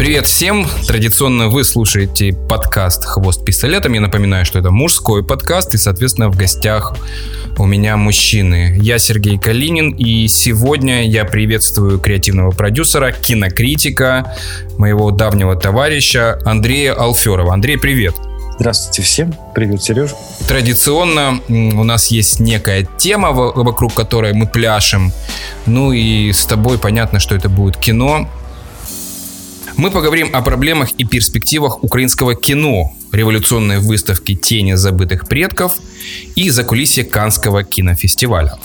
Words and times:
Привет 0.00 0.26
всем! 0.26 0.66
Традиционно 0.86 1.48
вы 1.48 1.62
слушаете 1.62 2.32
подкаст 2.32 3.04
«Хвост 3.04 3.44
пистолетом». 3.44 3.92
Я 3.92 4.00
напоминаю, 4.00 4.46
что 4.46 4.58
это 4.58 4.70
мужской 4.70 5.22
подкаст, 5.22 5.74
и, 5.74 5.76
соответственно, 5.76 6.30
в 6.30 6.38
гостях 6.38 6.96
у 7.58 7.66
меня 7.66 7.98
мужчины. 7.98 8.78
Я 8.80 8.98
Сергей 8.98 9.36
Калинин, 9.36 9.90
и 9.90 10.26
сегодня 10.26 11.06
я 11.06 11.26
приветствую 11.26 11.98
креативного 11.98 12.50
продюсера, 12.50 13.12
кинокритика, 13.12 14.34
моего 14.78 15.10
давнего 15.10 15.54
товарища 15.54 16.38
Андрея 16.46 16.94
Алферова. 16.94 17.52
Андрей, 17.52 17.76
привет! 17.76 18.14
Здравствуйте 18.58 19.02
всем. 19.02 19.34
Привет, 19.54 19.82
Сереж. 19.82 20.12
Традиционно 20.48 21.40
у 21.48 21.84
нас 21.84 22.06
есть 22.06 22.40
некая 22.40 22.88
тема, 22.96 23.32
вокруг 23.32 23.92
которой 23.92 24.32
мы 24.32 24.46
пляшем. 24.46 25.12
Ну 25.66 25.92
и 25.92 26.32
с 26.32 26.46
тобой 26.46 26.78
понятно, 26.78 27.20
что 27.20 27.34
это 27.34 27.50
будет 27.50 27.76
кино. 27.76 28.28
Мы 29.80 29.90
поговорим 29.90 30.28
о 30.34 30.42
проблемах 30.42 30.90
и 30.98 31.06
перспективах 31.06 31.82
украинского 31.82 32.34
кино, 32.34 32.92
революционной 33.12 33.78
выставки 33.78 34.34
«Тени 34.34 34.74
забытых 34.74 35.26
предков» 35.26 35.72
и 36.36 36.50
закулисье 36.50 37.02
Канского 37.02 37.64
кинофестиваля. 37.64 38.58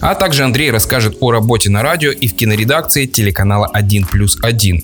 А 0.00 0.14
также 0.14 0.44
Андрей 0.44 0.70
расскажет 0.70 1.18
о 1.20 1.30
работе 1.30 1.68
на 1.68 1.82
радио 1.82 2.10
и 2.10 2.26
в 2.26 2.34
киноредакции 2.34 3.04
телеканала 3.04 3.70
«1 3.74 4.08
плюс 4.10 4.38
1», 4.42 4.82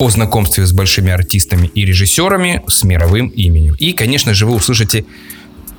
о 0.00 0.10
знакомстве 0.10 0.66
с 0.66 0.72
большими 0.72 1.12
артистами 1.12 1.70
и 1.72 1.84
режиссерами 1.84 2.64
с 2.66 2.82
мировым 2.82 3.28
именем. 3.28 3.76
И, 3.78 3.92
конечно 3.92 4.34
же, 4.34 4.44
вы 4.44 4.56
услышите 4.56 5.04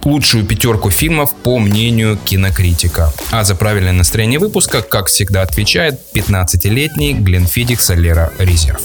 лучшую 0.06 0.46
пятерку 0.46 0.90
фильмов 0.90 1.36
по 1.36 1.60
мнению 1.60 2.18
кинокритика. 2.24 3.12
А 3.30 3.44
за 3.44 3.56
правильное 3.56 3.92
настроение 3.92 4.40
выпуска, 4.40 4.82
как 4.82 5.08
всегда, 5.08 5.42
отвечает 5.42 6.00
15-летний 6.16 7.16
Гленфидик 7.16 7.82
Солера 7.82 8.32
Резерв. 8.40 8.84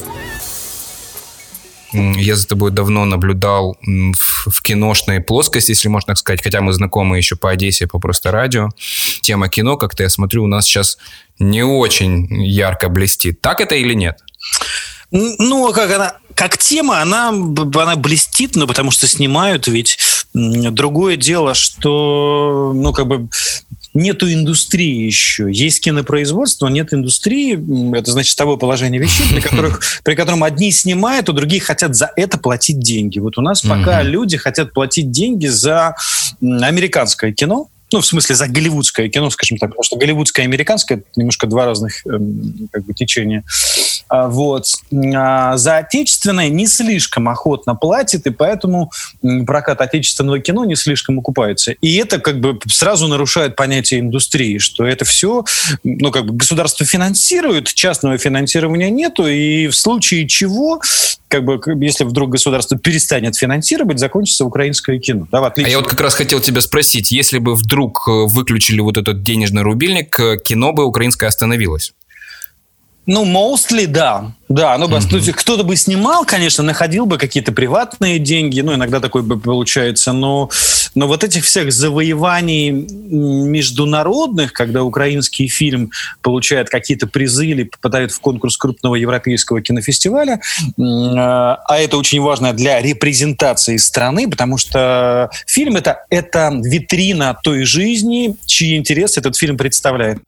Я 1.93 2.37
за 2.37 2.47
тобой 2.47 2.71
давно 2.71 3.05
наблюдал 3.05 3.77
в, 3.83 4.51
в 4.51 4.63
киношной 4.63 5.21
плоскости, 5.21 5.71
если 5.71 5.89
можно 5.89 6.09
так 6.09 6.19
сказать, 6.19 6.43
хотя 6.43 6.61
мы 6.61 6.73
знакомы 6.73 7.17
еще 7.17 7.37
по 7.37 7.51
Одессе, 7.51 7.87
по 7.87 7.99
просто 7.99 8.31
радио. 8.31 8.69
Тема 9.23 9.49
кино, 9.49 9.77
как-то 9.77 10.03
я 10.03 10.09
смотрю, 10.09 10.45
у 10.45 10.47
нас 10.47 10.67
сейчас 10.67 10.99
не 11.39 11.63
очень 11.63 12.45
ярко 12.45 12.89
блестит. 12.89 13.41
Так 13.41 13.61
это 13.61 13.75
или 13.75 13.95
нет? 13.95 14.19
Ну, 15.11 15.73
как 15.73 15.91
она, 15.91 16.17
как 16.35 16.59
тема, 16.59 17.01
она, 17.01 17.29
она 17.29 17.97
блестит, 17.97 18.57
но 18.57 18.67
потому 18.67 18.91
что 18.91 19.09
снимают, 19.09 19.67
ведь 19.67 19.99
другое 20.35 21.17
дело, 21.17 21.55
что, 21.55 22.73
ну, 22.75 22.93
как 22.93 23.07
бы 23.07 23.29
нету 23.99 24.33
индустрии 24.33 25.05
еще. 25.05 25.49
Есть 25.51 25.81
кинопроизводство, 25.81 26.67
но 26.67 26.75
нет 26.75 26.93
индустрии. 26.95 27.95
Это 27.97 28.13
значит 28.13 28.37
того 28.37 28.57
положения 28.57 28.99
вещей, 28.99 29.27
при, 29.31 29.41
которых, 29.49 29.81
при 30.05 30.15
котором 30.15 30.45
одни 30.45 30.71
снимают, 30.73 31.29
а 31.29 31.33
другие 31.33 31.61
хотят 31.61 31.95
за 31.95 32.11
это 32.17 32.39
платить 32.39 32.79
деньги. 32.79 33.19
Вот 33.19 33.39
у 33.39 33.43
нас 33.43 33.63
пока 33.63 34.03
люди 34.03 34.37
хотят 34.37 34.73
платить 34.73 35.11
деньги 35.11 35.47
за 35.47 35.95
американское 36.41 37.33
кино, 37.33 37.69
ну, 37.93 38.01
в 38.01 38.07
смысле, 38.07 38.35
за 38.35 38.49
голливудское 38.49 39.09
кино, 39.09 39.31
скажем 39.31 39.59
так, 39.59 39.71
потому 39.71 39.83
что 39.83 39.97
голливудское 39.97 40.45
и 40.45 40.49
американское— 40.49 40.99
это 40.99 41.07
немножко 41.17 41.47
два 41.47 41.67
разных 41.67 42.07
эм, 42.07 42.69
как 42.71 42.85
бы, 42.85 42.95
течения. 42.95 43.45
А, 44.09 44.29
вот. 44.29 44.67
А 45.15 45.57
за 45.57 45.79
отечественное 45.79 46.49
не 46.49 46.67
слишком 46.67 47.29
охотно 47.29 47.75
платит, 47.75 48.27
и 48.27 48.31
поэтому 48.31 48.91
прокат 49.47 49.81
отечественного 49.81 50.41
кино 50.41 50.65
не 50.65 50.77
слишком 50.77 51.19
окупается. 51.19 51.73
И 51.73 51.97
это 51.97 52.19
как 52.19 52.41
бы 52.41 52.59
сразу 52.69 53.09
нарушает 53.09 53.57
понятие 53.57 54.01
индустрии, 54.01 54.59
что 54.59 54.87
это 54.87 55.05
все, 55.05 55.45
ну, 55.85 56.11
как 56.11 56.27
бы 56.27 56.35
государство 56.35 56.85
финансирует, 56.85 57.73
частного 57.73 58.19
финансирования 58.19 58.91
нету, 58.91 59.27
и 59.27 59.69
в 59.69 59.75
случае 59.75 60.27
чего 60.27 60.81
как 61.29 61.45
бы, 61.45 61.61
если 61.85 62.05
вдруг 62.05 62.31
государство 62.31 62.79
перестанет 62.79 63.37
финансировать, 63.37 63.99
закончится 63.99 64.45
украинское 64.45 64.99
кино. 64.99 65.29
Да, 65.31 65.41
в 65.41 65.45
а 65.45 65.61
я 65.61 65.79
вот 65.79 65.89
как 65.89 66.01
раз 66.01 66.15
хотел 66.15 66.41
тебя 66.41 66.61
спросить, 66.61 67.13
если 67.13 67.39
бы 67.39 67.55
вдруг 67.55 67.78
э, 68.09 68.11
выключили 68.27 68.81
вот 68.81 68.97
этот 68.97 69.23
денежный 69.23 69.63
рубильник, 69.63 70.19
э, 70.19 70.37
кино 70.43 70.73
бы 70.73 70.85
украинское 70.85 71.29
остановилось? 71.29 71.95
Ну, 73.09 73.25
mostly, 73.25 73.87
да. 73.87 74.33
Да, 74.51 74.77
ну, 74.77 74.87
mm-hmm. 74.87 75.33
кто-то 75.33 75.65
бы 75.65 75.77
снимал, 75.77 76.27
конечно, 76.27 76.63
находил 76.63 77.07
бы 77.07 77.17
какие-то 77.17 77.53
приватные 77.53 78.19
деньги, 78.19 78.61
ну, 78.61 78.75
иногда 78.75 79.01
такое 79.01 79.23
бы 79.23 79.41
получается, 79.41 80.13
но, 80.13 80.51
но 80.99 81.07
вот 81.07 81.23
этих 81.23 81.45
всех 81.45 81.71
завоеваний 81.71 82.71
международных, 82.71 84.53
когда 84.53 84.83
украинский 84.83 85.47
фильм 85.47 85.93
получает 86.23 86.71
какие-то 86.71 87.07
призы 87.07 87.47
или 87.47 87.63
попадает 87.63 88.11
в 88.11 88.19
конкурс 88.19 88.57
крупного 88.57 88.97
европейского 88.97 89.63
кинофестиваля, 89.63 90.41
а 90.77 91.79
это 91.79 91.97
очень 91.97 92.21
важно 92.21 92.53
для 92.53 92.83
репрезентации 92.83 93.77
страны, 93.77 94.29
потому 94.29 94.59
что 94.59 95.31
фильм 95.47 95.77
это, 95.77 96.05
это 96.11 96.51
витрина 96.65 97.39
той 97.45 97.63
жизни, 97.63 98.35
чьи 98.47 98.77
интересы 98.77 99.21
этот 99.21 99.37
фильм 99.37 99.57
представляет. 99.57 100.19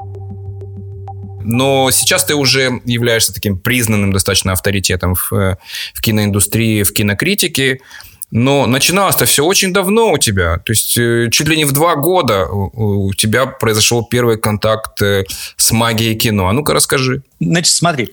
Но 1.43 1.91
сейчас 1.91 2.25
ты 2.25 2.37
уже 2.37 2.81
являешься 2.85 3.33
таким 3.33 3.59
признанным 3.59 4.13
достаточно 4.13 4.53
авторитетом 4.53 5.17
в, 5.17 5.33
э, 5.33 5.57
в 5.95 6.01
киноиндустрии, 6.01 6.85
в 6.85 6.93
кинокритике. 6.93 7.81
Но 8.31 8.67
начиналось-то 8.67 9.25
все 9.25 9.45
очень 9.45 9.73
давно 9.73 10.13
у 10.13 10.19
тебя. 10.19 10.59
То 10.59 10.73
есть 10.73 10.97
э, 10.97 11.29
чуть 11.33 11.49
ли 11.49 11.57
не 11.57 11.65
в 11.65 11.73
два 11.73 11.97
года 11.97 12.47
у 12.47 13.13
тебя 13.15 13.47
произошел 13.47 14.05
первый 14.05 14.39
контакт 14.39 15.03
э, 15.03 15.25
с 15.57 15.73
магией 15.73 16.15
кино. 16.15 16.49
А 16.49 16.53
ну-ка 16.53 16.73
расскажи. 16.73 17.23
Значит, 17.41 17.75
смотри. 17.75 18.11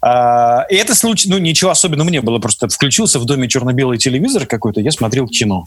А, 0.00 0.64
это 0.68 0.94
случай, 0.94 1.28
ну 1.28 1.38
ничего 1.38 1.70
особенного 1.70 2.10
не 2.10 2.20
было. 2.20 2.38
Просто 2.38 2.68
включился 2.68 3.18
в 3.18 3.24
доме 3.24 3.48
черно-белый 3.48 3.98
телевизор 3.98 4.46
какой-то, 4.46 4.80
я 4.80 4.92
смотрел 4.92 5.26
кино. 5.26 5.66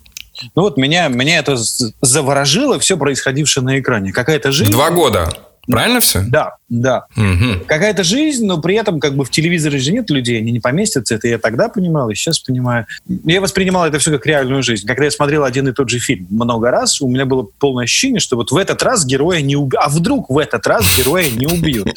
Ну 0.55 0.61
вот 0.61 0.77
меня, 0.77 1.09
меня 1.09 1.39
это 1.39 1.57
заворожило, 2.01 2.79
все 2.79 2.97
происходившее 2.97 3.63
на 3.63 3.79
экране. 3.79 4.13
Какая-то 4.13 4.51
жизнь. 4.53 4.71
В 4.71 4.73
два 4.73 4.91
года? 4.91 5.29
Правильно 5.69 5.99
все? 5.99 6.23
Да, 6.27 6.55
да. 6.67 7.05
Угу. 7.15 7.65
Какая-то 7.67 8.03
жизнь, 8.03 8.45
но 8.47 8.59
при 8.59 8.75
этом 8.75 8.99
как 8.99 9.15
бы 9.15 9.23
в 9.23 9.29
телевизоре 9.29 9.77
же 9.77 9.91
нет 9.91 10.09
людей, 10.09 10.39
они 10.39 10.51
не 10.51 10.59
поместятся. 10.59 11.13
Это 11.13 11.27
я 11.27 11.37
тогда 11.37 11.69
понимал, 11.69 12.09
и 12.09 12.15
сейчас 12.15 12.39
понимаю. 12.39 12.87
Я 13.07 13.39
воспринимал 13.39 13.85
это 13.85 13.99
все 13.99 14.11
как 14.11 14.25
реальную 14.25 14.63
жизнь. 14.63 14.87
Когда 14.87 15.05
я 15.05 15.11
смотрел 15.11 15.43
один 15.43 15.67
и 15.67 15.71
тот 15.71 15.87
же 15.89 15.99
фильм 15.99 16.25
много 16.31 16.71
раз, 16.71 17.01
у 17.01 17.07
меня 17.07 17.25
было 17.25 17.47
полное 17.59 17.83
ощущение, 17.83 18.19
что 18.19 18.35
вот 18.35 18.51
в 18.51 18.57
этот 18.57 18.81
раз 18.81 19.05
героя 19.05 19.41
не 19.41 19.55
убьют. 19.55 19.79
А 19.79 19.89
вдруг 19.89 20.31
в 20.31 20.37
этот 20.39 20.65
раз 20.65 20.85
героя 20.97 21.29
не 21.29 21.45
убьют? 21.45 21.87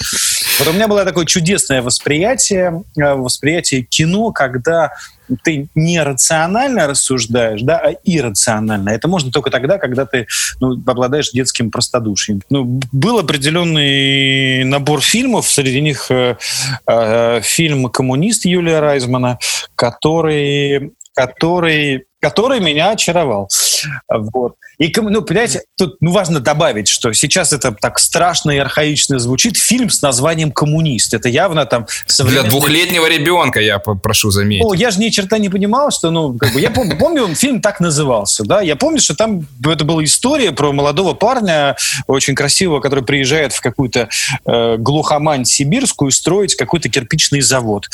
Вот 0.59 0.69
у 0.69 0.72
меня 0.72 0.87
было 0.87 1.06
такое 1.06 1.25
чудесное 1.25 1.81
восприятие, 1.81 2.84
э, 2.97 3.15
восприятие 3.15 3.82
кино, 3.84 4.32
когда 4.32 4.93
ты 5.43 5.69
не 5.75 6.03
рационально 6.03 6.87
рассуждаешь, 6.87 7.62
да, 7.62 7.78
а 7.78 7.93
иррационально. 8.04 8.91
Это 8.91 9.09
можно 9.09 9.31
только 9.31 9.50
тогда, 9.50 9.78
когда 9.78 10.06
ты 10.06 10.26
ну, 10.60 10.72
обладаешь 10.87 11.31
детским 11.31 11.70
простодушием. 11.70 12.43
Ну, 12.50 12.81
был 12.93 13.19
определенный 13.19 14.65
набор 14.65 15.00
фильмов, 15.00 15.48
среди 15.48 15.81
них 15.81 16.10
э, 16.10 16.37
э, 16.87 17.41
фильм 17.43 17.88
«Коммунист» 17.88 18.44
Юлия 18.44 18.81
Райзмана, 18.81 19.38
который, 19.75 20.93
который, 21.15 22.04
который 22.20 22.60
меня 22.60 22.91
очаровал. 22.91 23.49
Вот. 24.09 24.56
И, 24.78 24.93
ну, 24.97 25.22
понимаете, 25.22 25.62
тут 25.76 25.97
ну, 26.00 26.10
важно 26.12 26.41
добавить, 26.41 26.88
что 26.88 27.12
сейчас 27.12 27.53
это 27.53 27.72
так 27.72 27.98
страшно 27.98 28.50
и 28.50 28.59
архаично 28.59 29.19
звучит. 29.19 29.56
Фильм 29.56 29.91
с 29.91 30.03
названием 30.03 30.50
«Коммунист». 30.50 31.15
Это 31.15 31.28
явно 31.28 31.66
там... 31.66 31.87
Современный... 32.06 32.43
Для 32.43 32.50
двухлетнего 32.50 33.09
ребенка, 33.09 33.60
я 33.60 33.78
прошу 33.78 34.31
заметить. 34.31 34.65
Ну, 34.65 34.72
я 34.72 34.91
же 34.91 34.98
ни 35.00 35.09
черта 35.10 35.38
не 35.38 35.48
понимал, 35.48 35.91
что, 35.91 36.10
ну, 36.10 36.37
как 36.37 36.53
бы, 36.53 36.60
я 36.60 36.70
помню, 36.70 36.98
помню, 36.98 37.34
фильм 37.34 37.60
так 37.60 37.81
назывался, 37.81 38.44
да, 38.44 38.60
я 38.60 38.76
помню, 38.76 39.00
что 39.00 39.15
там 39.15 39.47
это 39.65 39.84
была 39.84 40.03
история 40.04 40.53
про 40.53 40.72
молодого 40.72 41.14
парня, 41.14 41.76
очень 42.06 42.34
красивого, 42.34 42.81
который 42.81 43.04
приезжает 43.04 43.53
в 43.53 43.60
какую-то 43.60 44.09
э, 44.44 44.76
глухомань 44.78 45.44
сибирскую 45.44 46.10
строить 46.10 46.54
какой-то 46.54 46.88
кирпичный 46.88 47.41
завод. 47.41 47.88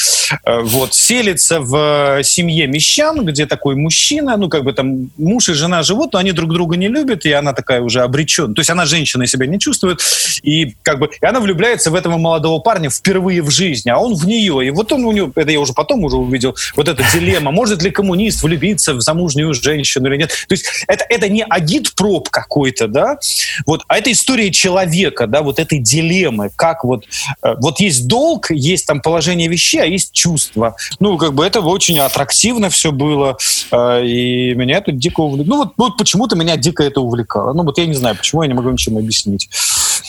Э, 0.45 0.61
вот, 0.61 0.95
селится 0.95 1.61
в 1.61 2.23
семье 2.23 2.67
мещан, 2.67 3.25
где 3.25 3.47
такой 3.47 3.75
мужчина, 3.75 4.37
ну, 4.37 4.49
как 4.49 4.65
бы 4.65 4.73
там 4.73 5.11
муж 5.17 5.49
и 5.49 5.55
жена 5.55 5.78
живут, 5.83 6.13
но 6.13 6.19
они 6.19 6.33
друг 6.33 6.53
друга 6.53 6.77
не 6.77 6.89
любит, 6.89 7.27
и 7.27 7.33
она 7.33 7.53
такая 7.53 7.81
уже 7.81 8.01
обречена. 8.03 8.55
То 8.55 8.61
есть 8.61 8.71
она 8.71 8.87
женщина 8.87 9.27
себя 9.27 9.47
не 9.47 9.59
чувствует, 9.59 10.01
и 10.43 10.75
как 10.83 10.99
бы 10.99 11.11
и 11.21 11.27
она 11.27 11.41
влюбляется 11.41 11.91
в 11.91 11.95
этого 11.95 12.17
молодого 12.17 12.61
парня 12.61 12.91
впервые 12.91 13.43
в 13.43 13.51
жизни, 13.51 13.91
а 13.91 13.99
он 13.99 14.15
в 14.15 14.27
нее. 14.27 14.67
И 14.67 14.71
вот 14.71 14.93
он 14.93 15.05
у 15.05 15.13
него, 15.13 15.33
это 15.35 15.51
я 15.51 15.61
уже 15.61 15.73
потом 15.73 16.05
уже 16.05 16.17
увидел, 16.17 16.57
вот 16.77 16.89
эта 16.89 17.03
дилемма, 17.13 17.51
может 17.51 17.83
ли 17.83 17.91
коммунист 17.91 18.43
влюбиться 18.43 18.95
в 18.95 19.01
замужнюю 19.01 19.55
женщину 19.55 20.09
или 20.09 20.19
нет. 20.19 20.31
То 20.49 20.55
есть 20.55 20.67
это, 20.87 21.05
это 21.09 21.29
не 21.29 21.45
агит-проб 21.45 22.29
какой-то, 22.29 22.89
да, 22.89 23.19
вот, 23.67 23.83
а 23.89 23.99
это 23.99 24.13
история 24.13 24.51
человека, 24.51 25.27
да, 25.27 25.43
вот 25.43 25.59
этой 25.59 25.79
дилеммы, 25.79 26.51
как 26.57 26.85
вот, 26.85 27.05
э, 27.43 27.55
вот 27.59 27.81
есть 27.81 28.07
долг, 28.07 28.51
есть 28.51 28.87
там 28.87 29.01
положение 29.01 29.49
вещей, 29.49 29.81
а 29.83 29.87
есть 29.87 30.13
чувства. 30.13 30.77
Ну, 31.01 31.17
как 31.19 31.35
бы 31.35 31.45
это 31.45 31.61
очень 31.61 31.99
аттрактивно 31.99 32.71
все 32.71 32.93
было, 32.93 33.37
э, 33.71 34.05
и 34.05 34.55
меня 34.55 34.79
это 34.79 34.93
дико 34.93 35.21
увлекло. 35.21 35.57
Ну, 35.57 35.65
вот, 35.65 35.68
вот 35.77 35.97
почему-то 35.97 36.37
меня 36.37 36.57
дико 36.57 36.83
это 36.83 37.01
увлекало. 37.01 37.53
Ну, 37.53 37.65
вот 37.65 37.79
я 37.79 37.87
не 37.87 37.95
знаю, 37.95 38.17
почему, 38.17 38.43
я 38.43 38.49
не 38.49 38.55
могу 38.55 38.71
ничем 38.71 38.97
объяснить. 38.97 39.49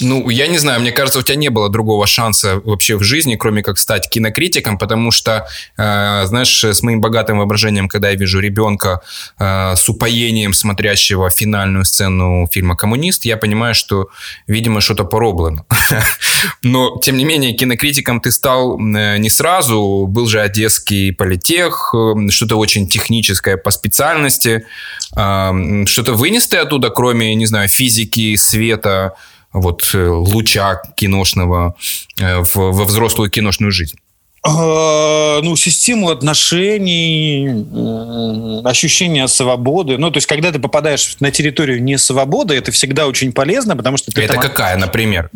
Ну, 0.02 0.30
я 0.30 0.48
не 0.48 0.58
знаю, 0.58 0.80
мне 0.82 0.92
кажется, 0.92 1.20
у 1.20 1.22
тебя 1.22 1.36
не 1.36 1.50
было 1.50 1.70
другого 1.70 2.08
шанса 2.08 2.62
вообще 2.64 2.96
в 2.96 3.04
жизни, 3.04 3.36
кроме 3.36 3.64
как 3.64 3.78
стать 3.78 4.10
кинокритиком, 4.10 4.78
потому 4.78 5.12
что, 5.12 5.48
э, 5.78 6.26
знаешь, 6.26 6.64
с 6.64 6.82
моим 6.82 7.02
богатым 7.02 7.40
воображением, 7.40 7.90
когда 7.90 8.10
я 8.10 8.16
вижу 8.16 8.40
ребенка 8.40 9.02
э, 9.40 9.76
с 9.76 9.90
упоением 9.90 10.54
смотрящего 10.54 11.30
финальную 11.30 11.86
сцену 11.86 12.48
фильма 12.52 12.76
«Коммунист», 12.76 13.26
я 13.26 13.38
понимаю, 13.38 13.76
что, 13.76 14.10
видимо, 14.48 14.82
что-то 14.82 15.04
пороблено. 15.04 15.66
Но, 16.64 16.98
тем 17.04 17.18
не 17.18 17.26
менее, 17.26 17.54
кинокритиком 17.54 18.22
ты 18.22 18.32
стал 18.32 18.80
э, 18.80 19.18
не 19.18 19.30
сразу. 19.30 20.06
Был 20.08 20.28
же 20.28 20.42
Одесский 20.42 21.14
политех, 21.14 21.94
э, 21.94 22.30
что-то 22.30 22.56
очень 22.56 22.88
техническое 22.88 23.58
по 23.58 23.72
специальности. 23.72 24.66
Э, 25.18 25.86
что-то 25.86 26.14
вынес 26.14 26.48
ты 26.48 26.58
оттуда, 26.58 26.90
кроме, 26.90 27.36
не 27.36 27.46
знаю, 27.46 27.68
физики, 27.68 28.36
света, 28.38 29.16
вот 29.54 29.90
э, 29.94 30.08
луча 30.08 30.82
киношного 30.96 31.76
э, 32.18 32.42
в, 32.44 32.56
во 32.56 32.86
взрослую 32.86 33.30
киношную 33.30 33.72
жизнь? 33.72 33.98
А, 34.58 35.42
ну, 35.42 35.56
систему 35.56 36.10
отношений, 36.10 37.66
ощущение 38.64 39.28
свободы. 39.28 39.98
Ну, 39.98 40.12
то 40.12 40.18
есть, 40.18 40.28
когда 40.28 40.52
ты 40.52 40.60
попадаешь 40.60 41.18
на 41.20 41.32
территорию 41.32 41.82
не 41.84 41.98
свободы, 41.98 42.56
это 42.56 42.72
всегда 42.72 43.08
очень 43.08 43.32
полезно, 43.32 43.76
потому 43.76 43.98
что 43.98 44.12
ты 44.12 44.22
Это 44.22 44.34
там... 44.34 44.42
какая, 44.42 44.78
например? 44.78 45.30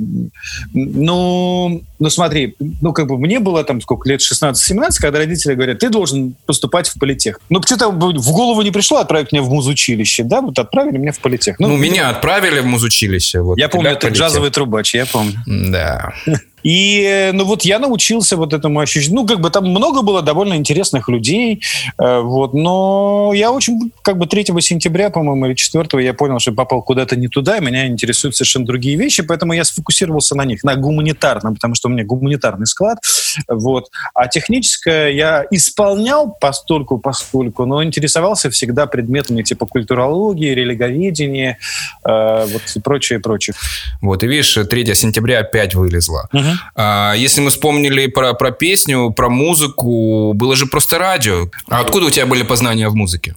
Ну, 0.73 1.83
ну, 1.99 2.09
смотри, 2.09 2.55
ну, 2.81 2.93
как 2.93 3.07
бы 3.07 3.17
мне 3.17 3.39
было 3.39 3.63
там 3.63 3.81
сколько 3.81 4.09
лет, 4.09 4.21
16-17, 4.21 4.89
когда 4.99 5.19
родители 5.19 5.53
говорят, 5.53 5.79
ты 5.79 5.89
должен 5.89 6.35
поступать 6.45 6.87
в 6.87 6.99
политех. 6.99 7.39
Ну, 7.49 7.61
что-то 7.63 7.89
в 7.89 8.31
голову 8.31 8.61
не 8.61 8.71
пришло 8.71 8.97
отправить 8.97 9.31
меня 9.31 9.43
в 9.43 9.49
музучилище, 9.49 10.23
да, 10.23 10.41
вот 10.41 10.59
отправили 10.59 10.97
меня 10.97 11.11
в 11.11 11.19
политех. 11.19 11.59
Ну, 11.59 11.69
ну 11.69 11.77
меня 11.77 12.09
отправили 12.09 12.59
в 12.59 12.65
музучилище. 12.65 13.41
Вот, 13.41 13.57
я 13.57 13.69
помню, 13.69 13.91
это 13.91 14.09
джазовый 14.09 14.49
трубач, 14.49 14.95
я 14.95 15.05
помню. 15.05 15.35
Да. 15.45 16.13
И, 16.63 17.31
ну, 17.33 17.45
вот 17.45 17.63
я 17.63 17.79
научился 17.79 18.37
вот 18.37 18.53
этому 18.53 18.79
ощущению. 18.79 19.21
Ну, 19.21 19.27
как 19.27 19.39
бы 19.39 19.49
там 19.49 19.67
много 19.67 20.01
было 20.01 20.21
довольно 20.21 20.55
интересных 20.55 21.09
людей, 21.09 21.61
э, 21.97 22.19
вот, 22.19 22.53
но 22.53 23.31
я 23.35 23.51
очень, 23.51 23.91
как 24.01 24.17
бы 24.17 24.25
3 24.27 24.45
сентября, 24.61 25.09
по-моему, 25.09 25.45
или 25.47 25.53
4 25.53 26.03
я 26.03 26.13
понял, 26.13 26.39
что 26.39 26.51
попал 26.53 26.81
куда-то 26.81 27.15
не 27.15 27.27
туда, 27.27 27.57
и 27.57 27.61
меня 27.61 27.87
интересуют 27.87 28.35
совершенно 28.35 28.65
другие 28.65 28.97
вещи, 28.97 29.23
поэтому 29.23 29.53
я 29.53 29.63
сфокусировался 29.63 30.35
на 30.35 30.45
них, 30.45 30.63
на 30.63 30.75
гуманитарном, 30.75 31.55
потому 31.55 31.75
что 31.75 31.89
у 31.89 31.91
меня 31.91 32.05
гуманитарный 32.05 32.65
склад, 32.65 32.99
вот. 33.47 33.89
А 34.13 34.27
техническое 34.27 35.09
я 35.09 35.45
исполнял 35.51 36.33
постольку, 36.39 36.97
поскольку, 36.97 37.65
но 37.65 37.83
интересовался 37.83 38.49
всегда 38.49 38.85
предметами 38.85 39.43
типа 39.43 39.65
культурологии, 39.65 40.53
религоведения, 40.53 41.57
э, 42.05 42.45
вот 42.45 42.61
и 42.75 42.79
прочее, 42.79 43.19
прочее. 43.19 43.55
Вот, 44.01 44.23
и 44.23 44.27
видишь, 44.27 44.57
3 44.69 44.95
сентября 44.95 45.39
опять 45.39 45.75
вылезла. 45.75 46.29
Угу. 46.31 46.52
А, 46.75 47.13
если 47.13 47.41
мы 47.41 47.49
вспомнили 47.49 48.07
про, 48.07 48.33
про 48.33 48.51
песню, 48.51 49.11
про 49.11 49.29
музыку, 49.29 50.33
было 50.33 50.55
же 50.55 50.65
просто 50.65 50.97
радио. 50.97 51.49
А 51.69 51.81
откуда 51.81 52.07
у 52.07 52.09
тебя 52.09 52.25
были 52.25 52.43
познания 52.43 52.89
в 52.89 52.95
музыке? 52.95 53.35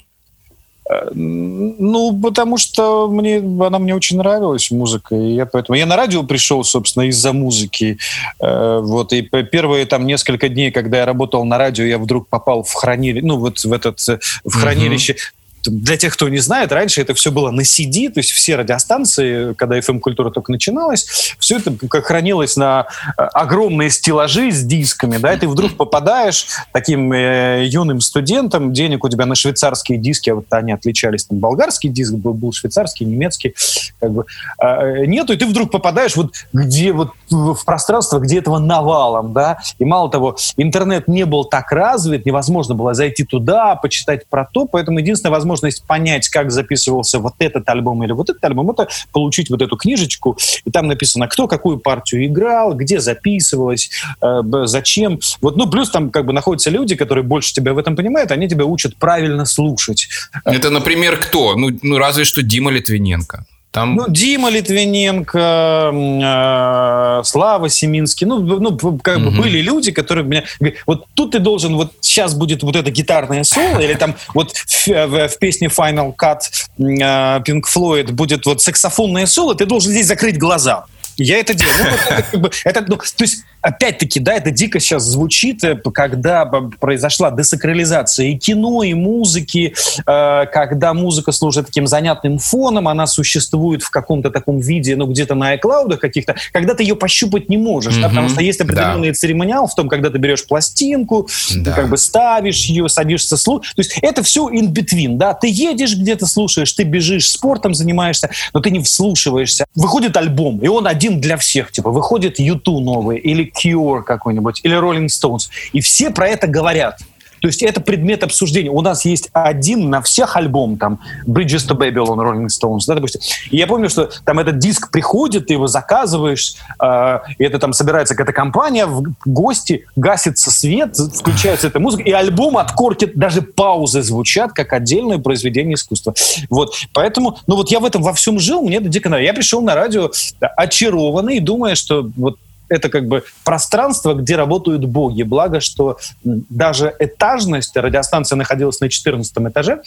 Ну, 1.14 2.20
потому 2.22 2.58
что 2.58 3.08
мне, 3.08 3.38
она 3.38 3.78
мне 3.78 3.94
очень 3.94 4.18
нравилась, 4.18 4.70
музыка. 4.70 5.16
И 5.16 5.34
я 5.34 5.44
поэтому... 5.44 5.76
Я 5.76 5.84
на 5.84 5.96
радио 5.96 6.22
пришел, 6.22 6.62
собственно, 6.62 7.08
из-за 7.08 7.32
музыки. 7.32 7.98
Э, 8.40 8.78
вот. 8.80 9.12
И 9.12 9.22
первые 9.22 9.86
там 9.86 10.06
несколько 10.06 10.48
дней, 10.48 10.70
когда 10.70 10.98
я 10.98 11.06
работал 11.06 11.44
на 11.44 11.58
радио, 11.58 11.84
я 11.84 11.98
вдруг 11.98 12.28
попал 12.28 12.62
в 12.62 12.72
хранилище, 12.72 13.26
ну, 13.26 13.36
вот 13.36 13.58
в 13.64 13.72
этот, 13.72 13.98
э, 14.08 14.20
в 14.44 14.54
хранилище. 14.54 15.14
Uh-huh 15.14 15.45
для 15.66 15.96
тех, 15.96 16.12
кто 16.12 16.28
не 16.28 16.38
знает, 16.38 16.72
раньше 16.72 17.00
это 17.00 17.14
все 17.14 17.30
было 17.30 17.50
на 17.50 17.62
CD, 17.62 18.10
то 18.10 18.18
есть 18.18 18.30
все 18.30 18.56
радиостанции, 18.56 19.54
когда 19.54 19.78
FM-культура 19.78 20.30
только 20.30 20.52
начиналась, 20.52 21.34
все 21.38 21.58
это 21.58 21.72
как 21.88 22.06
хранилось 22.06 22.56
на 22.56 22.86
э, 23.16 23.22
огромные 23.22 23.90
стеллажи 23.90 24.50
с 24.50 24.62
дисками, 24.62 25.18
да, 25.18 25.34
и 25.34 25.38
ты 25.38 25.48
вдруг 25.48 25.76
попадаешь 25.76 26.46
таким 26.72 27.12
э, 27.12 27.66
юным 27.66 28.00
студентом, 28.00 28.72
денег 28.72 29.04
у 29.04 29.08
тебя 29.08 29.26
на 29.26 29.34
швейцарские 29.34 29.98
диски, 29.98 30.30
а 30.30 30.36
вот 30.36 30.46
они 30.50 30.72
отличались, 30.72 31.24
там 31.24 31.38
болгарский 31.38 31.90
диск 31.90 32.14
был, 32.14 32.34
был 32.34 32.52
швейцарский, 32.52 33.06
немецкий, 33.06 33.54
как 34.00 34.12
бы, 34.12 34.24
э, 34.60 35.06
нету, 35.06 35.32
и 35.32 35.36
ты 35.36 35.46
вдруг 35.46 35.70
попадаешь 35.70 36.16
вот 36.16 36.34
где 36.52 36.92
вот 36.92 37.12
в 37.30 37.64
пространство, 37.64 38.18
где 38.18 38.38
этого 38.38 38.58
навалом, 38.58 39.32
да, 39.32 39.58
и 39.78 39.84
мало 39.84 40.10
того, 40.10 40.36
интернет 40.56 41.08
не 41.08 41.24
был 41.24 41.44
так 41.44 41.72
развит, 41.72 42.26
невозможно 42.26 42.74
было 42.74 42.94
зайти 42.94 43.24
туда, 43.24 43.76
почитать 43.76 44.26
про 44.26 44.44
то, 44.44 44.66
поэтому 44.66 44.98
единственная 44.98 45.32
возможность 45.32 45.55
возможность 45.56 45.84
понять, 45.86 46.28
как 46.28 46.50
записывался 46.50 47.18
вот 47.18 47.34
этот 47.38 47.68
альбом 47.68 48.04
или 48.04 48.12
вот 48.12 48.30
этот 48.30 48.44
альбом, 48.44 48.70
это 48.70 48.88
получить 49.12 49.50
вот 49.50 49.62
эту 49.62 49.76
книжечку, 49.76 50.38
и 50.64 50.70
там 50.70 50.86
написано, 50.86 51.28
кто 51.28 51.48
какую 51.48 51.78
партию 51.78 52.26
играл, 52.26 52.74
где 52.74 53.00
записывалось, 53.00 53.90
э, 54.20 54.42
зачем. 54.64 55.18
Вот, 55.40 55.56
ну, 55.56 55.68
плюс 55.70 55.90
там 55.90 56.10
как 56.10 56.26
бы 56.26 56.32
находятся 56.32 56.70
люди, 56.70 56.94
которые 56.94 57.24
больше 57.24 57.52
тебя 57.52 57.72
в 57.72 57.78
этом 57.78 57.96
понимают, 57.96 58.30
они 58.30 58.48
тебя 58.48 58.64
учат 58.64 58.96
правильно 58.96 59.44
слушать. 59.46 60.08
Это, 60.44 60.70
например, 60.70 61.16
кто? 61.16 61.56
Ну, 61.56 61.70
ну 61.82 61.98
разве 61.98 62.24
что 62.24 62.42
Дима 62.42 62.70
Литвиненко. 62.70 63.44
Там... 63.76 63.94
Ну, 63.94 64.04
Дима 64.08 64.48
Литвиненко, 64.48 65.90
э, 65.92 67.20
Слава 67.24 67.68
Семинский, 67.68 68.26
ну, 68.26 68.38
ну 68.38 68.98
как 69.02 69.22
бы 69.22 69.30
были 69.30 69.60
люди, 69.60 69.92
которые 69.92 70.24
меня... 70.24 70.44
Вот 70.86 71.04
тут 71.12 71.32
ты 71.32 71.40
должен, 71.40 71.76
вот 71.76 71.92
сейчас 72.00 72.32
будет 72.32 72.62
вот 72.62 72.74
это 72.74 72.90
гитарное 72.90 73.44
соло, 73.44 73.78
или 73.80 73.92
там 73.92 74.14
вот 74.32 74.56
в, 74.56 74.88
в, 74.88 75.28
в 75.28 75.38
песне 75.38 75.68
Final 75.68 76.14
Cut 76.16 76.38
э, 76.78 77.42
Pink 77.42 77.64
Floyd 77.70 78.12
будет 78.12 78.46
вот 78.46 78.62
саксофонное 78.62 79.26
соло, 79.26 79.54
ты 79.54 79.66
должен 79.66 79.92
здесь 79.92 80.06
закрыть 80.06 80.38
глаза. 80.38 80.86
Я 81.16 81.38
это 81.38 81.54
делаю. 81.54 81.76
Ну, 81.78 82.14
это, 82.14 82.22
как 82.30 82.40
бы, 82.40 82.50
это, 82.64 82.84
ну, 82.86 82.96
то 82.96 83.24
есть 83.24 83.44
опять-таки, 83.66 84.20
да, 84.20 84.34
это 84.34 84.50
дико 84.50 84.78
сейчас 84.80 85.04
звучит, 85.04 85.64
э, 85.64 85.76
когда 85.92 86.44
произошла 86.44 87.30
десакрализация 87.30 88.26
и 88.26 88.36
кино, 88.36 88.82
и 88.82 88.94
музыки, 88.94 89.74
э, 90.06 90.46
когда 90.52 90.94
музыка 90.94 91.32
служит 91.32 91.66
таким 91.66 91.86
занятным 91.86 92.38
фоном, 92.38 92.88
она 92.88 93.06
существует 93.06 93.82
в 93.82 93.90
каком-то 93.90 94.30
таком 94.30 94.60
виде, 94.60 94.94
ну, 94.96 95.06
где-то 95.06 95.34
на 95.34 95.54
iCloud 95.56 95.96
каких-то, 95.96 96.36
когда 96.52 96.74
ты 96.74 96.82
ее 96.82 96.96
пощупать 96.96 97.48
не 97.48 97.56
можешь, 97.56 97.94
mm-hmm. 97.94 98.02
да, 98.02 98.08
потому 98.08 98.28
что 98.28 98.42
есть 98.42 98.60
определенный 98.60 99.08
да. 99.08 99.14
церемониал 99.14 99.66
в 99.66 99.74
том, 99.74 99.88
когда 99.88 100.10
ты 100.10 100.18
берешь 100.18 100.46
пластинку, 100.46 101.28
да. 101.54 101.70
ты 101.70 101.76
как 101.80 101.88
бы 101.88 101.96
ставишь 101.96 102.64
ее, 102.66 102.88
садишься 102.88 103.36
слушать. 103.36 103.74
То 103.74 103.80
есть 103.80 103.98
это 104.02 104.22
все 104.22 104.48
in 104.48 104.72
between, 104.72 105.16
да, 105.16 105.34
ты 105.34 105.48
едешь 105.48 105.96
где-то, 105.96 106.26
слушаешь, 106.26 106.72
ты 106.72 106.84
бежишь, 106.84 107.30
спортом 107.30 107.74
занимаешься, 107.74 108.30
но 108.52 108.60
ты 108.60 108.70
не 108.70 108.80
вслушиваешься. 108.80 109.66
Выходит 109.74 110.16
альбом, 110.16 110.60
и 110.60 110.68
он 110.68 110.86
один 110.86 111.05
для 111.10 111.36
всех, 111.36 111.72
типа, 111.72 111.90
выходит 111.90 112.38
YouTube 112.38 112.84
новый, 112.84 113.18
или 113.18 113.50
Cure 113.50 114.02
какой-нибудь 114.02 114.60
или 114.64 114.76
Rolling 114.76 115.06
Stones. 115.06 115.48
И 115.72 115.80
все 115.80 116.10
про 116.10 116.28
это 116.28 116.46
говорят. 116.46 117.00
То 117.40 117.48
есть 117.48 117.62
это 117.62 117.80
предмет 117.80 118.22
обсуждения. 118.22 118.70
У 118.70 118.80
нас 118.80 119.04
есть 119.04 119.30
один 119.32 119.90
на 119.90 120.02
всех 120.02 120.36
альбом, 120.36 120.76
там, 120.76 121.00
Bridges 121.26 121.68
to 121.68 121.76
Babylon, 121.76 122.16
Rolling 122.16 122.46
Stones, 122.46 122.80
да, 122.86 122.94
допустим. 122.94 123.20
И 123.50 123.56
я 123.56 123.66
помню, 123.66 123.88
что 123.88 124.10
там 124.24 124.38
этот 124.38 124.58
диск 124.58 124.90
приходит, 124.90 125.46
ты 125.46 125.54
его 125.54 125.66
заказываешь, 125.66 126.54
э, 126.82 127.18
и 127.38 127.44
это 127.44 127.58
там 127.58 127.72
собирается 127.72 128.14
какая-то 128.14 128.32
компания, 128.32 128.86
в 128.86 129.02
гости, 129.24 129.86
гасится 129.96 130.50
свет, 130.50 130.96
включается 130.96 131.66
эта 131.66 131.80
музыка, 131.80 132.02
и 132.02 132.12
альбом 132.12 132.56
от 132.58 132.72
даже 133.14 133.42
паузы 133.42 134.02
звучат, 134.02 134.52
как 134.52 134.72
отдельное 134.72 135.18
произведение 135.18 135.74
искусства. 135.74 136.14
Вот, 136.50 136.74
поэтому, 136.92 137.38
ну 137.46 137.56
вот 137.56 137.70
я 137.70 137.80
в 137.80 137.84
этом 137.84 138.02
во 138.02 138.12
всем 138.12 138.38
жил, 138.38 138.62
мне 138.62 138.76
это 138.76 138.88
дико 138.88 139.08
нравится. 139.08 139.26
Я 139.26 139.34
пришел 139.34 139.62
на 139.62 139.74
радио 139.74 140.10
очарованный, 140.40 141.40
думая, 141.40 141.74
что 141.74 142.08
вот 142.16 142.38
это 142.68 142.88
как 142.88 143.06
бы 143.06 143.24
пространство, 143.44 144.14
где 144.14 144.36
работают 144.36 144.84
боги. 144.84 145.22
Благо, 145.22 145.60
что 145.60 145.98
даже 146.24 146.94
этажность, 146.98 147.76
радиостанция 147.76 148.36
находилась 148.36 148.80
на 148.80 148.88
14 148.88 149.36
этаже, 149.38 149.82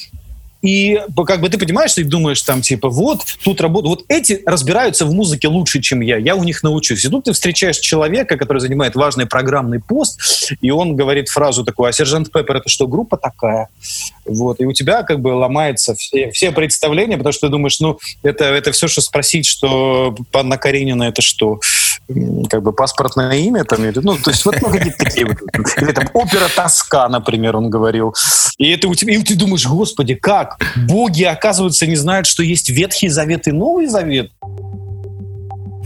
и 0.61 0.99
как 1.25 1.39
бы 1.39 1.47
ты 1.47 1.57
понимаешь 1.57 1.97
и 1.97 2.03
думаешь 2.03 2.41
там, 2.41 2.61
типа, 2.61 2.89
вот, 2.89 3.21
тут 3.43 3.61
работают, 3.61 4.01
вот 4.01 4.05
эти 4.09 4.41
разбираются 4.45 5.05
в 5.05 5.13
музыке 5.13 5.47
лучше, 5.47 5.79
чем 5.79 6.01
я, 6.01 6.17
я 6.17 6.35
у 6.35 6.43
них 6.43 6.63
научусь. 6.63 7.05
И 7.05 7.09
тут 7.09 7.25
ты 7.25 7.33
встречаешь 7.33 7.77
человека, 7.77 8.35
который 8.35 8.59
занимает 8.59 8.95
важный 8.95 9.25
программный 9.25 9.79
пост, 9.79 10.51
и 10.59 10.69
он 10.69 10.97
говорит 10.97 11.29
фразу 11.29 11.63
такую, 11.63 11.87
а 11.87 11.93
сержант 11.93 12.31
Пеппер 12.31 12.57
это 12.57 12.67
что, 12.67 12.87
группа 12.87 13.15
такая? 13.15 13.69
Вот, 14.29 14.59
и 14.59 14.65
у 14.65 14.73
тебя 14.73 15.03
как 15.03 15.19
бы 15.19 15.29
ломается 15.29 15.95
все, 15.95 16.31
все 16.31 16.51
представления, 16.51 17.17
потому 17.17 17.33
что 17.33 17.47
ты 17.47 17.51
думаешь, 17.51 17.79
ну, 17.79 17.99
это, 18.23 18.45
это 18.45 18.71
все, 18.71 18.87
что 18.87 19.01
спросить, 19.01 19.45
что 19.45 20.15
Панна 20.31 20.57
Каренина 20.57 21.03
это 21.03 21.21
что? 21.21 21.59
Как 22.49 22.63
бы 22.63 22.73
паспортное 22.73 23.33
имя 23.33 23.63
там, 23.63 23.83
или, 23.83 23.99
ну, 23.99 24.17
то 24.17 24.31
есть 24.31 24.45
вот 24.45 24.55
ну, 24.61 24.69
какие-то 24.69 24.97
такие 24.97 25.25
вот. 25.25 25.37
Или 25.77 25.91
там 25.91 26.09
опера 26.13 26.47
Тоска, 26.55 27.07
например, 27.07 27.55
он 27.55 27.69
говорил. 27.69 28.15
И 28.57 28.69
это 28.71 28.87
у 28.87 28.95
тебя, 28.95 29.15
и 29.15 29.23
ты 29.23 29.35
думаешь, 29.35 29.65
господи, 29.67 30.15
как? 30.15 30.57
Боги, 30.75 31.23
оказывается, 31.23 31.87
не 31.87 31.95
знают, 31.95 32.27
что 32.27 32.43
есть 32.43 32.69
Ветхий 32.69 33.09
Завет 33.09 33.47
и 33.47 33.51
Новый 33.51 33.87
Завет. 33.87 34.31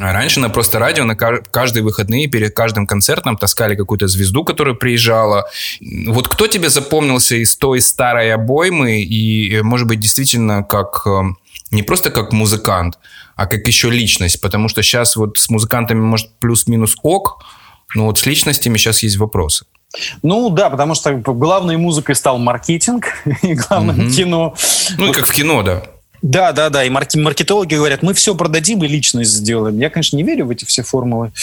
А 0.03 0.11
раньше 0.11 0.41
на 0.41 0.49
просто 0.49 0.79
радио 0.79 1.05
на 1.05 1.15
каждые 1.15 1.81
выходные 1.81 2.27
перед 2.27 2.53
каждым 2.53 2.85
концертом 2.85 3.37
таскали 3.37 3.73
какую-то 3.73 4.09
звезду, 4.09 4.43
которая 4.43 4.75
приезжала. 4.75 5.47
Вот 6.07 6.27
кто 6.27 6.47
тебе 6.47 6.69
запомнился 6.69 7.35
из 7.35 7.55
той 7.55 7.79
старой 7.79 8.33
обоймы 8.33 9.01
и, 9.01 9.61
может 9.61 9.87
быть, 9.87 10.01
действительно 10.01 10.61
как 10.61 11.03
э, 11.07 11.21
не 11.71 11.83
просто 11.83 12.11
как 12.11 12.33
музыкант, 12.33 12.99
а 13.37 13.47
как 13.47 13.65
еще 13.65 13.89
личность. 13.89 14.41
Потому 14.41 14.67
что 14.67 14.83
сейчас 14.83 15.15
вот 15.15 15.37
с 15.37 15.49
музыкантами, 15.49 16.01
может, 16.01 16.37
плюс-минус 16.37 16.97
ок, 17.01 17.41
но 17.95 18.07
вот 18.07 18.19
с 18.19 18.25
личностями 18.25 18.77
сейчас 18.77 19.03
есть 19.03 19.15
вопросы. 19.15 19.65
Ну 20.21 20.49
да, 20.49 20.69
потому 20.69 20.95
что 20.95 21.13
главной 21.13 21.77
музыкой 21.77 22.15
стал 22.15 22.39
маркетинг 22.39 23.05
и 23.41 23.53
главным 23.53 24.07
угу. 24.07 24.09
кино. 24.09 24.53
Ну 24.97 25.11
и 25.11 25.13
как 25.13 25.27
в 25.27 25.31
кино, 25.31 25.63
да. 25.63 25.83
Да, 26.23 26.53
да, 26.53 26.69
да. 26.69 26.85
И 26.85 26.89
марк- 26.89 27.15
маркетологи 27.15 27.75
говорят, 27.75 28.01
мы 28.01 28.13
все 28.13 28.33
продадим 28.33 28.81
и 28.83 28.87
личность 28.87 29.31
сделаем. 29.31 29.77
Я, 29.77 29.89
конечно, 29.89 30.15
не 30.15 30.23
верю 30.23 30.45
в 30.47 30.49
эти 30.51 30.63
все 30.63 30.81
формулы. 30.81 31.33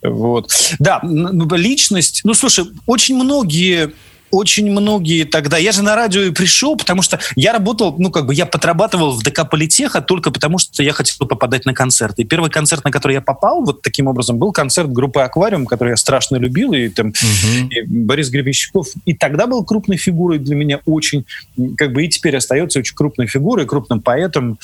Вот. 0.00 0.52
Да, 0.78 1.00
личность. 1.02 2.20
Ну, 2.22 2.34
слушай, 2.34 2.66
очень 2.86 3.16
многие 3.16 3.92
очень 4.30 4.70
многие 4.70 5.24
тогда... 5.24 5.58
Я 5.58 5.72
же 5.72 5.82
на 5.82 5.96
радио 5.96 6.22
и 6.22 6.30
пришел, 6.30 6.76
потому 6.76 7.02
что 7.02 7.18
я 7.36 7.52
работал, 7.52 7.94
ну, 7.98 8.10
как 8.10 8.26
бы 8.26 8.34
я 8.34 8.46
подрабатывал 8.46 9.12
в 9.12 9.22
ДК 9.22 9.48
Политеха 9.48 10.00
только 10.00 10.30
потому, 10.30 10.58
что 10.58 10.82
я 10.82 10.92
хотел 10.92 11.26
попадать 11.26 11.64
на 11.64 11.74
концерты. 11.74 12.22
И 12.22 12.24
первый 12.24 12.50
концерт, 12.50 12.84
на 12.84 12.90
который 12.90 13.14
я 13.14 13.20
попал, 13.20 13.64
вот 13.64 13.82
таким 13.82 14.06
образом, 14.06 14.38
был 14.38 14.52
концерт 14.52 14.90
группы 14.90 15.20
«Аквариум», 15.20 15.66
который 15.66 15.90
я 15.90 15.96
страшно 15.96 16.36
любил, 16.36 16.72
и 16.72 16.88
там 16.88 17.08
угу. 17.08 17.68
и 17.70 17.82
Борис 17.82 18.30
Гребенщиков. 18.30 18.88
И 19.04 19.14
тогда 19.14 19.46
был 19.46 19.64
крупной 19.64 19.96
фигурой 19.96 20.38
для 20.38 20.54
меня 20.54 20.80
очень, 20.86 21.24
как 21.76 21.92
бы 21.92 22.04
и 22.04 22.08
теперь 22.08 22.36
остается 22.36 22.78
очень 22.78 22.94
крупной 22.94 23.26
фигурой, 23.26 23.66
крупным 23.66 24.00
поэтом. 24.00 24.58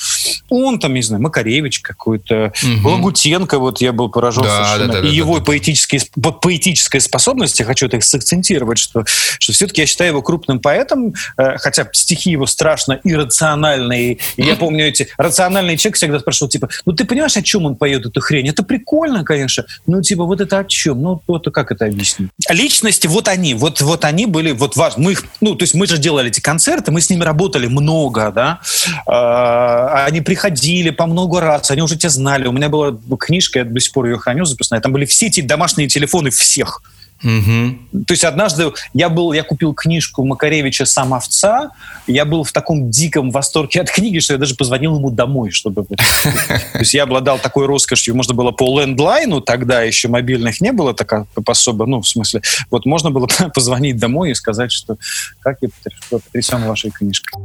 Он 0.49 0.79
там, 0.79 0.93
не 0.93 1.01
знаю, 1.01 1.21
Макаревич 1.23 1.79
какой-то, 1.79 2.53
угу. 2.63 2.89
Лагутенко, 2.89 3.59
вот 3.59 3.81
я 3.81 3.93
был 3.93 4.09
поражен 4.09 4.43
да, 4.43 4.65
совершенно. 4.65 4.93
Да, 4.93 5.01
да, 5.01 5.07
и 5.07 5.11
да, 5.11 5.15
его 5.15 5.39
да, 5.39 5.45
поэтические, 5.45 6.01
поэтическая 6.41 7.01
способность, 7.01 7.59
я 7.59 7.65
хочу 7.65 7.87
это 7.87 7.99
сакцентировать, 8.01 8.77
что, 8.77 9.05
что 9.05 9.53
все-таки 9.55 9.81
я 9.81 9.87
считаю 9.87 10.11
его 10.11 10.21
крупным 10.21 10.59
поэтом, 10.59 11.13
э, 11.37 11.57
хотя 11.57 11.87
стихи 11.93 12.31
его 12.31 12.45
страшно 12.45 12.99
иррациональные. 13.03 14.19
Я 14.37 14.55
помню 14.55 14.87
эти 14.87 15.07
рациональные 15.17 15.77
человек 15.77 15.97
всегда 15.97 16.19
спрашивал, 16.19 16.49
типа, 16.49 16.69
ну 16.85 16.93
ты 16.93 17.05
понимаешь, 17.05 17.37
о 17.37 17.41
чем 17.41 17.65
он 17.65 17.75
поет 17.75 18.05
эту 18.05 18.21
хрень? 18.21 18.49
Это 18.49 18.63
прикольно, 18.63 19.23
конечно. 19.23 19.65
Ну, 19.87 20.01
типа, 20.01 20.25
вот 20.25 20.41
это 20.41 20.59
о 20.59 20.65
чем? 20.65 21.01
Ну, 21.01 21.21
вот 21.27 21.45
как 21.53 21.71
это 21.71 21.85
объяснить? 21.85 22.29
Личности, 22.49 23.07
вот 23.07 23.27
они, 23.27 23.53
вот, 23.53 23.81
вот 23.81 24.05
они 24.05 24.25
были, 24.25 24.51
вот 24.51 24.75
важны. 24.75 25.03
Мы 25.05 25.11
их, 25.13 25.25
ну, 25.41 25.55
то 25.55 25.63
есть 25.63 25.73
мы 25.73 25.87
же 25.87 25.97
делали 25.97 26.29
эти 26.29 26.39
концерты, 26.39 26.91
мы 26.91 27.01
с 27.01 27.09
ними 27.09 27.23
работали 27.23 27.67
много, 27.67 28.31
да. 28.31 28.59
А, 29.05 30.05
они 30.05 30.21
приходили 30.21 30.89
по 30.89 31.05
много 31.05 31.39
раз, 31.41 31.71
они 31.71 31.81
уже 31.81 31.95
тебя 31.97 32.09
знали. 32.09 32.47
У 32.47 32.51
меня 32.51 32.69
была 32.69 32.97
книжка, 33.19 33.59
я 33.59 33.65
до 33.65 33.79
сих 33.79 33.93
пор 33.93 34.05
ее 34.05 34.17
храню 34.17 34.45
записная, 34.45 34.81
там 34.81 34.91
были 34.91 35.05
все 35.05 35.27
эти 35.27 35.41
домашние 35.41 35.87
телефоны 35.87 36.29
всех. 36.29 36.81
Угу. 37.25 38.03
То 38.05 38.13
есть 38.13 38.23
однажды 38.23 38.71
я 38.93 39.09
был, 39.09 39.33
я 39.33 39.41
купил 39.41 39.73
книжку 39.73 40.23
Макаревича 40.23 40.85
«Сам 40.85 41.13
овца», 41.15 41.71
я 42.05 42.23
был 42.23 42.43
в 42.43 42.51
таком 42.51 42.91
диком 42.91 43.31
восторге 43.31 43.81
от 43.81 43.89
книги, 43.89 44.19
что 44.19 44.33
я 44.33 44.39
даже 44.39 44.53
позвонил 44.53 44.97
ему 44.97 45.09
домой, 45.09 45.49
чтобы... 45.49 45.85
То 45.85 46.79
есть 46.79 46.93
я 46.93 47.03
обладал 47.03 47.39
такой 47.39 47.65
роскошью, 47.65 48.15
можно 48.15 48.35
было 48.35 48.51
по 48.51 48.79
лендлайну, 48.79 49.41
тогда 49.41 49.81
еще 49.81 50.07
мобильных 50.07 50.61
не 50.61 50.71
было 50.71 50.93
так 50.93 51.25
особо, 51.47 51.87
ну, 51.87 52.01
в 52.01 52.07
смысле, 52.07 52.41
вот 52.69 52.85
можно 52.85 53.09
было 53.09 53.27
позвонить 53.55 53.97
домой 53.97 54.31
и 54.31 54.35
сказать, 54.35 54.71
что 54.71 54.97
как 55.39 55.57
я 55.61 55.69
потрясен 56.11 56.63
вашей 56.63 56.91
книжкой. 56.91 57.41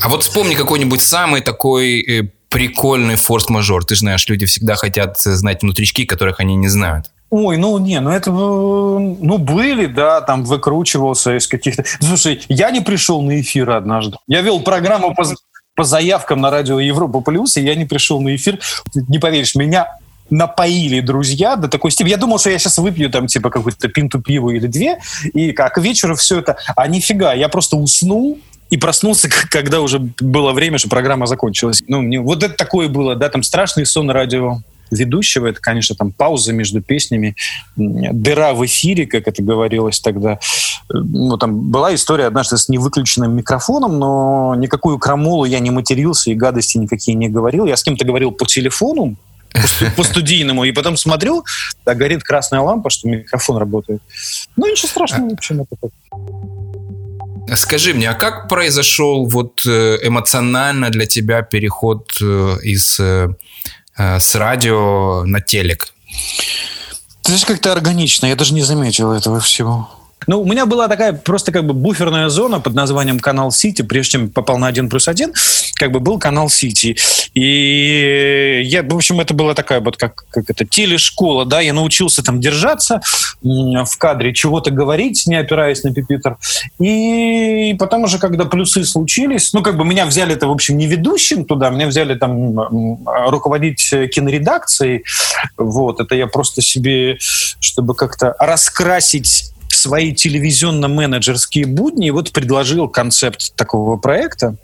А 0.00 0.08
вот 0.08 0.22
вспомни 0.22 0.54
какой-нибудь 0.54 1.02
самый 1.02 1.42
такой 1.42 2.00
э, 2.00 2.22
прикольный 2.48 3.16
форс-мажор. 3.16 3.84
Ты 3.84 3.96
знаешь, 3.96 4.26
люди 4.28 4.46
всегда 4.46 4.76
хотят 4.76 5.20
знать 5.20 5.60
внутрички, 5.60 6.06
которых 6.06 6.40
они 6.40 6.56
не 6.56 6.68
знают. 6.68 7.10
Ой, 7.30 7.56
ну 7.56 7.78
не, 7.78 8.00
ну 8.00 8.10
это, 8.10 8.30
ну 8.32 9.38
были, 9.38 9.86
да, 9.86 10.20
там 10.20 10.44
выкручивался 10.44 11.36
из 11.36 11.46
каких-то... 11.46 11.84
Слушай, 12.00 12.42
я 12.48 12.70
не 12.72 12.80
пришел 12.80 13.22
на 13.22 13.40
эфир 13.40 13.70
однажды. 13.70 14.16
Я 14.26 14.40
вел 14.40 14.60
программу 14.60 15.14
по, 15.14 15.24
по 15.76 15.84
заявкам 15.84 16.40
на 16.40 16.50
радио 16.50 16.80
Европа 16.80 17.20
Плюс, 17.20 17.56
и 17.56 17.62
я 17.62 17.76
не 17.76 17.84
пришел 17.84 18.20
на 18.20 18.34
эфир. 18.34 18.58
Не 18.94 19.20
поверишь, 19.20 19.54
меня 19.54 19.86
напоили 20.28 21.00
друзья 21.00 21.54
до 21.54 21.68
такой 21.68 21.92
степени. 21.92 22.12
Я 22.12 22.16
думал, 22.16 22.38
что 22.38 22.50
я 22.50 22.58
сейчас 22.58 22.78
выпью 22.78 23.10
там 23.10 23.28
типа 23.28 23.50
какую-то 23.50 23.88
пинту 23.88 24.20
пива 24.20 24.50
или 24.50 24.66
две, 24.66 24.98
и 25.32 25.52
как 25.52 25.78
вечером 25.78 26.16
все 26.16 26.40
это... 26.40 26.56
А 26.74 26.88
нифига, 26.88 27.32
я 27.32 27.48
просто 27.48 27.76
уснул, 27.76 28.38
и 28.70 28.76
проснулся, 28.76 29.28
когда 29.50 29.80
уже 29.80 29.98
было 30.20 30.52
время, 30.52 30.78
что 30.78 30.88
программа 30.88 31.26
закончилась. 31.26 31.82
Ну, 31.88 32.00
мне, 32.00 32.20
вот 32.20 32.42
это 32.42 32.54
такое 32.54 32.88
было, 32.88 33.16
да, 33.16 33.28
там 33.28 33.42
страшный 33.42 33.84
сон 33.84 34.10
радио 34.10 34.60
ведущего. 34.90 35.48
Это, 35.48 35.60
конечно, 35.60 35.96
там 35.96 36.12
пауза 36.12 36.52
между 36.52 36.82
песнями, 36.82 37.36
дыра 37.76 38.52
в 38.54 38.64
эфире, 38.66 39.06
как 39.06 39.28
это 39.28 39.42
говорилось 39.42 40.00
тогда. 40.00 40.38
Ну, 40.88 41.36
там 41.36 41.70
была 41.70 41.94
история 41.94 42.26
однажды 42.26 42.56
с 42.56 42.68
невыключенным 42.68 43.34
микрофоном, 43.36 43.98
но 43.98 44.54
никакую 44.56 44.98
крамолу 44.98 45.44
я 45.44 45.60
не 45.60 45.70
матерился 45.70 46.30
и 46.30 46.34
гадости 46.34 46.78
никакие 46.78 47.16
не 47.16 47.28
говорил. 47.28 47.66
Я 47.66 47.76
с 47.76 47.82
кем-то 47.82 48.04
говорил 48.04 48.32
по 48.32 48.46
телефону, 48.46 49.16
по 49.96 50.04
студийному, 50.04 50.64
и 50.64 50.72
потом 50.72 50.96
смотрю, 50.96 51.44
да, 51.84 51.94
горит 51.94 52.22
красная 52.22 52.60
лампа, 52.60 52.90
что 52.90 53.08
микрофон 53.08 53.56
работает. 53.56 54.02
Ну, 54.56 54.70
ничего 54.70 54.88
страшного, 54.88 55.30
в 55.30 55.32
общем, 55.32 55.62
это 55.62 55.76
так. 55.80 55.90
Скажи 57.56 57.94
мне, 57.94 58.08
а 58.08 58.14
как 58.14 58.48
произошел 58.48 59.26
вот 59.26 59.66
э, 59.66 59.98
эмоционально 60.02 60.90
для 60.90 61.06
тебя 61.06 61.42
переход 61.42 62.16
э, 62.20 62.58
из 62.62 63.00
э, 63.00 63.28
Э, 63.30 63.79
с 64.18 64.34
радио 64.34 65.24
на 65.24 65.40
телек? 65.40 65.92
Же 67.26 67.46
как-то 67.46 67.72
органично, 67.72 68.26
я 68.26 68.34
даже 68.34 68.54
не 68.54 68.62
заметил 68.62 69.12
этого 69.12 69.40
всего. 69.40 69.88
Ну, 70.26 70.42
у 70.42 70.44
меня 70.44 70.66
была 70.66 70.88
такая 70.88 71.12
просто 71.12 71.50
как 71.50 71.66
бы 71.66 71.72
буферная 71.72 72.28
зона 72.28 72.60
под 72.60 72.74
названием 72.74 73.18
«Канал 73.20 73.50
Сити». 73.50 73.82
Прежде 73.82 74.12
чем 74.12 74.30
попал 74.30 74.58
на 74.58 74.66
один 74.66 74.88
плюс 74.88 75.08
один, 75.08 75.32
как 75.74 75.92
бы 75.92 76.00
был 76.00 76.18
«Канал 76.18 76.48
Сити». 76.50 76.96
И 77.34 78.62
я, 78.64 78.82
в 78.82 78.94
общем, 78.94 79.20
это 79.20 79.34
была 79.34 79.54
такая 79.54 79.80
вот 79.80 79.96
как, 79.96 80.24
как 80.30 80.50
это, 80.50 80.64
телешкола, 80.64 81.46
да, 81.46 81.60
я 81.60 81.72
научился 81.72 82.22
там 82.22 82.40
держаться 82.40 83.00
в 83.42 83.96
кадре, 83.98 84.34
чего-то 84.34 84.70
говорить, 84.70 85.24
не 85.26 85.36
опираясь 85.36 85.84
на 85.84 85.94
пипитер. 85.94 86.36
И 86.78 87.74
потом 87.78 88.04
уже, 88.04 88.18
когда 88.18 88.44
плюсы 88.44 88.84
случились, 88.84 89.52
ну, 89.52 89.62
как 89.62 89.76
бы 89.76 89.84
меня 89.84 90.06
взяли 90.06 90.34
это, 90.34 90.48
в 90.48 90.50
общем, 90.50 90.76
не 90.76 90.86
ведущим 90.86 91.44
туда, 91.44 91.70
меня 91.70 91.86
взяли 91.86 92.14
там 92.14 92.58
руководить 93.06 93.88
киноредакцией, 94.12 95.04
вот, 95.56 96.00
это 96.00 96.14
я 96.14 96.26
просто 96.26 96.62
себе, 96.62 97.16
чтобы 97.60 97.94
как-то 97.94 98.34
раскрасить 98.38 99.52
свои 99.72 100.14
телевизионно-менеджерские 100.14 101.66
будни 101.66 102.10
вот 102.10 102.32
предложил 102.32 102.88
концепт 102.88 103.54
такого 103.56 103.96
проекта. 103.96 104.56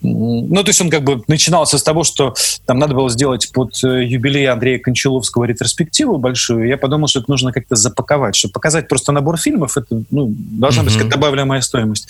Ну, 0.00 0.62
то 0.62 0.68
есть 0.68 0.80
он 0.80 0.90
как 0.90 1.04
бы 1.04 1.22
начинался 1.28 1.78
с 1.78 1.82
того, 1.82 2.04
что 2.04 2.34
там 2.66 2.78
надо 2.78 2.94
было 2.94 3.08
сделать 3.08 3.50
под 3.52 3.72
э, 3.84 4.04
юбилей 4.04 4.48
Андрея 4.48 4.78
Кончаловского 4.78 5.44
ретроспективу 5.44 6.18
большую. 6.18 6.66
Я 6.66 6.76
подумал, 6.76 7.08
что 7.08 7.20
это 7.20 7.30
нужно 7.30 7.52
как-то 7.52 7.76
запаковать, 7.76 8.34
чтобы 8.34 8.52
показать 8.52 8.88
просто 8.88 9.12
набор 9.12 9.38
фильмов. 9.38 9.76
Это 9.76 10.02
ну, 10.10 10.34
должна 10.36 10.82
mm-hmm. 10.82 10.86
быть 10.86 10.96
как 10.96 11.08
добавляемая 11.08 11.60
стоимость. 11.60 12.08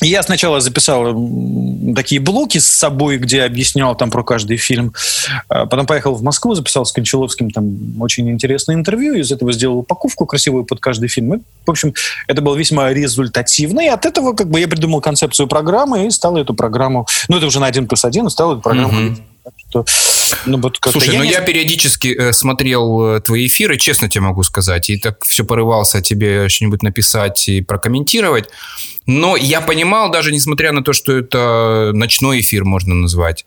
Я 0.00 0.22
сначала 0.22 0.60
записал 0.60 1.12
такие 1.94 2.20
блоки 2.20 2.58
с 2.58 2.68
собой, 2.68 3.18
где 3.18 3.42
объяснял 3.42 3.96
там 3.96 4.10
про 4.10 4.22
каждый 4.22 4.56
фильм. 4.56 4.94
А 5.48 5.66
потом 5.66 5.86
поехал 5.86 6.14
в 6.14 6.22
Москву, 6.22 6.54
записал 6.54 6.86
с 6.86 6.92
Кончаловским 6.92 7.50
там 7.50 8.00
очень 8.00 8.30
интересное 8.30 8.76
интервью, 8.76 9.14
из 9.14 9.32
этого 9.32 9.52
сделал 9.52 9.78
упаковку 9.78 10.26
красивую 10.26 10.64
под 10.64 10.78
каждый 10.80 11.08
фильм. 11.08 11.34
И, 11.34 11.38
в 11.66 11.70
общем, 11.70 11.94
это 12.28 12.42
было 12.42 12.54
весьма 12.54 12.92
результативно. 12.92 13.80
И 13.80 13.88
от 13.88 14.06
этого 14.06 14.34
как 14.34 14.48
бы 14.50 14.60
я 14.60 14.68
придумал 14.68 15.00
концепцию 15.00 15.48
программы 15.48 16.06
и 16.06 16.10
стал 16.10 16.36
эту 16.36 16.54
программу... 16.54 17.06
Ну, 17.28 17.36
это 17.36 17.46
уже 17.46 17.58
на 17.58 17.66
один 17.66 17.88
плюс 17.88 18.04
один, 18.04 18.30
стал 18.30 18.52
эту 18.52 18.60
программу... 18.60 18.92
Mm-hmm. 18.92 19.22
Что, 19.56 19.84
ну, 20.46 20.58
вот 20.58 20.78
Слушай, 20.90 21.12
я 21.14 21.18
ну 21.18 21.24
не... 21.24 21.30
я 21.30 21.40
периодически 21.40 22.08
э, 22.08 22.32
смотрел 22.32 23.16
э, 23.16 23.20
твои 23.20 23.46
эфиры, 23.46 23.76
честно 23.76 24.08
тебе 24.08 24.22
могу 24.22 24.42
сказать, 24.42 24.90
и 24.90 24.98
так 24.98 25.24
все 25.24 25.44
порывался 25.44 26.00
тебе 26.00 26.48
что-нибудь 26.48 26.82
написать 26.82 27.48
и 27.48 27.62
прокомментировать. 27.62 28.48
Но 29.06 29.36
я 29.36 29.60
понимал, 29.60 30.10
даже 30.10 30.32
несмотря 30.32 30.72
на 30.72 30.84
то, 30.84 30.92
что 30.92 31.16
это 31.16 31.92
ночной 31.94 32.40
эфир 32.40 32.64
можно 32.64 32.94
назвать, 32.94 33.46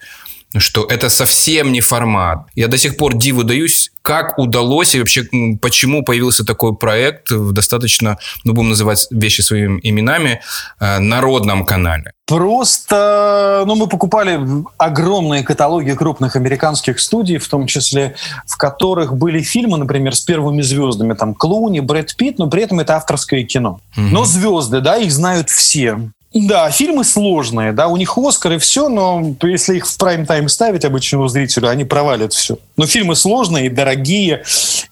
что 0.58 0.86
это 0.86 1.10
совсем 1.10 1.72
не 1.72 1.82
формат. 1.82 2.48
Я 2.56 2.68
до 2.68 2.78
сих 2.78 2.98
пор 2.98 3.16
диву 3.16 3.44
даюсь, 3.44 3.92
как 4.02 4.38
удалось 4.38 4.96
и 4.96 5.00
вообще 5.00 5.24
почему 5.62 6.04
появился 6.04 6.46
такой 6.46 6.76
проект 6.76 7.32
в 7.32 7.52
достаточно, 7.52 8.18
ну, 8.44 8.54
будем 8.54 8.70
называть 8.70 9.08
вещи 9.12 9.42
своими 9.42 9.80
именами, 9.84 10.42
э, 10.80 11.00
народном 11.00 11.66
канале. 11.66 12.12
Просто, 12.26 13.64
ну, 13.68 13.76
мы 13.76 13.88
покупали 13.88 14.40
огромные 14.78 15.44
каталоги 15.44 15.92
крупных 15.92 16.36
американских 16.36 17.00
студий, 17.00 17.38
в 17.38 17.48
том 17.48 17.68
числе, 17.68 18.16
в 18.48 18.58
которых 18.58 19.16
были 19.18 19.42
фильмы, 19.42 19.78
например, 19.78 20.16
с 20.16 20.22
первыми 20.22 20.62
звездами, 20.62 21.14
там, 21.14 21.34
Клуни, 21.34 21.82
Брэд 21.82 22.16
Питт, 22.16 22.40
но 22.40 22.48
при 22.48 22.64
этом 22.64 22.80
это 22.80 22.96
авторское 22.96 23.44
кино. 23.44 23.82
Угу. 23.98 24.06
Но 24.06 24.26
звезды, 24.26 24.80
да, 24.80 24.98
их 24.98 25.12
знают 25.12 25.50
все. 25.50 26.00
Да, 26.34 26.72
фильмы 26.72 27.04
сложные, 27.04 27.74
да, 27.74 27.88
у 27.88 27.98
них 27.98 28.18
Оскар 28.18 28.54
и 28.54 28.58
все, 28.58 28.88
но 28.88 29.36
если 29.42 29.76
их 29.76 29.86
в 29.86 29.98
прайм-тайм 29.98 30.48
ставить 30.48 30.86
обычному 30.86 31.28
зрителю, 31.28 31.68
они 31.68 31.84
провалят 31.84 32.32
все. 32.32 32.58
Но 32.78 32.88
фильмы 32.88 33.18
сложные, 33.18 33.66
и 33.66 33.70
дорогие, 33.70 34.44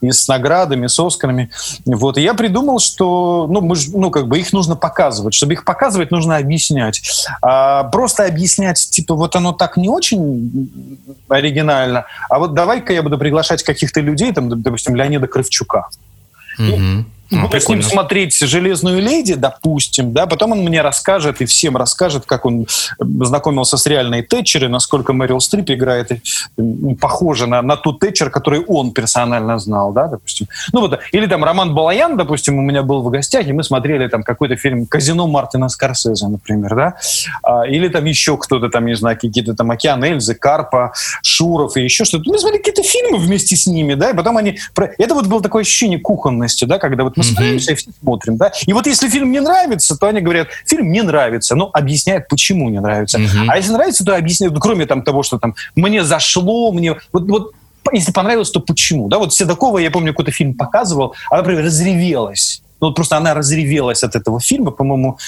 и 0.02 0.10
с 0.10 0.28
наградами, 0.28 0.86
с 0.86 1.00
Оскарами. 1.00 1.48
Вот, 1.86 2.18
и 2.18 2.20
я 2.20 2.34
придумал, 2.34 2.78
что, 2.78 3.46
ну, 3.48 3.62
мы, 3.62 3.76
ну, 3.94 4.10
как 4.10 4.28
бы 4.28 4.38
их 4.38 4.52
нужно 4.52 4.76
показывать. 4.76 5.32
Чтобы 5.32 5.54
их 5.54 5.64
показывать, 5.64 6.10
нужно 6.10 6.36
объяснять. 6.36 7.00
А 7.40 7.84
просто 7.84 8.26
объяснять, 8.26 8.90
типа, 8.90 9.14
вот 9.14 9.34
оно 9.34 9.52
так 9.52 9.78
не 9.78 9.88
очень 9.88 10.70
оригинально, 11.28 12.04
а 12.28 12.38
вот 12.38 12.52
давай-ка 12.52 12.92
я 12.92 13.02
буду 13.02 13.16
приглашать 13.16 13.62
каких-то 13.62 14.00
людей, 14.00 14.30
там, 14.34 14.60
допустим, 14.60 14.94
Леонида 14.94 15.26
Кравчука. 15.26 15.86
Mm-hmm. 16.58 17.04
Ну, 17.30 17.48
с 17.50 17.68
ним 17.68 17.82
смотреть 17.82 18.36
«Железную 18.38 19.00
леди», 19.00 19.34
допустим, 19.34 20.12
да, 20.12 20.26
потом 20.26 20.52
он 20.52 20.60
мне 20.60 20.82
расскажет 20.82 21.40
и 21.40 21.46
всем 21.46 21.76
расскажет, 21.76 22.24
как 22.26 22.44
он 22.44 22.66
знакомился 22.98 23.76
с 23.76 23.86
реальной 23.86 24.22
Тэтчер 24.22 24.64
и 24.64 24.68
насколько 24.68 25.12
Мэрил 25.12 25.40
Стрип 25.40 25.70
играет 25.70 26.10
похоже 27.00 27.46
на, 27.46 27.62
на 27.62 27.76
ту 27.76 27.92
Тэтчер, 27.92 28.30
которую 28.30 28.64
он 28.66 28.92
персонально 28.92 29.58
знал, 29.58 29.92
да, 29.92 30.08
допустим. 30.08 30.48
Ну 30.72 30.80
вот, 30.80 30.98
или 31.12 31.26
там 31.26 31.44
Роман 31.44 31.74
Балаян, 31.74 32.16
допустим, 32.16 32.58
у 32.58 32.62
меня 32.62 32.82
был 32.82 33.02
в 33.02 33.10
гостях, 33.10 33.46
и 33.46 33.52
мы 33.52 33.62
смотрели 33.62 34.08
там 34.08 34.22
какой-то 34.22 34.56
фильм 34.56 34.86
«Казино» 34.86 35.26
Мартина 35.26 35.68
Скорсезе, 35.68 36.26
например, 36.26 36.74
да, 36.74 36.94
а, 37.42 37.66
или 37.66 37.88
там 37.88 38.04
еще 38.06 38.36
кто-то 38.36 38.68
там, 38.68 38.86
не 38.86 38.96
знаю, 38.96 39.16
какие-то 39.20 39.54
там 39.54 39.70
Океан 39.70 40.02
Эльзы, 40.02 40.34
Карпа, 40.34 40.92
Шуров 41.22 41.76
и 41.76 41.82
еще 41.82 42.04
что-то. 42.04 42.28
Мы 42.28 42.38
смотрели 42.38 42.62
какие-то 42.62 42.82
фильмы 42.82 43.18
вместе 43.18 43.54
с 43.56 43.66
ними, 43.66 43.94
да, 43.94 44.10
и 44.10 44.16
потом 44.16 44.36
они... 44.36 44.58
Это 44.98 45.14
вот 45.14 45.26
было 45.26 45.40
такое 45.40 45.62
ощущение 45.62 45.98
кухонности, 46.00 46.64
да, 46.64 46.78
когда 46.78 47.04
вот 47.04 47.19
мы 47.20 47.24
смотримся 47.24 47.72
и 47.72 47.74
все 47.74 47.90
смотрим, 48.00 48.36
да. 48.36 48.52
И 48.66 48.72
вот 48.72 48.86
если 48.86 49.08
фильм 49.08 49.30
не 49.30 49.40
нравится, 49.40 49.96
то 49.96 50.06
они 50.06 50.20
говорят, 50.20 50.48
фильм 50.66 50.90
не 50.90 51.02
нравится, 51.02 51.54
но 51.54 51.70
объясняют, 51.72 52.28
почему 52.28 52.68
не 52.70 52.80
нравится. 52.80 53.18
А 53.48 53.56
если 53.56 53.72
нравится, 53.72 54.04
то 54.04 54.16
объясняют, 54.16 54.54
ну, 54.54 54.60
кроме 54.60 54.86
там 54.86 55.02
того, 55.02 55.22
что 55.22 55.38
там 55.38 55.54
мне 55.74 56.04
зашло, 56.04 56.72
мне... 56.72 56.96
Вот, 57.12 57.28
вот 57.28 57.52
если 57.92 58.12
понравилось, 58.12 58.50
то 58.50 58.60
почему? 58.60 59.08
Да, 59.08 59.18
вот 59.18 59.34
Седокова, 59.34 59.78
я 59.78 59.90
помню, 59.90 60.12
какой-то 60.12 60.32
фильм 60.32 60.54
показывал, 60.54 61.14
она, 61.30 61.42
например, 61.42 61.64
разревелась. 61.64 62.62
Ну, 62.80 62.88
вот 62.88 62.96
просто 62.96 63.16
она 63.16 63.34
разревелась 63.34 64.02
от 64.02 64.16
этого 64.16 64.40
фильма, 64.40 64.70
по-моему, 64.70 65.18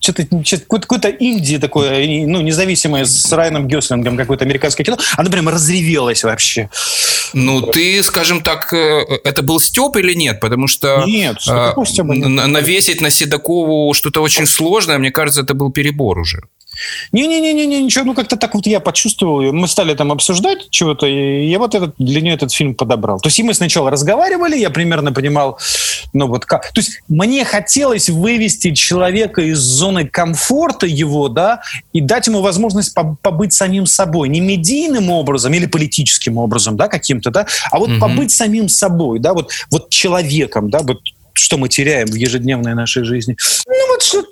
что-то 0.00 0.26
какое-то 0.68 1.08
Индии 1.08 1.56
такое, 1.56 2.26
ну, 2.26 2.40
независимое 2.40 3.04
с 3.04 3.32
Райаном 3.32 3.68
Геслингом, 3.68 4.16
какое-то 4.16 4.44
американское 4.44 4.84
кино, 4.84 4.98
она 5.16 5.30
прям 5.30 5.48
разревелась 5.48 6.24
вообще. 6.24 6.70
Ну, 7.32 7.62
ты, 7.62 8.02
скажем 8.02 8.42
так, 8.42 8.72
э, 8.72 9.04
это 9.24 9.42
был 9.42 9.58
Степ 9.60 9.96
или 9.96 10.14
нет? 10.14 10.40
Потому 10.40 10.68
что 10.68 11.04
нет, 11.06 11.38
э, 11.48 11.72
навесить 11.76 13.00
на 13.00 13.10
Седокову 13.10 13.92
что-то 13.94 14.20
очень 14.22 14.46
сложное, 14.46 14.98
мне 14.98 15.10
кажется, 15.10 15.42
это 15.42 15.54
был 15.54 15.72
перебор 15.72 16.18
уже. 16.18 16.42
Не-не-не, 17.12 17.66
ничего, 17.66 18.04
ну 18.04 18.14
как-то 18.14 18.36
так 18.36 18.54
вот 18.54 18.66
я 18.66 18.80
почувствовал. 18.80 19.52
Мы 19.52 19.68
стали 19.68 19.94
там 19.94 20.12
обсуждать 20.12 20.70
чего-то, 20.70 21.06
и 21.06 21.46
я 21.46 21.58
вот 21.58 21.74
этот, 21.74 21.94
для 21.98 22.20
нее 22.20 22.34
этот 22.34 22.52
фильм 22.52 22.74
подобрал. 22.74 23.20
То 23.20 23.28
есть 23.28 23.38
и 23.38 23.42
мы 23.42 23.54
сначала 23.54 23.90
разговаривали, 23.90 24.56
я 24.56 24.70
примерно 24.70 25.12
понимал, 25.12 25.58
ну 26.12 26.26
вот 26.26 26.44
как... 26.44 26.72
То 26.72 26.80
есть 26.80 27.02
мне 27.08 27.44
хотелось 27.44 28.08
вывести 28.08 28.72
человека 28.74 29.42
из 29.42 29.58
зоны 29.58 30.06
комфорта 30.06 30.86
его, 30.86 31.28
да, 31.28 31.62
и 31.92 32.00
дать 32.00 32.26
ему 32.26 32.40
возможность 32.40 32.94
побыть 33.22 33.52
самим 33.52 33.86
собой. 33.86 34.28
Не 34.28 34.40
медийным 34.40 35.10
образом 35.10 35.52
или 35.54 35.66
политическим 35.66 36.38
образом, 36.38 36.76
да, 36.76 36.88
каким-то, 36.88 37.30
да, 37.30 37.46
а 37.70 37.78
вот 37.78 37.90
угу. 37.90 38.00
побыть 38.00 38.30
самим 38.30 38.68
собой, 38.68 39.18
да, 39.18 39.34
вот, 39.34 39.50
вот 39.70 39.90
человеком, 39.90 40.70
да, 40.70 40.80
вот 40.80 41.00
что 41.34 41.58
мы 41.58 41.68
теряем 41.68 42.06
в 42.06 42.14
ежедневной 42.14 42.74
нашей 42.74 43.04
жизни. 43.04 43.36
Ну 43.66 43.88
вот 43.92 44.02
что 44.02 44.24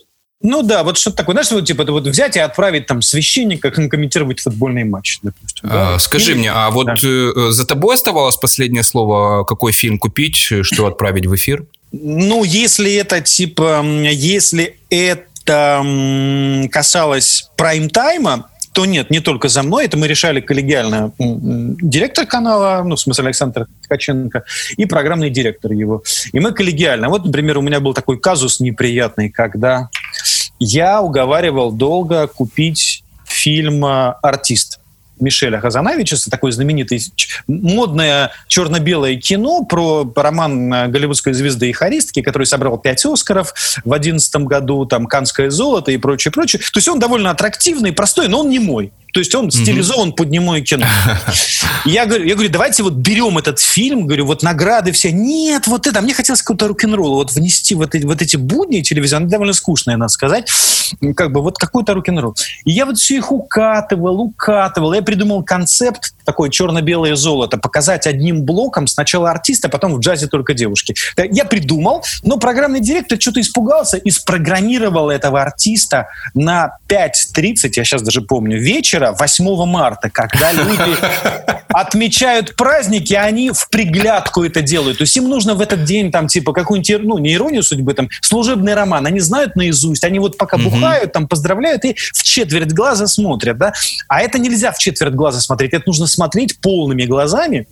ну 0.42 0.62
да, 0.62 0.82
вот 0.82 0.98
что-то 0.98 1.18
такое. 1.18 1.34
Знаешь, 1.34 1.50
вот 1.52 1.66
типа 1.66 1.84
вот 1.84 2.06
взять 2.06 2.36
и 2.36 2.40
отправить 2.40 2.86
там 2.86 3.00
священника 3.00 3.70
комментировать 3.70 4.40
футбольный 4.40 4.84
матч, 4.84 5.18
допустим. 5.22 5.68
Да? 5.68 5.94
А, 5.94 5.98
скажи 5.98 6.32
Или... 6.32 6.38
мне, 6.38 6.52
а 6.52 6.70
вот 6.70 6.86
да. 6.86 6.94
э, 7.02 7.50
за 7.50 7.66
тобой 7.66 7.94
оставалось 7.94 8.36
последнее 8.36 8.82
слово, 8.82 9.44
какой 9.44 9.72
фильм 9.72 9.98
купить, 9.98 10.36
что 10.36 10.86
отправить 10.86 11.26
в 11.26 11.34
эфир? 11.34 11.64
Ну, 11.92 12.42
если 12.42 12.92
это 12.94 13.20
типа, 13.20 13.84
если 13.84 14.76
это 14.90 15.84
касалось 16.70 17.50
прайм-тайма, 17.56 18.46
то 18.72 18.86
нет, 18.86 19.10
не 19.10 19.20
только 19.20 19.48
за 19.48 19.62
мной, 19.62 19.84
это 19.84 19.96
мы 19.98 20.08
решали 20.08 20.40
коллегиально. 20.40 21.12
Директор 21.18 22.26
канала, 22.26 22.82
ну, 22.84 22.96
в 22.96 23.00
смысле 23.00 23.26
Александр 23.26 23.66
Ткаченко, 23.84 24.44
и 24.76 24.86
программный 24.86 25.28
директор 25.28 25.72
его. 25.72 26.02
И 26.32 26.40
мы 26.40 26.52
коллегиально. 26.52 27.10
Вот, 27.10 27.26
например, 27.26 27.58
у 27.58 27.62
меня 27.62 27.80
был 27.80 27.92
такой 27.92 28.18
казус 28.18 28.60
неприятный, 28.60 29.28
когда 29.28 29.90
я 30.64 31.02
уговаривал 31.02 31.72
долго 31.72 32.26
купить 32.26 33.04
фильм 33.24 33.84
«Артист». 33.84 34.78
Мишеля 35.20 35.60
Хазанавича, 35.60 36.16
такое 36.30 36.50
знаменитое 36.50 36.98
модное 37.46 38.32
черно-белое 38.48 39.16
кино 39.16 39.64
про 39.64 40.10
роман 40.16 40.72
э, 40.72 40.88
голливудской 40.88 41.32
звезды 41.32 41.70
и 41.70 41.72
хористки, 41.72 42.22
который 42.22 42.44
собрал 42.44 42.76
пять 42.76 43.04
Оскаров 43.04 43.52
в 43.84 43.88
2011 43.88 44.36
году, 44.46 44.84
там 44.84 45.06
«Канское 45.06 45.50
золото» 45.50 45.92
и 45.92 45.96
прочее, 45.96 46.32
прочее. 46.32 46.60
То 46.60 46.78
есть 46.78 46.88
он 46.88 46.98
довольно 46.98 47.30
аттрактивный, 47.30 47.92
простой, 47.92 48.28
но 48.28 48.40
он 48.40 48.50
не 48.50 48.58
мой. 48.58 48.92
То 49.12 49.20
есть 49.20 49.34
он 49.34 49.50
стилизован 49.50 50.08
mm-hmm. 50.08 50.14
под 50.14 50.30
немое 50.30 50.62
кино. 50.62 50.86
Я 51.84 52.06
говорю, 52.06 52.24
я 52.24 52.34
говорю, 52.34 52.50
давайте 52.50 52.82
вот 52.82 52.94
берем 52.94 53.38
этот 53.38 53.58
фильм, 53.58 54.06
говорю, 54.06 54.24
вот 54.26 54.42
награды 54.42 54.92
все. 54.92 55.10
Нет, 55.10 55.66
вот 55.66 55.86
это. 55.86 55.98
А 55.98 56.02
мне 56.02 56.14
хотелось 56.14 56.40
какой-то 56.40 56.68
рок-н-ролл 56.68 57.14
вот 57.14 57.32
внести 57.32 57.74
в 57.74 57.82
эти, 57.82 58.04
вот 58.04 58.22
эти 58.22 58.36
будни 58.36 58.80
телевизионные, 58.82 59.28
довольно 59.28 59.52
скучные, 59.52 59.96
надо 59.96 60.08
сказать. 60.08 60.48
Как 61.16 61.32
бы 61.32 61.42
вот 61.42 61.58
какой-то 61.58 61.94
рок-н-ролл. 61.94 62.36
И 62.64 62.72
я 62.72 62.86
вот 62.86 62.98
все 62.98 63.16
их 63.16 63.32
укатывал, 63.32 64.20
укатывал. 64.20 64.92
Я 64.92 65.02
придумал 65.02 65.42
концепт 65.42 66.14
такой 66.24 66.50
черно-белое 66.50 67.16
золото. 67.16 67.58
Показать 67.58 68.06
одним 68.06 68.44
блоком 68.44 68.86
сначала 68.86 69.30
артиста, 69.30 69.68
потом 69.68 69.94
в 69.94 69.98
джазе 69.98 70.28
только 70.28 70.54
девушки. 70.54 70.94
Я 71.16 71.44
придумал, 71.44 72.04
но 72.22 72.38
программный 72.38 72.80
директор 72.80 73.20
что-то 73.20 73.40
испугался 73.40 73.96
и 73.96 74.10
спрограммировал 74.10 75.10
этого 75.10 75.42
артиста 75.42 76.08
на 76.34 76.78
5.30, 76.88 77.72
я 77.76 77.84
сейчас 77.84 78.02
даже 78.02 78.20
помню, 78.22 78.60
вечера 78.60 79.01
вечера 79.02 79.16
8 79.18 79.66
марта, 79.66 80.10
когда 80.10 80.52
люди 80.52 80.96
отмечают 81.68 82.54
праздники, 82.56 83.14
они 83.14 83.50
в 83.50 83.68
приглядку 83.68 84.44
это 84.44 84.62
делают. 84.62 84.98
То 84.98 85.02
есть 85.02 85.16
им 85.16 85.28
нужно 85.28 85.54
в 85.54 85.60
этот 85.60 85.84
день 85.84 86.10
там 86.10 86.28
типа 86.28 86.52
какую-нибудь, 86.52 87.04
ну, 87.04 87.18
не 87.18 87.34
иронию 87.34 87.62
судьбы, 87.62 87.94
там, 87.94 88.08
служебный 88.20 88.74
роман. 88.74 89.06
Они 89.06 89.20
знают 89.20 89.56
наизусть, 89.56 90.04
они 90.04 90.18
вот 90.18 90.38
пока 90.38 90.58
бухают, 90.58 91.12
там, 91.12 91.28
поздравляют 91.28 91.84
и 91.84 91.94
в 91.94 92.22
четверть 92.22 92.72
глаза 92.72 93.06
смотрят, 93.06 93.58
да. 93.58 93.72
А 94.08 94.20
это 94.20 94.38
нельзя 94.38 94.72
в 94.72 94.78
четверть 94.78 95.14
глаза 95.14 95.40
смотреть, 95.40 95.72
это 95.72 95.84
нужно 95.86 96.06
смотреть 96.06 96.60
полными 96.60 97.04
глазами, 97.04 97.66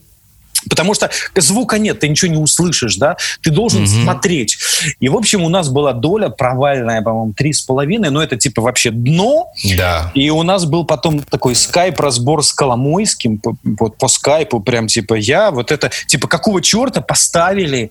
Потому 0.68 0.94
что 0.94 1.10
звука 1.36 1.78
нет, 1.78 2.00
ты 2.00 2.08
ничего 2.08 2.30
не 2.30 2.38
услышишь, 2.38 2.96
да? 2.96 3.16
Ты 3.42 3.50
должен 3.50 3.84
mm-hmm. 3.84 4.02
смотреть. 4.04 4.58
И, 5.00 5.08
в 5.08 5.16
общем, 5.16 5.42
у 5.42 5.48
нас 5.48 5.68
была 5.68 5.92
доля 5.92 6.28
провальная, 6.28 7.02
по-моему, 7.02 7.32
три 7.32 7.52
с 7.52 7.62
половиной, 7.62 8.10
но 8.10 8.22
это 8.22 8.36
типа 8.36 8.62
вообще 8.62 8.90
дно. 8.90 9.48
Да. 9.76 10.10
И 10.14 10.30
у 10.30 10.42
нас 10.42 10.64
был 10.64 10.84
потом 10.84 11.20
такой 11.22 11.54
скайп-разбор 11.54 12.44
с 12.44 12.52
Коломойским, 12.52 13.40
вот 13.78 13.96
по 13.96 14.08
скайпу 14.08 14.60
прям 14.60 14.86
типа 14.86 15.14
я, 15.14 15.50
вот 15.50 15.72
это, 15.72 15.90
типа 16.06 16.28
какого 16.28 16.62
черта 16.62 17.00
поставили? 17.00 17.90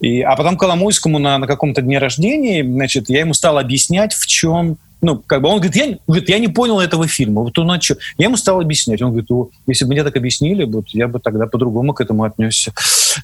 И, 0.00 0.20
а 0.22 0.36
потом 0.36 0.56
Коломойскому 0.56 1.18
на, 1.18 1.38
на 1.38 1.46
каком-то 1.46 1.82
дне 1.82 1.98
рождения, 1.98 2.64
значит, 2.64 3.08
я 3.08 3.20
ему 3.20 3.34
стал 3.34 3.58
объяснять, 3.58 4.14
в 4.14 4.26
чем 4.26 4.78
ну, 5.00 5.22
как 5.26 5.42
бы 5.42 5.48
он 5.48 5.56
говорит, 5.56 5.76
я, 5.76 5.98
говорит, 6.06 6.28
я 6.28 6.38
не 6.38 6.48
понял 6.48 6.80
этого 6.80 7.06
фильма. 7.06 7.42
Вот 7.42 7.58
он, 7.58 7.80
что? 7.80 7.96
Я 8.16 8.26
ему 8.26 8.36
стал 8.36 8.60
объяснять. 8.60 9.00
Он 9.00 9.10
говорит, 9.10 9.28
если 9.66 9.84
бы 9.84 9.92
мне 9.92 10.02
так 10.02 10.16
объяснили, 10.16 10.64
вот, 10.64 10.86
я 10.88 11.06
бы 11.06 11.20
тогда 11.20 11.46
по-другому 11.46 11.94
к 11.94 12.00
этому 12.00 12.24
отнесся. 12.24 12.72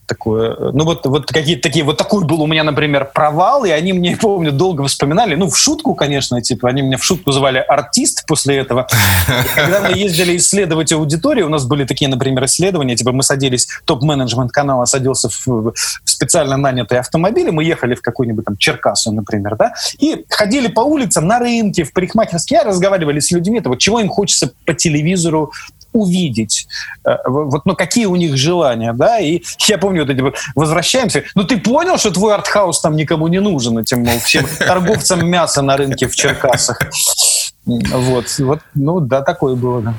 Такое, 0.07 0.57
ну, 0.73 0.85
вот, 0.85 1.05
вот 1.07 1.27
какие-то 1.27 1.63
такие, 1.63 1.85
вот 1.85 1.97
такой 1.97 2.25
был 2.25 2.43
у 2.43 2.47
меня, 2.47 2.63
например, 2.63 3.11
провал, 3.13 3.65
и 3.65 3.71
они 3.71 3.93
мне, 3.93 4.17
помню, 4.21 4.53
долго 4.53 4.85
вспоминали, 4.85 5.35
ну, 5.35 5.49
в 5.49 5.57
шутку, 5.57 5.95
конечно, 5.95 6.41
типа, 6.41 6.69
они 6.69 6.83
меня 6.83 6.97
в 6.97 7.05
шутку 7.05 7.33
звали 7.33 7.59
артист 7.59 8.25
после 8.27 8.57
этого. 8.59 8.87
Когда 9.55 9.81
мы 9.81 9.97
ездили 9.97 10.37
исследовать 10.37 10.93
аудиторию, 10.93 11.47
у 11.47 11.49
нас 11.49 11.65
были 11.65 11.85
такие, 11.85 12.09
например, 12.09 12.45
исследования, 12.45 12.97
типа, 12.97 13.13
мы 13.13 13.23
садились, 13.23 13.69
топ-менеджмент 13.85 14.53
канала 14.53 14.85
садился 14.85 15.29
в, 15.29 15.47
в 15.47 15.75
специально 16.05 16.57
нанятые 16.57 17.01
автомобили, 17.01 17.51
мы 17.51 17.65
ехали 17.65 17.95
в 17.95 18.03
какой-нибудь 18.03 18.45
там 18.45 18.57
Черкасу, 18.57 19.13
например, 19.13 19.57
да, 19.57 19.75
и 19.99 20.25
ходили 20.29 20.69
по 20.69 20.81
улицам 20.81 21.27
на 21.27 21.39
рынок, 21.39 21.64
рынке, 21.65 21.85
в 21.85 21.93
парикмахерске, 21.93 22.63
разговаривали 22.63 23.21
с 23.21 23.31
людьми, 23.31 23.59
это 23.59 23.69
вот 23.69 23.79
чего 23.79 24.01
им 24.01 24.09
хочется 24.09 24.53
по 24.67 24.75
телевизору 24.75 25.53
увидеть, 25.93 26.67
э, 27.07 27.17
вот, 27.27 27.67
ну, 27.67 27.77
какие 27.77 28.07
у 28.07 28.17
них 28.17 28.37
желания, 28.37 28.93
да, 28.93 29.21
и 29.21 29.43
я 29.69 29.79
помню, 29.79 30.03
вот 30.03 30.11
эти 30.11 30.21
вот, 30.21 30.37
возвращаемся, 30.57 31.23
ну, 31.37 31.45
ты 31.45 31.57
понял, 31.57 31.99
что 31.99 32.11
твой 32.11 32.35
артхаус 32.35 32.81
там 32.81 32.97
никому 32.97 33.29
не 33.29 33.41
нужен, 33.41 33.79
этим, 33.79 34.03
мол, 34.03 34.19
всем 34.19 34.45
торговцам 34.59 35.27
мяса 35.27 35.63
на 35.63 35.77
рынке 35.77 36.09
в 36.09 36.17
Черкасах, 36.17 36.81
вот, 37.65 38.27
вот, 38.39 38.61
ну, 38.75 39.01
да, 39.01 39.23
такое 39.23 39.55
было, 39.55 39.83
да. 39.83 39.95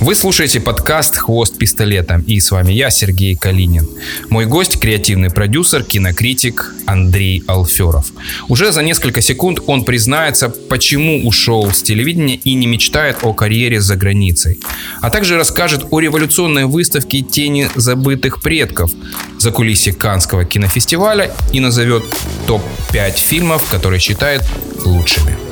Вы 0.00 0.14
слушаете 0.14 0.60
подкаст 0.60 1.16
«Хвост 1.16 1.58
пистолета» 1.58 2.22
и 2.24 2.38
с 2.38 2.52
вами 2.52 2.72
я, 2.72 2.88
Сергей 2.88 3.34
Калинин. 3.34 3.88
Мой 4.30 4.46
гость– 4.46 4.78
креативный 4.80 5.28
продюсер, 5.28 5.82
кинокритик 5.82 6.72
Андрей 6.86 7.42
Алферов. 7.48 8.12
Уже 8.46 8.70
за 8.70 8.82
несколько 8.82 9.20
секунд 9.20 9.58
он 9.66 9.84
признается, 9.84 10.50
почему 10.50 11.26
ушел 11.26 11.72
с 11.72 11.82
телевидения 11.82 12.36
и 12.36 12.54
не 12.54 12.68
мечтает 12.68 13.18
о 13.22 13.32
карьере 13.32 13.80
за 13.80 13.96
границей. 13.96 14.60
А 15.00 15.10
также 15.10 15.36
расскажет 15.36 15.86
о 15.90 15.98
революционной 15.98 16.66
выставке 16.66 17.22
«Тени 17.22 17.68
забытых 17.74 18.40
предков» 18.40 18.92
за 19.38 19.50
кулисе 19.50 19.92
Канского 19.92 20.44
кинофестиваля 20.44 21.32
и 21.52 21.58
назовет 21.58 22.04
топ-5 22.46 23.18
фильмов, 23.18 23.68
которые 23.68 23.98
считает 23.98 24.42
лучшими 24.84 25.47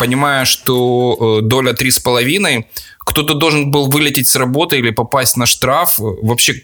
понимая, 0.00 0.46
что 0.46 1.38
э, 1.40 1.42
доля 1.42 1.72
3,5, 1.72 2.64
кто-то 2.98 3.34
должен 3.34 3.70
был 3.70 3.90
вылететь 3.90 4.28
с 4.28 4.36
работы 4.36 4.78
или 4.78 4.90
попасть 4.90 5.36
на 5.36 5.46
штраф. 5.46 5.98
Вообще, 5.98 6.54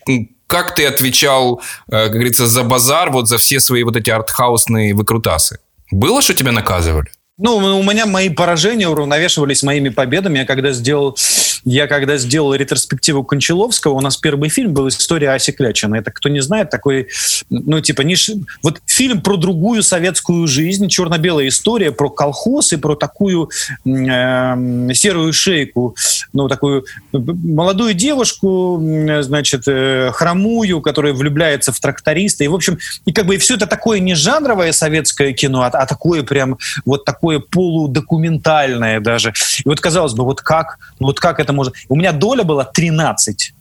как 0.47 0.75
ты 0.75 0.87
отвечал, 0.87 1.61
э, 1.89 2.05
как 2.05 2.13
говорится, 2.13 2.47
за 2.47 2.63
базар, 2.63 3.11
вот 3.11 3.29
за 3.29 3.37
все 3.37 3.61
свои 3.61 3.85
вот 3.85 3.97
эти 3.97 4.11
артхаусные 4.11 4.95
выкрутасы? 4.95 5.59
Было, 5.93 6.23
что 6.23 6.35
тебя 6.35 6.53
наказывали? 6.53 7.11
Ну, 7.39 7.57
у 7.57 7.83
меня 7.83 8.07
мои 8.07 8.31
поражения 8.31 8.89
уравновешивались 8.89 9.63
моими 9.63 9.91
победами. 9.91 10.39
Я 10.39 10.47
когда 10.47 10.73
сделал, 10.73 11.19
я 11.67 11.87
когда 11.87 12.17
сделал 12.17 12.55
ретроспективу 12.55 13.25
Кончаловского, 13.25 13.93
у 13.93 14.01
нас 14.01 14.17
первый 14.17 14.49
фильм 14.49 14.73
был 14.73 14.89
«История 14.89 15.33
Аси 15.33 15.53
Клячина». 15.53 15.97
Это, 15.97 16.11
кто 16.13 16.31
не 16.31 16.41
знает, 16.41 16.71
такой, 16.71 17.09
ну, 17.51 17.83
типа, 17.83 18.01
не, 18.01 18.17
вот 18.63 18.81
фильм 18.87 19.21
про 19.21 19.37
другую 19.37 19.83
советскую 19.83 20.47
жизнь, 20.47 20.89
черно-белая 20.89 21.49
история 21.49 21.93
про 21.93 22.09
колхоз 22.09 22.73
и 22.73 22.79
про 22.79 22.95
такую 22.95 23.51
э, 23.85 24.93
серую 24.95 25.35
шейку, 25.35 25.95
ну, 26.33 26.49
такую 26.49 26.87
молодую 27.13 27.93
девушку, 27.93 28.81
значит, 29.21 29.65
э, 29.67 30.11
хромую, 30.15 30.81
которая 30.81 31.13
влюбляется 31.13 31.71
в 31.71 31.81
тракториста. 31.81 32.45
И, 32.45 32.49
в 32.49 32.55
общем, 32.55 32.79
и 33.05 33.13
как 33.13 33.27
бы 33.27 33.35
и 33.35 33.39
все 33.39 33.57
это 33.57 33.67
такое 33.67 34.01
не 34.01 34.15
жанровое 34.15 34.73
советское 34.73 35.35
кино, 35.35 35.65
а, 35.65 35.67
а 35.67 35.85
такое 35.85 36.23
прям 36.23 36.57
вот 36.87 37.05
такое 37.05 37.26
такое 37.27 37.41
полудокументальное 37.41 39.01
даже. 39.01 39.33
И 39.65 39.69
вот 39.69 39.81
казалось 39.81 40.15
бы, 40.15 40.25
вот 40.25 40.41
как, 40.41 40.79
вот 41.01 41.19
как 41.19 41.41
это 41.41 41.53
может... 41.53 41.75
У 41.89 41.97
меня 41.97 42.13
доля 42.13 42.45
была 42.45 42.65
13 42.65 43.53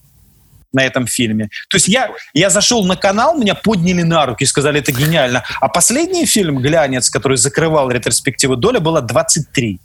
на 0.74 0.84
этом 0.84 1.08
фильме. 1.08 1.50
То 1.70 1.78
есть 1.78 1.88
я, 1.88 2.12
я 2.34 2.50
зашел 2.50 2.86
на 2.86 2.96
канал, 2.96 3.38
меня 3.38 3.56
подняли 3.56 4.04
на 4.04 4.26
руки 4.26 4.44
и 4.44 4.48
сказали, 4.48 4.80
это 4.80 4.92
гениально. 4.92 5.44
А 5.62 5.68
последний 5.68 6.26
фильм 6.26 6.60
«Глянец», 6.60 7.10
который 7.10 7.38
закрывал 7.38 7.90
ретроспективу, 7.90 8.56
доля 8.56 8.80
была 8.80 9.02
23. 9.02 9.80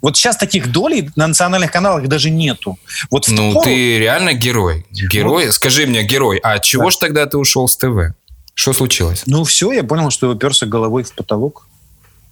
Вот 0.00 0.16
сейчас 0.16 0.36
таких 0.36 0.70
долей 0.70 1.10
на 1.16 1.26
национальных 1.26 1.72
каналах 1.72 2.06
даже 2.08 2.30
нету. 2.30 2.78
Вот 3.10 3.28
ну, 3.28 3.52
пору... 3.52 3.64
ты 3.64 3.98
реально 3.98 4.34
герой. 4.34 4.86
Герой. 4.90 5.46
Вот. 5.46 5.54
Скажи 5.54 5.86
мне, 5.86 6.04
герой, 6.04 6.38
а 6.42 6.58
чего 6.58 6.84
да. 6.84 6.90
ж 6.90 6.96
тогда 6.96 7.26
ты 7.26 7.36
ушел 7.36 7.68
с 7.68 7.76
ТВ? 7.76 8.14
Что 8.54 8.72
случилось? 8.72 9.24
Ну, 9.26 9.44
все, 9.44 9.72
я 9.72 9.82
понял, 9.82 10.10
что 10.10 10.30
уперся 10.30 10.66
головой 10.66 11.02
в 11.02 11.12
потолок 11.12 11.66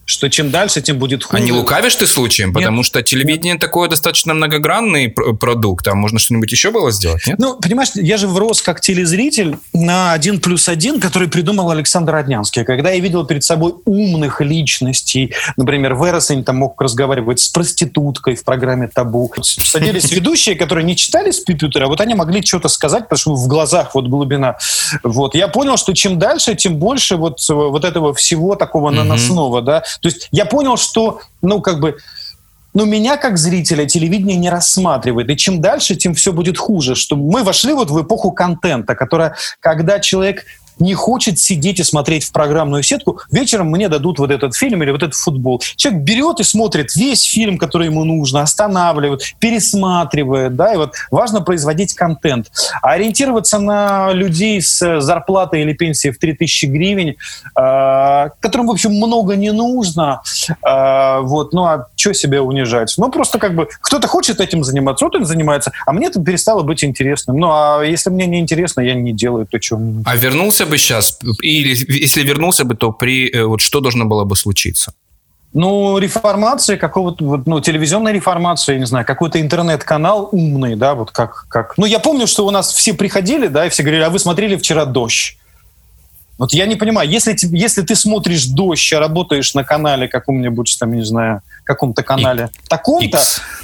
что 0.05 0.29
чем 0.29 0.51
дальше, 0.51 0.83
тем 0.83 0.99
будет 0.99 1.25
хуже. 1.25 1.43
А 1.43 1.45
не 1.45 1.53
лукавишь 1.53 1.95
ты 1.95 2.07
случаем? 2.07 2.49
Нет. 2.49 2.57
Потому 2.57 2.83
что 2.83 3.03
телевидение 3.03 3.55
нет. 3.55 3.61
такое 3.61 3.88
достаточно 3.88 4.35
многогранный 4.35 5.09
продукт. 5.09 5.87
А 5.88 5.95
можно 5.95 6.19
что-нибудь 6.19 6.51
еще 6.51 6.71
было 6.71 6.91
сделать? 6.91 7.27
Нет? 7.27 7.38
Ну, 7.38 7.59
понимаешь, 7.59 7.91
я 7.95 8.17
же 8.17 8.29
врос 8.29 8.62
как 8.62 8.81
телезритель 8.81 9.57
на 9.73 10.12
один 10.12 10.41
плюс 10.41 10.69
один, 10.69 11.01
который 11.01 11.29
придумал 11.29 11.71
Александр 11.71 12.12
Роднянский. 12.12 12.65
Когда 12.65 12.91
я 12.91 13.01
видел 13.01 13.25
перед 13.25 13.45
собой 13.45 13.75
умных 13.85 14.41
личностей, 14.41 15.35
например, 15.57 15.95
Вересень 15.95 16.45
там 16.45 16.57
мог 16.57 16.81
разговаривать 16.81 17.41
с 17.41 17.49
проституткой 17.49 18.35
в 18.35 18.45
программе 18.45 18.88
«Табу». 18.88 19.33
Садились 19.43 20.11
ведущие, 20.11 20.57
которые 20.57 20.85
не 20.85 20.97
читали 20.97 21.31
с 21.31 21.45
компьютера, 21.45 21.87
вот 21.87 22.01
они 22.01 22.15
могли 22.15 22.45
что-то 22.45 22.69
сказать, 22.69 23.05
потому 23.05 23.19
что 23.19 23.35
в 23.35 23.49
глазах 23.49 23.95
вот 23.95 24.09
глубина. 24.09 24.57
Вот. 25.03 25.35
Я 25.35 25.49
понял, 25.49 25.77
что 25.77 25.93
чем 25.95 26.19
дальше, 26.19 26.55
тем 26.55 26.77
больше 26.77 27.17
вот, 27.17 27.38
вот 27.49 27.85
этого 27.85 28.12
всего 28.15 28.57
такого 28.57 28.91
наносного, 28.91 29.62
да, 29.62 29.85
то 30.03 30.09
есть 30.09 30.29
я 30.33 30.45
понял, 30.47 30.77
что, 30.77 31.21
ну, 31.41 31.61
как 31.61 31.79
бы, 31.79 31.97
ну, 32.75 32.85
меня 32.85 33.17
как 33.17 33.38
зрителя 33.38 33.87
телевидение 33.87 34.37
не 34.37 34.51
рассматривает. 34.51 35.31
И 35.31 35.37
чем 35.37 35.61
дальше, 35.61 35.95
тем 35.95 36.15
все 36.15 36.33
будет 36.33 36.59
хуже. 36.59 36.97
Что 36.97 37.15
мы 37.17 37.45
вошли 37.45 37.73
вот 37.73 37.91
в 37.91 38.03
эпоху 38.03 38.33
контента, 38.33 38.97
которая, 38.97 39.37
когда 39.61 40.01
человек 40.01 40.45
не 40.83 40.95
хочет 40.95 41.38
сидеть 41.38 41.81
и 41.81 41.85
смотреть 41.85 42.25
в 42.25 42.33
программную 42.33 42.83
сетку, 42.83 43.21
вечером 43.31 43.71
мне 43.71 43.88
дадут 43.88 44.18
вот 44.18 44.31
этот 44.31 44.55
фильм 44.55 44.83
или 44.83 44.90
вот 44.90 45.03
этот 45.03 45.14
футбол. 45.14 45.62
Человек 45.77 46.03
берет 46.03 46.40
и 46.40 46.45
смотрит 46.45 46.95
весь 46.97 47.23
фильм, 47.23 47.59
который 47.59 47.87
ему 47.87 48.05
нужно, 48.05 48.42
останавливает, 48.42 49.23
пересматривает, 49.38 50.57
да, 50.57 50.75
и 50.75 50.77
вот 50.77 50.95
важно 51.11 51.40
производить 51.40 51.95
контент. 51.95 52.51
А 52.83 52.92
ориентироваться 52.92 53.59
на 53.59 54.12
людей 54.12 54.61
с 54.61 55.01
зарплатой 55.01 55.62
или 55.62 55.73
пенсией 55.73 56.12
в 56.12 56.18
3000 56.18 56.66
гривен, 56.66 57.09
э, 57.09 58.29
которым, 58.40 58.66
в 58.66 58.71
общем, 58.71 58.92
много 58.92 59.37
не 59.37 59.53
нужно, 59.53 60.23
э, 60.49 61.21
вот, 61.21 61.53
ну 61.53 61.64
а 61.64 61.87
что 61.97 62.12
себя 62.12 62.42
унижать? 62.42 62.95
Ну, 62.97 63.11
просто 63.11 63.38
как 63.38 63.55
бы 63.55 63.68
кто-то 63.81 64.09
хочет 64.09 64.40
этим 64.40 64.64
заниматься, 64.64 65.05
вот 65.05 65.14
он 65.14 65.25
занимается, 65.25 65.73
а 65.87 65.92
мне 65.92 66.09
это 66.09 66.21
перестало 66.21 66.62
быть 66.62 66.85
интересным. 66.85 67.38
Ну, 67.38 67.51
а 67.51 67.83
если 67.83 68.11
мне 68.11 68.27
не 68.27 68.40
интересно, 68.40 68.81
я 68.81 68.95
не 68.95 69.12
делаю 69.12 69.47
то, 69.47 69.61
что 69.61 69.81
А 70.05 70.16
вернулся 70.16 70.66
бы 70.66 70.72
сейчас, 70.79 71.19
или 71.41 71.77
если 72.03 72.23
вернулся 72.23 72.65
бы, 72.65 72.75
то 72.75 72.93
при 72.93 73.31
э, 73.31 73.45
вот 73.45 73.61
что 73.61 73.81
должно 73.81 74.05
было 74.05 74.25
бы 74.25 74.37
случиться? 74.37 74.95
Ну, 75.55 75.99
реформация 75.99 76.79
какого-то, 76.79 77.43
ну, 77.45 77.61
телевизионная 77.61 78.13
реформация, 78.13 78.75
я 78.75 78.79
не 78.79 78.87
знаю, 78.87 79.05
какой-то 79.05 79.39
интернет-канал 79.39 80.31
умный, 80.33 80.77
да, 80.77 80.95
вот 80.95 81.11
как, 81.11 81.47
как... 81.49 81.77
Ну, 81.77 81.85
я 81.85 81.99
помню, 81.99 82.27
что 82.27 82.47
у 82.47 82.51
нас 82.51 82.73
все 82.73 82.95
приходили, 82.95 83.49
да, 83.49 83.67
и 83.67 83.69
все 83.69 83.83
говорили, 83.83 84.03
а 84.03 84.11
вы 84.11 84.19
смотрели 84.19 84.57
вчера 84.57 84.87
«Дождь». 84.87 85.37
Вот 86.42 86.52
я 86.52 86.66
не 86.66 86.74
понимаю, 86.74 87.09
если, 87.09 87.37
если 87.57 87.83
ты 87.83 87.94
смотришь 87.94 88.46
«Дождь», 88.46 88.92
а 88.92 88.98
работаешь 88.98 89.55
на 89.55 89.62
канале 89.62 90.09
каком-нибудь, 90.09 90.76
там, 90.81 90.92
не 90.92 91.05
знаю, 91.05 91.40
каком-то 91.62 92.02
канале 92.02 92.50
таком-то, 92.68 93.20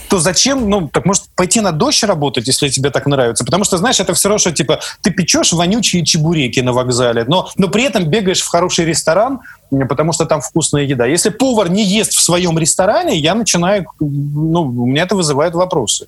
то 0.09 0.21
зачем, 0.21 0.71
ну, 0.71 0.87
так 0.87 1.05
может 1.05 1.25
пойти 1.35 1.61
на 1.61 1.73
«Дождь» 1.73 2.05
работать, 2.05 2.47
если 2.47 2.69
тебе 2.69 2.91
так 2.91 3.07
нравится? 3.07 3.45
Потому 3.45 3.65
что, 3.65 3.79
знаешь, 3.79 3.99
это 3.99 4.15
все 4.15 4.29
равно, 4.29 4.39
что, 4.39 4.53
типа, 4.53 4.79
ты 5.03 5.11
печешь 5.11 5.53
вонючие 5.53 6.05
чебуреки 6.05 6.61
на 6.61 6.73
вокзале, 6.73 7.25
но, 7.25 7.51
но 7.57 7.67
при 7.67 7.83
этом 7.83 8.05
бегаешь 8.05 8.43
в 8.43 8.49
хороший 8.49 8.85
ресторан, 8.85 9.41
потому 9.89 10.13
что 10.13 10.25
там 10.25 10.41
вкусная 10.41 10.85
еда. 10.85 11.05
Если 11.05 11.31
повар 11.31 11.69
не 11.71 11.85
ест 11.85 12.13
в 12.13 12.21
своем 12.21 12.57
ресторане, 12.61 13.19
я 13.19 13.35
начинаю, 13.35 13.87
ну, 13.99 14.63
у 14.63 14.87
меня 14.87 15.03
это 15.03 15.17
вызывает 15.17 15.55
вопросы. 15.55 16.07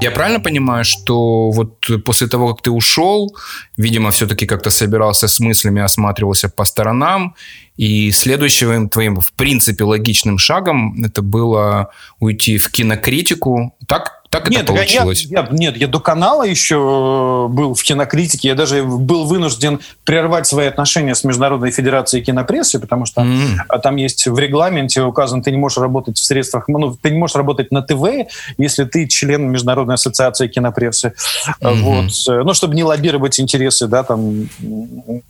Я 0.00 0.10
правильно 0.10 0.40
понимаю, 0.40 0.84
что 0.84 1.50
вот 1.50 2.04
после 2.04 2.26
того, 2.26 2.54
как 2.54 2.62
ты 2.62 2.70
ушел, 2.70 3.36
видимо, 3.76 4.10
все-таки 4.10 4.46
как-то 4.46 4.70
собирался 4.70 5.28
с 5.28 5.40
мыслями, 5.40 5.82
осматривался 5.82 6.48
по 6.48 6.64
сторонам, 6.64 7.34
и 7.76 8.10
следующим 8.10 8.88
твоим, 8.88 9.20
в 9.20 9.32
принципе, 9.32 9.84
логичным 9.84 10.38
шагом 10.38 11.04
это 11.04 11.22
было 11.22 11.90
уйти 12.18 12.56
в 12.58 12.70
кинокритику. 12.70 13.76
Так? 13.86 14.19
Так 14.30 14.42
это 14.42 14.52
нет, 14.52 14.66
получилось? 14.66 15.24
Я, 15.24 15.40
я, 15.40 15.48
нет, 15.50 15.76
я 15.76 15.88
до 15.88 15.98
канала 15.98 16.44
еще 16.44 16.76
э, 16.76 17.52
был 17.52 17.74
в 17.74 17.82
кинокритике. 17.82 18.46
Я 18.46 18.54
даже 18.54 18.84
был 18.84 19.24
вынужден 19.24 19.80
прервать 20.04 20.46
свои 20.46 20.68
отношения 20.68 21.16
с 21.16 21.24
Международной 21.24 21.72
Федерацией 21.72 22.22
кинопрессы, 22.22 22.78
потому 22.78 23.06
что 23.06 23.22
mm. 23.22 23.80
там 23.82 23.96
есть 23.96 24.28
в 24.28 24.38
регламенте 24.38 25.02
указано, 25.02 25.42
ты 25.42 25.50
не 25.50 25.56
можешь 25.56 25.78
работать 25.78 26.16
в 26.16 26.24
средствах, 26.24 26.68
ну, 26.68 26.94
ты 26.94 27.10
не 27.10 27.18
можешь 27.18 27.34
работать 27.34 27.72
на 27.72 27.82
ТВ, 27.82 28.30
если 28.56 28.84
ты 28.84 29.08
член 29.08 29.50
Международной 29.50 29.96
ассоциации 29.96 30.46
кинопрессы. 30.46 31.12
Mm-hmm. 31.60 31.80
Вот. 31.80 32.12
Э, 32.28 32.44
ну, 32.44 32.54
чтобы 32.54 32.76
не 32.76 32.84
лоббировать 32.84 33.40
интересы, 33.40 33.88
да, 33.88 34.04
там, 34.04 34.48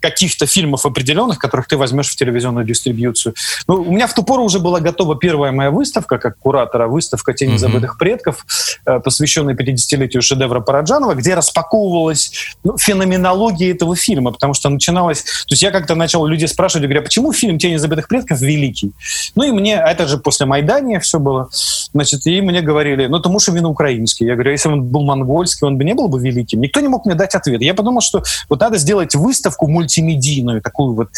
каких-то 0.00 0.44
фильмов 0.44 0.84
определенных, 0.84 1.38
которых 1.38 1.68
ты 1.68 1.78
возьмешь 1.78 2.08
в 2.08 2.16
телевизионную 2.16 2.66
дистрибьюцию. 2.66 3.34
Ну, 3.66 3.76
у 3.76 3.92
меня 3.92 4.06
в 4.06 4.12
ту 4.12 4.24
пору 4.24 4.44
уже 4.44 4.58
была 4.58 4.80
готова 4.80 5.16
первая 5.16 5.52
моя 5.52 5.70
выставка, 5.70 6.18
как 6.18 6.38
куратора, 6.38 6.86
выставка 6.86 7.32
«Тени 7.32 7.54
mm-hmm. 7.54 7.58
забытых 7.58 7.96
предков», 7.96 8.44
посвященный 8.98 9.54
50-летию 9.54 10.22
шедевра 10.22 10.60
Параджанова, 10.60 11.14
где 11.14 11.34
распаковывалась 11.34 12.32
ну, 12.64 12.76
феноменология 12.76 13.72
этого 13.72 13.94
фильма, 13.94 14.32
потому 14.32 14.54
что 14.54 14.68
начиналось... 14.68 15.22
То 15.22 15.52
есть 15.52 15.62
я 15.62 15.70
как-то 15.70 15.94
начал 15.94 16.26
людей 16.26 16.48
спрашивать, 16.48 16.84
говоря, 16.84 17.02
почему 17.02 17.32
фильм 17.32 17.58
«Тени 17.58 17.76
забытых 17.76 18.08
предков» 18.08 18.40
великий? 18.40 18.92
Ну 19.34 19.44
и 19.44 19.52
мне, 19.52 19.74
это 19.74 20.08
же 20.08 20.18
после 20.18 20.46
Майдания 20.46 20.98
все 21.00 21.18
было, 21.18 21.48
значит, 21.92 22.26
и 22.26 22.40
мне 22.40 22.60
говорили, 22.60 23.06
ну 23.06 23.20
что 23.38 23.52
вино 23.52 23.70
украинский. 23.70 24.26
Я 24.26 24.34
говорю, 24.34 24.50
«А 24.50 24.52
если 24.52 24.68
он 24.68 24.82
был 24.84 25.02
монгольский, 25.02 25.66
он 25.66 25.78
бы 25.78 25.84
не 25.84 25.94
был 25.94 26.08
бы 26.08 26.20
великим. 26.20 26.60
Никто 26.60 26.80
не 26.80 26.88
мог 26.88 27.06
мне 27.06 27.14
дать 27.14 27.34
ответ. 27.34 27.62
Я 27.62 27.74
подумал, 27.74 28.00
что 28.00 28.22
вот 28.48 28.60
надо 28.60 28.78
сделать 28.78 29.14
выставку 29.14 29.68
мультимедийную, 29.68 30.60
такую 30.60 30.94
вот, 30.94 31.08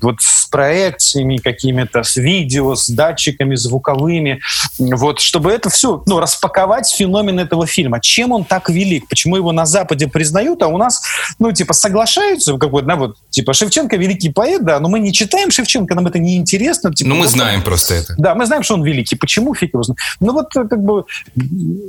вот 0.00 0.16
с 0.20 0.46
проекциями 0.46 1.36
какими-то, 1.36 2.02
с 2.02 2.16
видео, 2.16 2.74
с 2.74 2.88
датчиками 2.88 3.54
звуковыми, 3.54 4.40
вот, 4.78 5.20
чтобы 5.20 5.50
это 5.52 5.70
все, 5.70 6.02
ну, 6.06 6.20
распаковать 6.20 6.88
феномен 6.88 7.19
феномен 7.20 7.38
этого 7.38 7.66
фильма? 7.66 8.00
Чем 8.00 8.32
он 8.32 8.44
так 8.44 8.68
велик? 8.70 9.08
Почему 9.08 9.36
его 9.36 9.52
на 9.52 9.66
Западе 9.66 10.06
признают, 10.06 10.62
а 10.62 10.68
у 10.68 10.78
нас, 10.78 11.02
ну, 11.38 11.52
типа, 11.52 11.72
соглашаются, 11.72 12.56
как 12.56 12.70
бы, 12.70 12.82
да, 12.82 12.96
вот, 12.96 13.16
типа, 13.30 13.52
Шевченко 13.52 13.96
великий 13.96 14.30
поэт, 14.30 14.64
да, 14.64 14.80
но 14.80 14.88
мы 14.88 15.00
не 15.00 15.12
читаем 15.12 15.50
Шевченко, 15.50 15.94
нам 15.94 16.06
это 16.06 16.18
не 16.18 16.36
интересно. 16.36 16.92
Типа, 16.92 17.10
ну, 17.10 17.16
мы 17.16 17.26
знаем 17.26 17.62
просто 17.62 17.94
это. 17.94 18.14
Да, 18.18 18.34
мы 18.34 18.46
знаем, 18.46 18.62
что 18.62 18.74
он 18.74 18.84
великий. 18.84 19.16
Почему? 19.16 19.54
Фиг 19.54 19.74
его 19.74 19.82
знает. 19.82 19.98
Ну, 20.20 20.32
вот, 20.32 20.52
как 20.52 20.82
бы, 20.82 21.04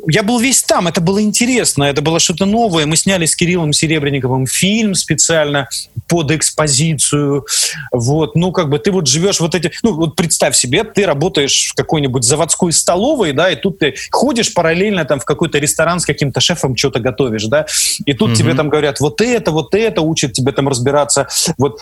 я 0.08 0.24
был 0.24 0.40
весь 0.40 0.64
там, 0.64 0.88
это 0.88 1.02
было 1.02 1.22
интересно, 1.22 1.84
это 1.84 2.02
было 2.02 2.20
что-то 2.20 2.46
новое. 2.46 2.86
Мы 2.86 2.96
сняли 2.96 3.26
с 3.26 3.36
Кириллом 3.36 3.74
Серебренниковым 3.74 4.46
фильм 4.46 4.96
специально 4.96 5.68
под 6.08 6.32
экспозицию. 6.32 7.46
Вот, 7.92 8.36
ну, 8.36 8.52
как 8.52 8.70
бы, 8.70 8.80
ты 8.80 8.92
вот 8.92 9.08
живешь 9.08 9.40
вот 9.40 9.56
эти... 9.56 9.72
Ну, 9.84 9.94
вот 9.94 10.16
представь 10.16 10.56
себе, 10.56 10.84
ты 10.84 11.06
работаешь 11.06 11.70
в 11.72 11.76
какой-нибудь 11.76 12.24
заводской 12.24 12.72
столовой, 12.74 13.34
да, 13.34 13.50
и 13.50 13.56
тут 13.56 13.80
ты 13.80 13.96
ходишь 14.12 14.54
параллельно 14.54 15.06
там 15.06 15.20
в 15.22 15.26
какой-то 15.26 15.60
ресторан 15.60 16.00
с 16.00 16.06
каким-то 16.06 16.40
шефом 16.40 16.76
что-то 16.76 17.00
готовишь, 17.00 17.46
да, 17.46 17.66
и 18.06 18.14
тут 18.14 18.32
mm-hmm. 18.32 18.36
тебе 18.36 18.54
там 18.54 18.70
говорят, 18.70 19.00
вот 19.00 19.22
это, 19.22 19.52
вот 19.52 19.74
это, 19.76 20.02
учат 20.02 20.34
тебе 20.34 20.52
там 20.52 20.68
разбираться, 20.68 21.28
вот 21.58 21.80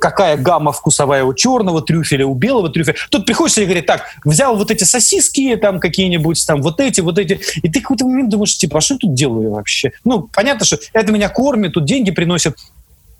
какая 0.00 0.36
гамма 0.36 0.72
вкусовая 0.72 1.24
у 1.24 1.34
черного 1.34 1.80
трюфеля, 1.82 2.26
у 2.26 2.34
белого 2.34 2.70
трюфеля. 2.70 2.96
Тут 3.10 3.26
приходишь 3.26 3.56
и 3.58 3.64
говорит, 3.64 3.86
так, 3.86 4.02
взял 4.24 4.56
вот 4.56 4.70
эти 4.70 4.84
сосиски 4.84 5.56
там 5.56 5.80
какие-нибудь, 5.80 6.44
там 6.46 6.62
вот 6.62 6.80
эти, 6.80 7.00
вот 7.00 7.18
эти, 7.18 7.40
и 7.62 7.68
ты 7.68 7.80
какой-то 7.80 8.06
момент 8.06 8.30
думаешь, 8.30 8.56
типа, 8.56 8.78
а 8.78 8.80
что 8.80 8.94
я 8.94 8.98
тут 8.98 9.14
делаю 9.14 9.52
вообще? 9.52 9.92
Ну, 10.04 10.28
понятно, 10.32 10.66
что 10.66 10.78
это 10.92 11.12
меня 11.12 11.28
кормит, 11.28 11.74
тут 11.74 11.84
деньги 11.84 12.10
приносят, 12.10 12.56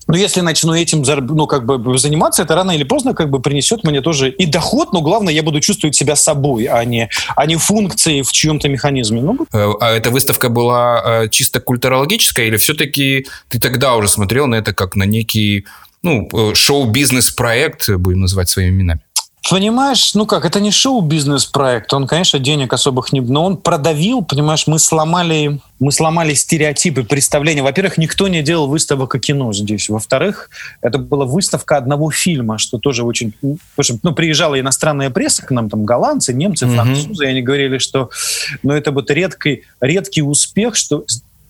но 0.06 0.16
если 0.16 0.40
начну 0.40 0.74
этим 0.74 1.02
ну, 1.28 1.46
как 1.46 1.64
бы 1.64 1.98
заниматься, 1.98 2.42
это 2.42 2.54
рано 2.54 2.72
или 2.72 2.84
поздно 2.84 3.14
как 3.14 3.30
бы 3.30 3.40
принесет 3.40 3.84
мне 3.84 4.00
тоже 4.00 4.30
и 4.30 4.46
доход, 4.46 4.92
но 4.92 5.00
главное, 5.00 5.32
я 5.32 5.42
буду 5.42 5.60
чувствовать 5.60 5.96
себя 5.96 6.16
собой, 6.16 6.64
а 6.64 6.84
не, 6.84 7.08
а 7.36 7.46
не 7.46 7.56
функцией 7.56 8.22
в 8.22 8.32
чьем-то 8.32 8.68
механизме. 8.68 9.22
Ну, 9.22 9.46
э, 9.52 9.72
а 9.80 9.92
эта 9.92 10.10
выставка 10.10 10.48
была 10.48 11.02
э, 11.04 11.28
чисто 11.28 11.60
культурологическая 11.60 12.46
или 12.46 12.56
все-таки 12.56 13.26
ты 13.48 13.58
тогда 13.58 13.96
уже 13.96 14.08
смотрел 14.08 14.46
на 14.46 14.56
это 14.56 14.74
как 14.74 14.96
на 14.96 15.04
некий 15.04 15.66
ну, 16.02 16.28
э, 16.32 16.54
шоу-бизнес-проект, 16.54 17.90
будем 17.90 18.20
называть 18.20 18.48
своими 18.48 18.74
именами? 18.74 19.00
Понимаешь, 19.50 20.14
ну 20.14 20.24
как, 20.24 20.46
это 20.46 20.59
не 20.59 20.70
шоу-бизнес-проект, 20.70 21.92
он, 21.92 22.07
конечно, 22.07 22.38
денег 22.38 22.72
особых 22.72 23.12
не... 23.12 23.20
Но 23.20 23.44
он 23.44 23.59
продавил, 23.59 24.24
понимаешь, 24.24 24.66
мы 24.66 24.78
сломали, 24.78 25.61
мы 25.78 25.92
сломали 25.92 26.33
стереотипы, 26.33 27.04
представления. 27.04 27.62
Во-первых, 27.62 27.98
никто 27.98 28.26
не 28.28 28.42
делал 28.42 28.68
выставок 28.68 29.14
о 29.14 29.18
кино 29.18 29.52
здесь. 29.52 29.90
Во-вторых, 29.90 30.48
это 30.80 30.98
была 30.98 31.26
выставка 31.26 31.76
одного 31.76 32.11
фильма, 32.11 32.57
что 32.57 32.78
тоже 32.78 33.04
очень... 33.04 33.35
Ну, 34.02 34.14
приезжала 34.14 34.59
иностранная 34.59 35.11
пресса 35.11 35.44
к 35.44 35.50
нам, 35.50 35.68
там, 35.68 35.85
голландцы, 35.85 36.33
немцы, 36.33 36.66
французы, 36.66 37.24
mm-hmm. 37.24 37.26
и 37.26 37.30
они 37.30 37.42
говорили, 37.42 37.76
что 37.76 38.09
ну, 38.62 38.72
это 38.72 38.92
вот 38.92 39.11
редкий, 39.11 39.64
редкий 39.80 40.22
успех, 40.22 40.74
что 40.74 41.04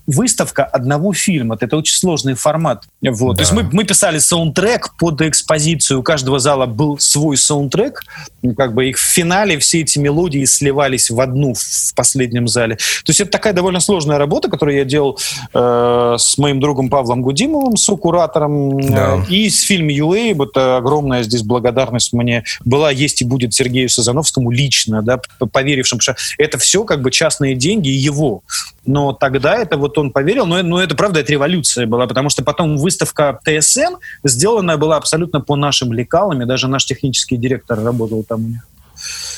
выставка 0.06 0.64
одного 0.64 1.12
фильма. 1.12 1.56
Это 1.60 1.76
очень 1.76 1.96
сложный 1.96 2.34
формат. 2.34 2.84
Вот. 3.02 3.36
Да. 3.36 3.36
То 3.36 3.40
есть 3.42 3.52
мы, 3.52 3.68
мы 3.72 3.84
писали 3.84 4.18
саундтрек 4.18 4.94
под 4.98 5.22
экспозицию. 5.22 6.00
У 6.00 6.02
каждого 6.02 6.38
зала 6.38 6.66
был 6.66 6.98
свой 6.98 7.36
саундтрек. 7.36 8.02
Ну, 8.42 8.54
как 8.54 8.74
бы 8.74 8.88
их 8.88 8.98
в 8.98 9.02
финале 9.02 9.58
все 9.58 9.80
эти 9.80 9.98
мелодии 9.98 10.44
сливались 10.44 11.10
в 11.10 11.20
одну 11.20 11.54
в 11.54 11.94
последнем 11.94 12.48
зале. 12.48 12.76
То 12.76 13.10
есть 13.10 13.20
это 13.20 13.30
такая 13.30 13.52
довольно 13.52 13.80
сложная 13.80 14.18
работа, 14.18 14.50
которую 14.50 14.76
я 14.76 14.84
делал 14.84 15.18
э, 15.52 16.16
с 16.18 16.38
моим 16.38 16.60
другом 16.60 16.90
Павлом 16.90 17.22
Гудимовым, 17.22 17.76
с 17.76 17.94
куратором. 17.96 18.80
Да. 18.80 19.24
И 19.28 19.48
с 19.48 19.62
фильмом 19.62 19.88
UA. 19.88 20.34
Вот 20.34 20.56
э, 20.56 20.76
огромная 20.76 21.22
здесь 21.22 21.42
благодарность 21.42 22.12
мне 22.12 22.44
была, 22.64 22.90
есть 22.90 23.22
и 23.22 23.24
будет 23.24 23.54
Сергею 23.54 23.88
Сазановскому 23.88 24.50
лично, 24.50 25.02
да, 25.02 25.20
поверившим, 25.52 26.00
что 26.00 26.16
это 26.38 26.58
все 26.58 26.84
как 26.84 27.02
бы 27.02 27.10
частные 27.10 27.54
деньги 27.54 27.88
его. 27.88 28.42
Но 28.86 29.12
тогда 29.12 29.56
это 29.56 29.76
вот 29.76 29.93
он 30.00 30.10
поверил, 30.10 30.46
но, 30.46 30.62
но 30.62 30.82
это 30.82 30.94
правда, 30.94 31.20
это 31.20 31.32
революция 31.32 31.86
была, 31.86 32.06
потому 32.06 32.30
что 32.30 32.44
потом 32.44 32.76
выставка 32.76 33.38
ТСН 33.44 33.96
сделанная 34.24 34.76
была 34.76 34.96
абсолютно 34.96 35.40
по 35.40 35.56
нашим 35.56 35.92
лекалам, 35.92 36.42
и 36.42 36.46
даже 36.46 36.68
наш 36.68 36.84
технический 36.84 37.36
директор 37.36 37.82
работал 37.82 38.24
там 38.24 38.44
у 38.44 38.48
них. 38.48 38.66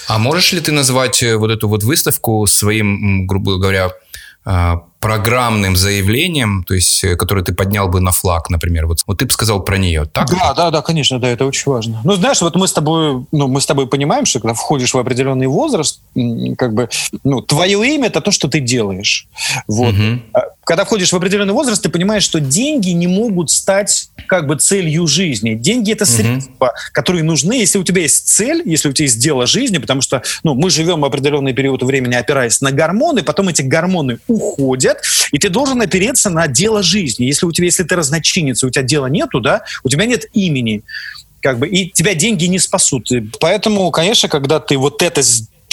А 0.08 0.18
можешь 0.18 0.52
ли 0.52 0.60
ты 0.60 0.72
назвать 0.72 1.22
э, 1.22 1.36
вот 1.36 1.50
эту 1.50 1.68
вот 1.68 1.82
выставку 1.82 2.46
своим, 2.46 3.26
грубо 3.26 3.58
говоря, 3.58 3.90
а, 4.44 4.84
программным 5.00 5.76
заявлением, 5.76 6.64
то 6.64 6.74
есть, 6.74 7.04
э, 7.04 7.16
которое 7.16 7.44
ты 7.44 7.54
поднял 7.54 7.88
бы 7.88 8.00
на 8.00 8.12
флаг, 8.12 8.50
например. 8.50 8.86
Вот, 8.86 9.02
вот 9.06 9.18
ты 9.18 9.26
бы 9.26 9.30
сказал 9.30 9.62
про 9.62 9.76
нее, 9.78 10.04
так? 10.04 10.28
Да, 10.30 10.54
да, 10.54 10.70
да, 10.70 10.82
конечно, 10.82 11.18
да, 11.18 11.28
это 11.28 11.44
очень 11.44 11.70
важно. 11.70 12.00
Ну, 12.02 12.14
знаешь, 12.14 12.40
вот 12.40 12.56
мы 12.56 12.66
с 12.66 12.72
тобой, 12.72 13.24
ну, 13.30 13.46
мы 13.48 13.60
с 13.60 13.66
тобой 13.66 13.86
понимаем, 13.86 14.26
что 14.26 14.40
когда 14.40 14.54
входишь 14.54 14.94
в 14.94 14.98
определенный 14.98 15.46
возраст, 15.46 16.00
как 16.56 16.74
бы, 16.74 16.88
ну, 17.24 17.42
твое 17.42 17.94
имя– 17.94 18.06
это 18.08 18.20
то, 18.20 18.30
что 18.30 18.48
ты 18.48 18.60
делаешь. 18.60 19.28
Вот. 19.68 19.94
Угу. 19.94 20.42
Когда 20.64 20.84
входишь 20.84 21.12
в 21.12 21.16
определенный 21.16 21.52
возраст, 21.52 21.82
ты 21.82 21.88
понимаешь, 21.88 22.24
что 22.24 22.40
деньги 22.40 22.90
не 22.90 23.06
могут 23.06 23.50
стать 23.50 24.08
как 24.26 24.46
бы 24.46 24.56
целью 24.56 25.06
жизни. 25.06 25.54
Деньги– 25.54 25.92
это 25.92 26.06
средства, 26.06 26.66
угу. 26.66 26.74
которые 26.92 27.22
нужны, 27.22 27.52
если 27.52 27.78
у 27.78 27.84
тебя 27.84 28.02
есть 28.02 28.28
цель, 28.28 28.62
если 28.64 28.88
у 28.88 28.92
тебя 28.92 29.04
есть 29.04 29.20
дело 29.20 29.46
жизни, 29.46 29.78
потому 29.78 30.00
что, 30.00 30.22
ну, 30.42 30.54
мы 30.54 30.70
живем 30.70 31.02
в 31.02 31.04
определенный 31.04 31.52
период 31.52 31.82
времени, 31.82 32.14
опираясь 32.14 32.60
на 32.60 32.72
гормоны, 32.72 33.22
потом 33.22 33.48
эти 33.48 33.62
гормоны 33.62 34.18
уходят, 34.26 34.85
лет, 34.86 35.02
и 35.32 35.38
ты 35.38 35.48
должен 35.48 35.80
опереться 35.80 36.30
на 36.30 36.46
дело 36.46 36.82
жизни. 36.82 37.24
Если 37.24 37.46
у 37.46 37.52
тебя, 37.52 37.66
если 37.66 37.82
ты 37.82 37.96
разночинница, 37.96 38.66
у 38.66 38.70
тебя 38.70 38.82
дела 38.82 39.06
нету, 39.06 39.40
да, 39.40 39.62
у 39.84 39.88
тебя 39.88 40.06
нет 40.06 40.26
имени, 40.32 40.82
как 41.40 41.58
бы, 41.58 41.68
и 41.68 41.90
тебя 41.90 42.14
деньги 42.14 42.46
не 42.46 42.58
спасут. 42.58 43.08
Поэтому, 43.40 43.90
конечно, 43.90 44.28
когда 44.28 44.60
ты 44.60 44.76
вот 44.78 45.02
это 45.02 45.22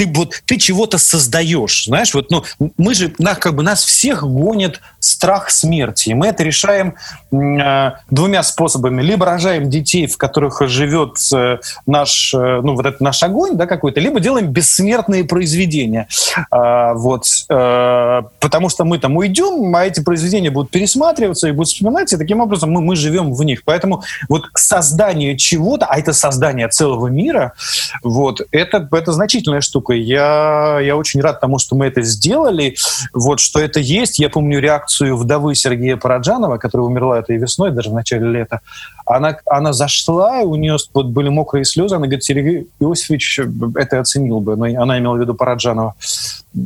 ты 0.04 0.20
вот 0.20 0.42
ты 0.46 0.58
чего-то 0.58 0.98
создаешь, 0.98 1.86
знаешь, 1.86 2.14
вот, 2.14 2.30
ну, 2.32 2.44
мы 2.78 2.94
же, 2.94 3.14
нас, 3.20 3.38
как 3.38 3.56
бы 3.56 3.64
нас 3.64 3.84
всех 3.84 4.24
гонит 4.24 4.82
страх 5.00 5.50
смерти, 5.50 6.10
и 6.10 6.14
мы 6.14 6.28
это 6.28 6.44
решаем 6.44 6.96
э, 7.32 7.92
двумя 8.10 8.44
способами: 8.44 9.02
либо 9.02 9.26
рожаем 9.26 9.70
детей, 9.70 10.08
в 10.08 10.18
которых 10.18 10.62
живет 10.68 11.18
э, 11.34 11.58
наш, 11.86 12.34
э, 12.34 12.62
ну, 12.64 12.76
вот 12.76 12.86
этот 12.86 13.02
наш 13.02 13.22
огонь, 13.24 13.56
да, 13.56 13.66
какой-то, 13.66 14.00
либо 14.00 14.20
делаем 14.20 14.48
бессмертные 14.48 15.24
произведения, 15.24 16.08
э, 16.52 16.94
вот, 16.94 17.26
э, 17.50 18.22
потому 18.40 18.70
что 18.70 18.86
мы 18.86 19.00
там 19.00 19.16
уйдем, 19.18 19.76
а 19.76 19.86
эти 19.86 20.02
произведения 20.02 20.52
будут 20.52 20.72
пересматриваться 20.72 21.48
и 21.48 21.52
будут 21.52 21.70
вспоминаться, 21.70 22.16
и 22.16 22.20
таким 22.20 22.40
образом 22.40 22.72
мы 22.72 22.82
мы 22.82 22.96
живем 22.96 23.34
в 23.34 23.44
них, 23.44 23.64
поэтому 23.64 24.04
вот 24.30 24.44
создание 24.56 25.38
чего-то, 25.38 25.86
а 25.86 25.98
это 25.98 26.14
создание 26.14 26.68
целого 26.68 27.08
мира, 27.08 27.54
вот, 28.04 28.42
это 28.52 28.88
это 28.92 29.12
значительная 29.12 29.62
штука 29.62 29.93
штукой. 29.94 30.02
Я, 30.02 30.80
я 30.82 30.96
очень 30.96 31.22
рад 31.22 31.40
тому, 31.40 31.60
что 31.60 31.76
мы 31.76 31.86
это 31.86 32.02
сделали, 32.02 32.76
вот, 33.14 33.40
что 33.40 33.60
это 33.60 33.80
есть. 33.80 34.20
Я 34.20 34.30
помню 34.30 34.60
реакцию 34.60 35.18
вдовы 35.18 35.56
Сергея 35.56 35.98
Параджанова, 35.98 36.58
которая 36.58 36.88
умерла 36.88 37.20
этой 37.20 37.38
весной, 37.38 37.72
даже 37.72 37.90
в 37.90 37.94
начале 37.94 38.28
лета. 38.32 38.62
Она, 39.06 39.38
она 39.46 39.74
зашла, 39.74 40.40
у 40.40 40.56
нее 40.56 40.78
вот 40.94 41.08
были 41.08 41.30
мокрые 41.30 41.66
слезы, 41.66 41.96
она 41.96 42.06
говорит, 42.06 42.24
Сергей 42.24 42.68
Иосифович 42.80 43.42
это 43.76 44.00
оценил 44.00 44.40
бы, 44.40 44.56
но 44.56 44.66
она 44.66 44.98
имела 44.98 45.16
в 45.16 45.20
виду 45.20 45.34
Параджанова. 45.34 45.96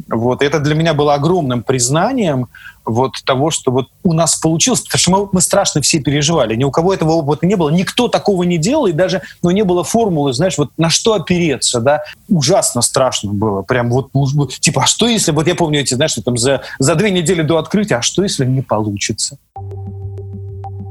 Вот, 0.09 0.41
это 0.41 0.59
для 0.59 0.75
меня 0.75 0.93
было 0.93 1.13
огромным 1.13 1.63
признанием, 1.63 2.47
вот 2.87 3.15
того, 3.25 3.51
что 3.51 3.71
вот 3.71 3.87
у 4.03 4.13
нас 4.13 4.35
получилось, 4.35 4.81
потому 4.81 4.99
что 4.99 5.11
мы, 5.11 5.29
мы 5.33 5.41
страшно 5.41 5.81
все 5.81 5.99
переживали. 5.99 6.55
Ни 6.55 6.63
у 6.63 6.71
кого 6.71 6.93
этого 6.93 7.11
опыта 7.13 7.45
не 7.45 7.55
было, 7.55 7.69
никто 7.69 8.07
такого 8.07 8.43
не 8.43 8.57
делал, 8.57 8.87
и 8.87 8.91
даже 8.91 9.21
ну, 9.41 9.51
не 9.51 9.63
было 9.63 9.83
формулы, 9.83 10.33
знаешь, 10.33 10.57
вот 10.57 10.71
на 10.77 10.89
что 10.89 11.13
опереться, 11.13 11.79
да. 11.79 12.01
Ужасно 12.29 12.81
страшно 12.81 13.33
было. 13.33 13.61
Прям 13.61 13.89
вот, 13.89 14.11
типа, 14.59 14.83
а 14.83 14.87
что 14.87 15.07
если, 15.07 15.31
вот 15.31 15.47
я 15.47 15.55
помню 15.55 15.81
эти, 15.81 15.93
знаешь, 15.93 16.15
там 16.25 16.37
за, 16.37 16.61
за 16.79 16.95
две 16.95 17.11
недели 17.11 17.41
до 17.41 17.57
открытия, 17.57 17.95
а 17.95 18.01
что 18.01 18.23
если 18.23 18.45
не 18.45 18.61
получится? 18.61 19.37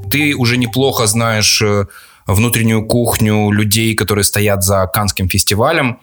Ты 0.09 0.35
уже 0.35 0.57
неплохо 0.57 1.05
знаешь 1.07 1.61
э, 1.61 1.85
внутреннюю 2.27 2.85
кухню 2.85 3.51
людей, 3.51 3.95
которые 3.95 4.23
стоят 4.23 4.63
за 4.63 4.87
Канским 4.87 5.29
фестивалем. 5.29 5.99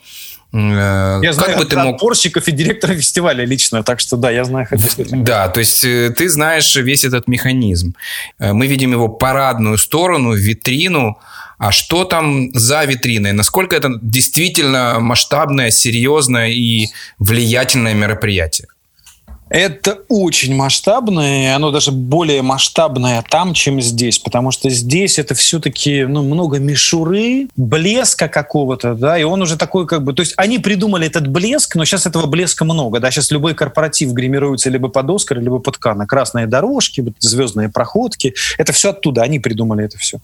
Э, 0.55 1.19
я 1.23 1.33
знаю 1.33 1.59
бы 1.59 1.65
ты 1.65 1.77
мог... 1.77 1.99
порщиков 1.99 2.47
и 2.49 2.53
директора 2.53 2.95
фестиваля 2.95 3.45
лично, 3.45 3.83
так 3.83 4.01
что 4.01 4.17
да, 4.17 4.31
я 4.31 4.45
знаю. 4.45 4.69
Да, 5.11 5.49
то 5.49 5.61
есть 5.61 5.85
э, 5.85 6.11
ты 6.17 6.29
знаешь 6.29 6.77
весь 6.77 7.05
этот 7.05 7.29
механизм. 7.29 7.95
Э, 8.39 8.53
мы 8.53 8.69
видим 8.69 8.93
его 8.93 9.09
парадную 9.09 9.79
сторону, 9.79 10.33
витрину, 10.33 11.19
а 11.59 11.73
что 11.73 12.05
там 12.05 12.51
за 12.55 12.85
витриной? 12.85 13.33
Насколько 13.33 13.77
это 13.77 13.99
действительно 14.01 14.99
масштабное, 15.01 15.71
серьезное 15.71 16.49
и 16.49 16.87
влиятельное 17.19 17.95
мероприятие? 17.95 18.69
Это 19.51 19.99
очень 20.09 20.55
масштабное, 20.55 21.45
и 21.45 21.47
оно 21.49 21.71
даже 21.71 21.93
более 21.93 22.41
масштабное 22.41 23.23
там, 23.29 23.53
чем 23.53 23.81
здесь, 23.81 24.19
потому 24.19 24.51
что 24.51 24.71
здесь 24.71 25.19
это 25.19 25.35
все-таки 25.35 26.05
ну, 26.05 26.23
много 26.23 26.59
мишуры, 26.59 27.49
блеска 27.55 28.29
какого-то, 28.29 28.95
да, 28.95 29.19
и 29.19 29.23
он 29.23 29.43
уже 29.43 29.57
такой 29.59 29.87
как 29.87 30.03
бы... 30.03 30.15
То 30.15 30.21
есть 30.21 30.33
они 30.39 30.59
придумали 30.59 31.07
этот 31.07 31.29
блеск, 31.29 31.77
но 31.77 31.85
сейчас 31.85 32.07
этого 32.07 32.27
блеска 32.27 32.65
много, 32.65 33.01
да, 33.01 33.11
сейчас 33.11 33.31
любой 33.31 33.55
корпоратив 33.55 34.13
гримируется 34.13 34.71
либо 34.71 34.89
под 34.89 35.11
Оскар, 35.11 35.39
либо 35.39 35.59
под 35.59 35.77
Кана. 35.77 36.07
Красные 36.07 36.47
дорожки, 36.47 37.13
звездные 37.19 37.69
проходки, 37.69 38.35
это 38.57 38.73
все 38.73 38.91
оттуда, 38.91 39.23
они 39.23 39.41
придумали 39.41 39.85
это 39.85 39.99
все. 39.99 40.21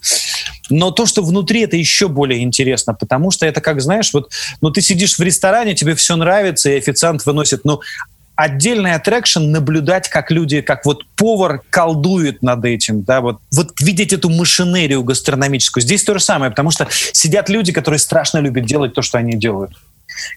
Но 0.71 0.93
то, 0.93 1.05
что 1.05 1.23
внутри, 1.23 1.63
это 1.63 1.77
еще 1.77 2.09
более 2.09 2.43
интересно, 2.43 2.95
потому 2.95 3.31
что 3.31 3.45
это 3.45 3.61
как, 3.61 3.83
знаешь, 3.83 4.15
вот, 4.15 4.31
ну 4.63 4.71
ты 4.71 4.81
сидишь 4.81 5.19
в 5.19 5.21
ресторане, 5.21 5.75
тебе 5.75 5.95
все 5.95 6.17
нравится, 6.17 6.71
и 6.71 6.79
официант 6.79 7.27
выносит, 7.27 7.65
ну, 7.65 7.81
отдельный 8.43 8.95
аттракшн 8.95 9.51
наблюдать, 9.51 10.09
как 10.09 10.31
люди, 10.31 10.61
как 10.63 10.87
вот 10.87 11.05
повар 11.17 11.61
колдует 11.71 12.43
над 12.43 12.65
этим, 12.65 13.03
да, 13.03 13.21
вот, 13.21 13.39
вот 13.55 13.73
видеть 13.81 14.13
эту 14.13 14.31
машинерию 14.31 15.05
гастрономическую. 15.05 15.83
Здесь 15.83 16.05
то 16.05 16.15
же 16.15 16.21
самое, 16.21 16.51
потому 16.51 16.71
что 16.71 16.89
сидят 16.91 17.49
люди, 17.49 17.73
которые 17.73 17.99
страшно 17.99 18.39
любят 18.39 18.65
делать 18.65 18.95
то, 18.95 19.03
что 19.03 19.19
они 19.19 19.35
делают. 19.37 19.73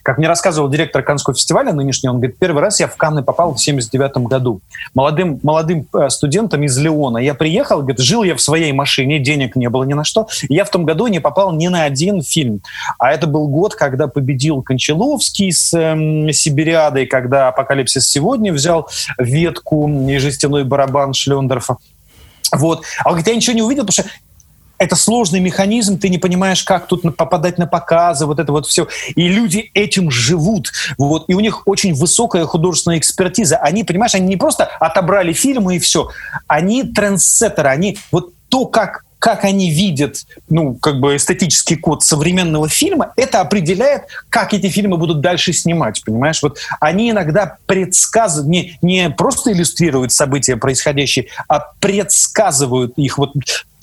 Как 0.02 0.18
мне 0.18 0.28
рассказывал 0.28 0.68
директор 0.68 1.02
Каннского 1.02 1.34
фестиваля 1.34 1.72
нынешний, 1.72 2.08
он 2.08 2.16
говорит, 2.16 2.38
первый 2.38 2.62
раз 2.62 2.80
я 2.80 2.86
в 2.86 2.96
Канны 2.96 3.22
попал 3.22 3.54
в 3.54 3.60
79 3.60 4.16
году. 4.28 4.60
Молодым, 4.94 5.40
молодым 5.42 5.86
э, 5.94 6.08
студентом 6.10 6.62
из 6.62 6.76
Леона. 6.78 7.18
Я 7.18 7.34
приехал, 7.34 7.78
говорит, 7.78 7.98
жил 7.98 8.22
я 8.22 8.34
в 8.34 8.40
своей 8.40 8.72
машине, 8.72 9.18
денег 9.18 9.56
не 9.56 9.68
было 9.68 9.84
ни 9.84 9.94
на 9.94 10.04
что. 10.04 10.28
Я 10.48 10.64
в 10.64 10.70
том 10.70 10.84
году 10.84 11.06
не 11.06 11.20
попал 11.20 11.52
ни 11.52 11.68
на 11.68 11.84
один 11.84 12.22
фильм. 12.22 12.60
А 12.98 13.12
это 13.12 13.26
был 13.26 13.48
год, 13.48 13.74
когда 13.74 14.06
победил 14.06 14.62
Кончаловский 14.62 15.52
с 15.52 15.74
э, 15.74 16.32
Сибириадой, 16.32 17.06
когда 17.06 17.48
«Апокалипсис 17.48 18.06
сегодня» 18.06 18.52
взял 18.52 18.88
ветку 19.18 19.88
и 19.88 20.18
жестяной 20.18 20.64
барабан 20.64 21.12
Шлендорфа. 21.14 21.76
Вот. 22.52 22.84
А 23.00 23.08
он 23.08 23.12
говорит, 23.12 23.28
я 23.28 23.36
ничего 23.36 23.56
не 23.56 23.62
увидел, 23.62 23.84
потому 23.84 24.06
что 24.06 24.16
это 24.78 24.96
сложный 24.96 25.40
механизм, 25.40 25.98
ты 25.98 26.08
не 26.08 26.18
понимаешь, 26.18 26.62
как 26.64 26.86
тут 26.86 27.16
попадать 27.16 27.58
на 27.58 27.66
показы, 27.66 28.26
вот 28.26 28.38
это 28.38 28.52
вот 28.52 28.66
все. 28.66 28.88
И 29.14 29.28
люди 29.28 29.70
этим 29.74 30.10
живут. 30.10 30.72
Вот. 30.98 31.24
И 31.28 31.34
у 31.34 31.40
них 31.40 31.66
очень 31.66 31.94
высокая 31.94 32.44
художественная 32.44 32.98
экспертиза. 32.98 33.56
Они, 33.56 33.84
понимаешь, 33.84 34.14
они 34.14 34.26
не 34.26 34.36
просто 34.36 34.64
отобрали 34.64 35.32
фильмы 35.32 35.76
и 35.76 35.78
все. 35.78 36.10
Они 36.46 36.84
трендсеттеры. 36.84 37.68
Они 37.68 37.98
вот 38.10 38.32
то, 38.48 38.66
как 38.66 39.04
как 39.24 39.44
они 39.44 39.70
видят, 39.70 40.26
ну, 40.50 40.74
как 40.74 41.00
бы 41.00 41.16
эстетический 41.16 41.76
код 41.76 42.02
современного 42.02 42.68
фильма, 42.68 43.14
это 43.16 43.40
определяет, 43.40 44.02
как 44.28 44.52
эти 44.52 44.68
фильмы 44.68 44.98
будут 44.98 45.22
дальше 45.22 45.54
снимать, 45.54 46.04
понимаешь? 46.04 46.42
Вот 46.42 46.58
они 46.78 47.10
иногда 47.10 47.56
предсказывают, 47.64 48.50
не, 48.50 48.78
не 48.82 49.08
просто 49.08 49.54
иллюстрируют 49.54 50.12
события 50.12 50.58
происходящие, 50.58 51.28
а 51.48 51.60
предсказывают 51.80 52.98
их. 52.98 53.16
Вот 53.16 53.32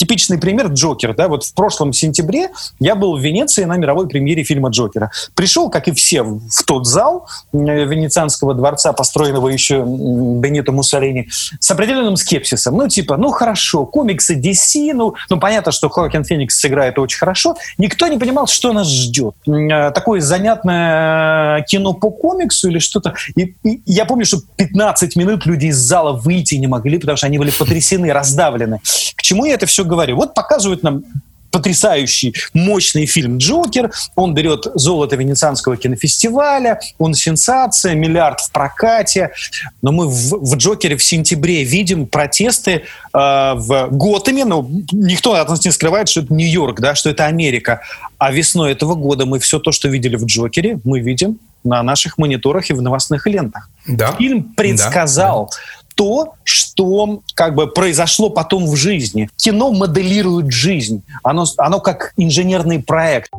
типичный 0.02 0.40
пример 0.40 0.68
Джокер. 0.70 1.14
Да? 1.16 1.28
Вот 1.28 1.44
в 1.44 1.54
прошлом 1.54 1.94
сентябре 1.94 2.50
я 2.80 2.96
был 2.96 3.16
в 3.16 3.22
Венеции 3.22 3.66
на 3.66 3.78
мировой 3.78 4.08
премьере 4.08 4.44
фильма 4.44 4.70
Джокера. 4.70 5.12
Пришел, 5.36 5.70
как 5.70 5.88
и 5.88 5.92
все, 5.92 6.24
в 6.24 6.64
тот 6.66 6.88
зал 6.88 7.28
э, 7.54 7.58
Венецианского 7.86 8.56
дворца, 8.56 8.94
построенного 8.94 9.50
еще 9.50 9.84
Бенито 9.86 10.72
Муссолини, 10.72 11.30
с 11.60 11.70
определенным 11.70 12.18
скепсисом. 12.18 12.78
Ну, 12.78 12.88
типа, 12.88 13.16
ну 13.18 13.30
хорошо, 13.30 13.86
комиксы 13.86 14.36
DC, 14.36 14.92
ну, 14.96 15.14
ну 15.30 15.40
понятно, 15.40 15.72
что 15.72 15.88
Хоакин 15.88 16.24
Феникс 16.24 16.60
сыграет 16.60 16.98
очень 16.98 17.20
хорошо. 17.20 17.56
Никто 17.78 18.08
не 18.08 18.18
понимал, 18.18 18.48
что 18.48 18.74
нас 18.74 18.90
ждет. 18.90 19.36
Э, 19.48 19.92
такое 19.92 20.20
занятное 20.22 21.62
кино 21.70 21.94
по 21.94 22.10
комиксу 22.10 22.70
или 22.70 22.80
что-то. 22.80 23.14
И, 23.36 23.54
и 23.64 23.84
я 23.86 24.06
помню, 24.06 24.26
что 24.26 24.38
15 24.56 25.16
минут 25.16 25.46
люди 25.46 25.68
из 25.68 25.78
зала 25.78 26.14
выйти 26.14 26.56
не 26.56 26.66
могли, 26.66 26.98
потому 26.98 27.18
что 27.18 27.28
они 27.28 27.38
были 27.38 27.52
потрясены, 27.52 28.12
раздавлены. 28.12 28.80
К 29.16 29.22
чему 29.22 29.46
я 29.46 29.54
это 29.54 29.68
все 29.68 29.86
говорю. 29.91 30.15
Вот 30.15 30.34
показывают 30.34 30.84
нам 30.84 31.04
потрясающий, 31.51 32.34
мощный 32.54 33.06
фильм 33.06 33.38
«Джокер». 33.38 33.91
Он 34.15 34.34
берет 34.34 34.67
золото 34.73 35.17
Венецианского 35.17 35.77
кинофестиваля, 35.77 36.80
он 36.97 37.13
сенсация, 37.13 37.93
миллиард 37.93 38.39
в 38.39 38.51
прокате. 38.51 39.32
Но 39.82 39.91
мы 39.91 40.08
в, 40.08 40.32
в 40.39 40.56
«Джокере» 40.56 40.95
в 40.95 41.04
сентябре 41.04 41.63
видим 41.63 42.08
протесты 42.08 42.71
э, 42.71 42.82
в 43.13 43.89
Готэме. 43.91 44.45
Ну, 44.45 44.84
никто 44.91 45.34
от 45.34 45.49
нас 45.49 45.63
не 45.65 45.71
скрывает, 45.71 46.08
что 46.08 46.21
это 46.21 46.34
Нью-Йорк, 46.34 46.80
да, 46.80 46.95
что 46.95 47.10
это 47.10 47.25
Америка. 47.25 47.82
А 48.17 48.32
весной 48.32 48.71
этого 48.71 48.95
года 48.95 49.25
мы 49.25 49.39
все 49.39 49.60
то, 49.60 49.71
что 49.71 49.89
видели 49.89 50.15
в 50.15 50.25
«Джокере», 50.25 50.80
мы 50.84 51.01
видим 51.01 51.38
на 51.63 51.84
наших 51.84 52.17
мониторах 52.17 52.69
и 52.69 52.73
в 52.73 52.82
новостных 52.82 53.27
лентах. 53.27 53.69
Да. 53.88 54.13
Фильм 54.13 54.43
предсказал 54.56 55.51
да, 55.51 55.81
то, 56.02 56.34
что 56.44 57.22
как 57.36 57.54
бы 57.54 57.68
произошло 57.68 58.32
потом 58.32 58.66
в 58.66 58.76
жизни. 58.76 59.30
Кино 59.36 59.72
моделирует 59.72 60.52
жизнь. 60.52 61.04
Оно, 61.22 61.46
оно 61.58 61.80
как 61.80 62.14
инженерный 62.18 62.82
проект. 62.82 63.30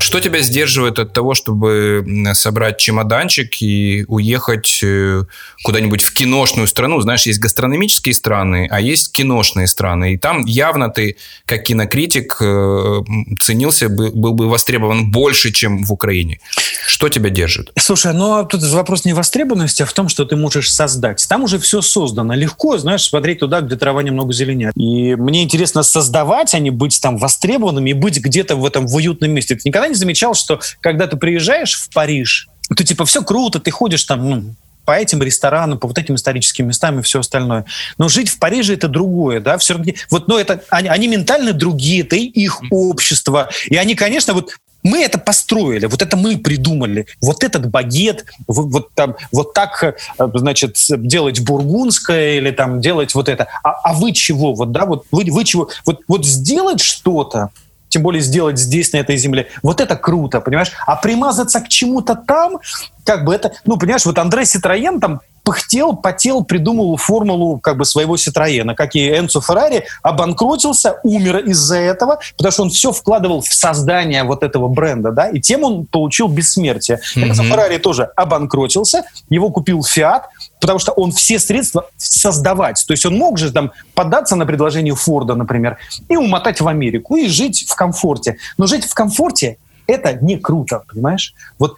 Что 0.00 0.20
тебя 0.20 0.40
сдерживает 0.40 0.98
от 0.98 1.12
того, 1.12 1.34
чтобы 1.34 2.04
собрать 2.34 2.78
чемоданчик 2.78 3.60
и 3.60 4.04
уехать 4.08 4.80
э, 4.82 5.22
куда-нибудь 5.64 6.02
в 6.02 6.14
киношную 6.14 6.68
страну? 6.68 7.00
Знаешь, 7.00 7.26
есть 7.26 7.40
гастрономические 7.40 8.14
страны, 8.14 8.68
а 8.70 8.80
есть 8.80 9.12
киношные 9.12 9.66
страны. 9.66 10.14
И 10.14 10.16
там 10.16 10.44
явно 10.44 10.88
ты, 10.88 11.16
как 11.46 11.64
кинокритик, 11.64 12.36
э, 12.40 13.00
ценился, 13.40 13.88
был 13.88 14.32
бы 14.32 14.48
востребован 14.48 15.10
больше, 15.10 15.52
чем 15.52 15.84
в 15.84 15.92
Украине. 15.92 16.40
Что 16.86 17.08
тебя 17.08 17.30
держит? 17.30 17.72
Слушай, 17.78 18.14
ну 18.14 18.38
а 18.38 18.44
тут 18.44 18.62
вопрос 18.62 19.04
не 19.04 19.12
востребованности, 19.12 19.82
а 19.82 19.86
в 19.86 19.92
том, 19.92 20.08
что 20.08 20.24
ты 20.24 20.36
можешь 20.36 20.72
создать. 20.72 21.26
Там 21.28 21.42
уже 21.42 21.58
все 21.58 21.82
создано. 21.82 22.34
Легко, 22.34 22.78
знаешь, 22.78 23.02
смотреть 23.02 23.40
туда, 23.40 23.60
где 23.60 23.76
трава 23.76 24.02
немного 24.02 24.32
зеленеет. 24.32 24.72
И 24.76 25.16
мне 25.16 25.42
интересно 25.42 25.82
создавать, 25.82 26.54
а 26.54 26.58
не 26.58 26.70
быть 26.70 27.00
там 27.00 27.16
востребованным 27.16 27.86
и 27.86 27.92
быть 27.92 28.18
где-то 28.18 28.56
в 28.56 28.64
этом 28.64 28.86
в 28.86 28.94
уютном 28.94 29.32
месте. 29.32 29.56
Ты 29.56 29.62
никогда 29.68 29.87
не 29.88 29.94
замечал, 29.94 30.34
что 30.34 30.60
когда 30.80 31.06
ты 31.06 31.16
приезжаешь 31.16 31.74
в 31.74 31.90
Париж, 31.92 32.48
то 32.76 32.84
типа 32.84 33.04
все 33.04 33.22
круто, 33.22 33.58
ты 33.58 33.70
ходишь 33.70 34.04
там, 34.04 34.28
ну, 34.28 34.54
по 34.84 34.92
этим 34.92 35.22
ресторанам, 35.22 35.78
по 35.78 35.86
вот 35.86 35.98
этим 35.98 36.14
историческим 36.14 36.68
местам 36.68 36.98
и 36.98 37.02
все 37.02 37.20
остальное. 37.20 37.66
Но 37.98 38.08
жить 38.08 38.30
в 38.30 38.38
Париже 38.38 38.72
это 38.72 38.88
другое, 38.88 39.38
да, 39.40 39.58
все 39.58 39.74
равно. 39.74 39.92
Вот, 40.10 40.28
но 40.28 40.38
это 40.38 40.62
они, 40.70 40.88
они 40.88 41.08
ментально 41.08 41.52
другие, 41.52 42.00
это 42.00 42.16
их 42.16 42.62
общество, 42.70 43.50
и 43.66 43.76
они, 43.76 43.94
конечно, 43.94 44.32
вот 44.32 44.54
мы 44.82 45.02
это 45.02 45.18
построили, 45.18 45.84
вот 45.84 46.00
это 46.00 46.16
мы 46.16 46.38
придумали. 46.38 47.06
Вот 47.20 47.44
этот 47.44 47.68
багет, 47.68 48.24
вот, 48.46 48.72
вот, 48.72 48.94
там, 48.94 49.16
вот 49.30 49.52
так, 49.52 49.82
э, 49.82 49.94
значит, 50.34 50.78
делать 50.88 51.40
бургундское 51.40 52.38
или 52.38 52.50
там 52.50 52.80
делать 52.80 53.14
вот 53.14 53.28
это. 53.28 53.48
А, 53.62 53.72
а 53.82 53.92
вы 53.92 54.12
чего? 54.12 54.54
Вот, 54.54 54.72
да, 54.72 54.86
вот 54.86 55.04
вы, 55.10 55.24
вы 55.24 55.44
чего? 55.44 55.68
Вот, 55.84 56.00
вот 56.08 56.24
сделать 56.24 56.80
что-то, 56.80 57.50
тем 57.88 58.02
более 58.02 58.20
сделать 58.22 58.58
здесь, 58.58 58.92
на 58.92 58.98
этой 58.98 59.16
земле. 59.16 59.48
Вот 59.62 59.80
это 59.80 59.96
круто, 59.96 60.40
понимаешь? 60.40 60.72
А 60.86 60.96
примазаться 60.96 61.60
к 61.60 61.68
чему-то 61.68 62.14
там, 62.14 62.58
как 63.04 63.24
бы 63.24 63.34
это, 63.34 63.52
ну, 63.64 63.78
понимаешь, 63.78 64.06
вот 64.06 64.18
Андрей 64.18 64.44
Ситроен 64.44 65.00
там 65.00 65.20
пыхтел, 65.48 65.96
потел, 65.96 66.44
придумал 66.44 66.98
формулу 66.98 67.58
как 67.58 67.78
бы 67.78 67.86
своего 67.86 68.18
Ситроена, 68.18 68.74
как 68.74 68.94
и 68.94 69.08
Энцо 69.08 69.40
Феррари, 69.40 69.86
обанкротился, 70.02 71.00
умер 71.04 71.38
из-за 71.38 71.78
этого, 71.78 72.18
потому 72.36 72.52
что 72.52 72.62
он 72.64 72.68
все 72.68 72.92
вкладывал 72.92 73.40
в 73.40 73.46
создание 73.46 74.24
вот 74.24 74.42
этого 74.42 74.68
бренда, 74.68 75.10
да, 75.10 75.30
и 75.30 75.40
тем 75.40 75.64
он 75.64 75.86
получил 75.86 76.28
бессмертие. 76.28 76.98
Mm-hmm. 76.98 77.28
Энцо 77.28 77.44
Феррари 77.44 77.78
тоже 77.78 78.10
обанкротился, 78.14 79.04
его 79.30 79.48
купил 79.48 79.82
Фиат, 79.82 80.28
потому 80.60 80.78
что 80.78 80.92
он 80.92 81.12
все 81.12 81.38
средства 81.38 81.86
создавать. 81.96 82.84
То 82.86 82.92
есть 82.92 83.06
он 83.06 83.16
мог 83.16 83.38
же 83.38 83.50
там 83.50 83.72
поддаться 83.94 84.36
на 84.36 84.44
предложение 84.44 84.94
Форда, 84.94 85.34
например, 85.34 85.78
и 86.10 86.16
умотать 86.18 86.60
в 86.60 86.68
Америку, 86.68 87.16
и 87.16 87.26
жить 87.26 87.64
в 87.66 87.74
комфорте. 87.74 88.36
Но 88.58 88.66
жить 88.66 88.84
в 88.84 88.92
комфорте 88.92 89.56
это 89.86 90.12
не 90.12 90.36
круто, 90.36 90.82
понимаешь? 90.86 91.32
Вот 91.58 91.76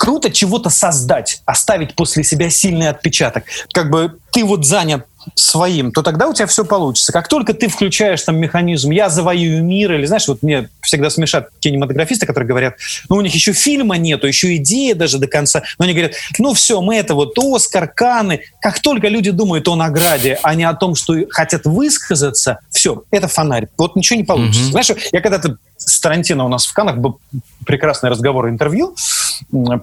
круто 0.00 0.30
чего-то 0.30 0.70
создать, 0.70 1.42
оставить 1.44 1.94
после 1.94 2.24
себя 2.24 2.48
сильный 2.48 2.88
отпечаток. 2.88 3.44
Как 3.74 3.90
бы 3.90 4.18
ты 4.32 4.46
вот 4.46 4.64
занят 4.64 5.06
своим, 5.34 5.92
то 5.92 6.02
тогда 6.02 6.28
у 6.28 6.34
тебя 6.34 6.46
все 6.46 6.64
получится. 6.64 7.12
Как 7.12 7.28
только 7.28 7.54
ты 7.54 7.68
включаешь 7.68 8.22
там 8.22 8.38
механизм 8.38 8.90
«я 8.90 9.08
завоюю 9.08 9.64
мир», 9.64 9.92
или, 9.92 10.06
знаешь, 10.06 10.28
вот 10.28 10.42
мне 10.42 10.68
всегда 10.80 11.10
смешат 11.10 11.48
кинематографисты, 11.60 12.26
которые 12.26 12.48
говорят, 12.48 12.74
ну, 13.08 13.16
у 13.16 13.20
них 13.20 13.34
еще 13.34 13.52
фильма 13.52 13.96
нету, 13.96 14.26
еще 14.26 14.56
идеи 14.56 14.92
даже 14.92 15.18
до 15.18 15.26
конца, 15.26 15.62
но 15.78 15.84
они 15.84 15.94
говорят, 15.94 16.14
ну, 16.38 16.54
все, 16.54 16.80
мы 16.80 16.96
это 16.96 17.14
вот 17.14 17.34
Оскар, 17.38 17.88
Каны. 17.88 18.42
Как 18.60 18.80
только 18.80 19.08
люди 19.08 19.30
думают 19.30 19.68
о 19.68 19.76
награде, 19.76 20.38
а 20.42 20.54
не 20.54 20.64
о 20.64 20.74
том, 20.74 20.94
что 20.94 21.14
хотят 21.30 21.64
высказаться, 21.64 22.60
все, 22.70 23.04
это 23.10 23.28
фонарь. 23.28 23.68
Вот 23.76 23.96
ничего 23.96 24.18
не 24.18 24.24
получится. 24.24 24.62
Mm-hmm. 24.62 24.70
Знаешь, 24.70 24.90
я 25.12 25.20
когда-то 25.20 25.56
с 25.76 25.98
Тарантино 26.00 26.44
у 26.44 26.48
нас 26.48 26.66
в 26.66 26.72
Канах 26.74 26.98
был 26.98 27.20
прекрасный 27.66 28.10
разговор, 28.10 28.48
интервью 28.48 28.94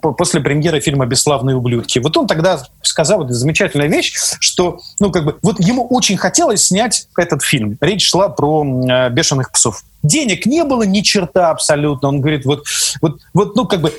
после 0.01 0.41
премьеры 0.41 0.79
фильма 0.79 1.07
«Бесславные 1.07 1.55
ублюдки». 1.55 1.97
Вот 1.99 2.15
он 2.17 2.27
тогда 2.27 2.61
сказал 2.83 3.23
вот 3.23 3.31
замечательную 3.31 3.89
вещь, 3.89 4.13
что, 4.39 4.79
ну, 4.99 5.11
как 5.11 5.25
бы, 5.27 5.39
вот 5.41 5.59
ему 5.59 5.85
очень 5.87 6.17
хотелось 6.17 6.65
снять 6.65 7.07
этот 7.17 7.43
фильм. 7.43 7.77
Речь 7.81 8.07
шла 8.07 8.29
про 8.29 8.63
э, 8.63 9.09
«Бешеных 9.09 9.51
псов». 9.51 9.83
Денег 10.03 10.45
не 10.45 10.63
было 10.63 10.83
ни 10.83 11.01
черта 11.01 11.51
абсолютно. 11.51 12.09
Он 12.09 12.21
говорит, 12.21 12.45
вот, 12.45 12.65
вот, 13.01 13.19
вот, 13.33 13.55
ну, 13.55 13.65
как 13.65 13.81
бы, 13.81 13.93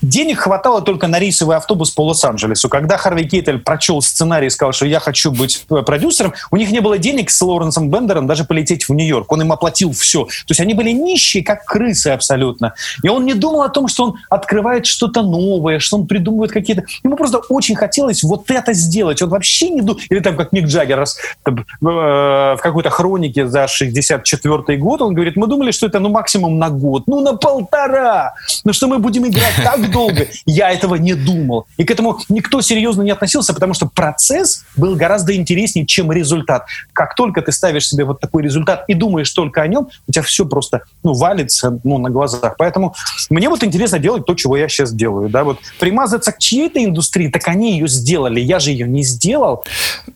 Денег 0.00 0.38
хватало 0.38 0.80
только 0.80 1.08
на 1.08 1.18
рейсовый 1.18 1.56
автобус 1.56 1.90
по 1.90 2.06
Лос-Анджелесу. 2.06 2.68
Когда 2.68 2.96
Харви 2.96 3.26
Кейтель 3.26 3.58
прочел 3.58 4.00
сценарий 4.00 4.46
и 4.46 4.50
сказал, 4.50 4.72
что 4.72 4.86
я 4.86 5.00
хочу 5.00 5.32
быть 5.32 5.64
э, 5.70 5.82
продюсером, 5.82 6.34
у 6.50 6.56
них 6.56 6.70
не 6.70 6.80
было 6.80 6.98
денег 6.98 7.30
с 7.30 7.42
Лоренсом 7.42 7.90
Бендером 7.90 8.26
даже 8.26 8.44
полететь 8.44 8.88
в 8.88 8.94
Нью-Йорк. 8.94 9.30
Он 9.32 9.42
им 9.42 9.52
оплатил 9.52 9.92
все. 9.92 10.24
То 10.24 10.50
есть 10.50 10.60
они 10.60 10.74
были 10.74 10.90
нищие, 10.90 11.42
как 11.42 11.64
крысы 11.64 12.08
абсолютно. 12.08 12.74
И 13.02 13.08
он 13.08 13.24
не 13.24 13.34
думал 13.34 13.62
о 13.62 13.68
том, 13.68 13.88
что 13.88 14.04
он 14.04 14.14
открывает 14.30 14.86
что-то 14.86 15.22
новое, 15.22 15.80
что 15.80 15.96
он 15.96 16.06
придумывает 16.06 16.52
какие-то... 16.52 16.84
Ему 17.02 17.16
просто 17.16 17.38
очень 17.38 17.74
хотелось 17.74 18.22
вот 18.22 18.48
это 18.50 18.72
сделать. 18.74 19.20
Он 19.20 19.30
вообще 19.30 19.68
не 19.70 19.80
думал... 19.80 20.00
Или 20.10 20.20
там, 20.20 20.36
как 20.36 20.52
Ник 20.52 20.66
Джаггер 20.66 20.96
раз, 20.96 21.18
там, 21.42 21.58
э, 21.58 21.64
в 21.82 22.58
какой-то 22.62 22.90
хронике 22.90 23.48
за 23.48 23.64
64-й 23.64 24.76
год, 24.76 25.02
он 25.02 25.14
говорит, 25.14 25.34
мы 25.36 25.48
думали, 25.48 25.72
что 25.72 25.86
это 25.86 25.98
ну 25.98 26.08
максимум 26.08 26.58
на 26.58 26.70
год, 26.70 27.04
ну 27.06 27.20
на 27.20 27.34
полтора, 27.34 28.34
ну 28.64 28.72
что 28.72 28.86
мы 28.86 28.98
будем 28.98 29.26
играть 29.26 29.54
так 29.64 29.87
долго 29.88 30.28
я 30.46 30.70
этого 30.70 30.94
не 30.96 31.14
думал. 31.14 31.66
И 31.76 31.84
к 31.84 31.90
этому 31.90 32.18
никто 32.28 32.60
серьезно 32.60 33.02
не 33.02 33.10
относился, 33.10 33.54
потому 33.54 33.74
что 33.74 33.86
процесс 33.86 34.64
был 34.76 34.96
гораздо 34.96 35.34
интереснее, 35.34 35.86
чем 35.86 36.12
результат. 36.12 36.66
Как 36.92 37.14
только 37.14 37.42
ты 37.42 37.52
ставишь 37.52 37.88
себе 37.88 38.04
вот 38.04 38.20
такой 38.20 38.42
результат 38.42 38.84
и 38.88 38.94
думаешь 38.94 39.30
только 39.30 39.62
о 39.62 39.66
нем, 39.66 39.88
у 40.06 40.12
тебя 40.12 40.22
все 40.22 40.44
просто 40.46 40.82
ну, 41.02 41.12
валится 41.14 41.80
ну, 41.84 41.98
на 41.98 42.10
глазах. 42.10 42.56
Поэтому 42.58 42.94
мне 43.30 43.48
вот 43.48 43.64
интересно 43.64 43.98
делать 43.98 44.24
то, 44.24 44.34
чего 44.34 44.56
я 44.56 44.68
сейчас 44.68 44.92
делаю. 44.92 45.28
Да? 45.28 45.44
Вот 45.44 45.58
примазаться 45.78 46.32
к 46.32 46.38
чьей-то 46.38 46.82
индустрии, 46.84 47.28
так 47.28 47.46
они 47.48 47.72
ее 47.72 47.88
сделали. 47.88 48.40
Я 48.40 48.58
же 48.58 48.70
ее 48.70 48.86
не 48.86 49.02
сделал. 49.02 49.64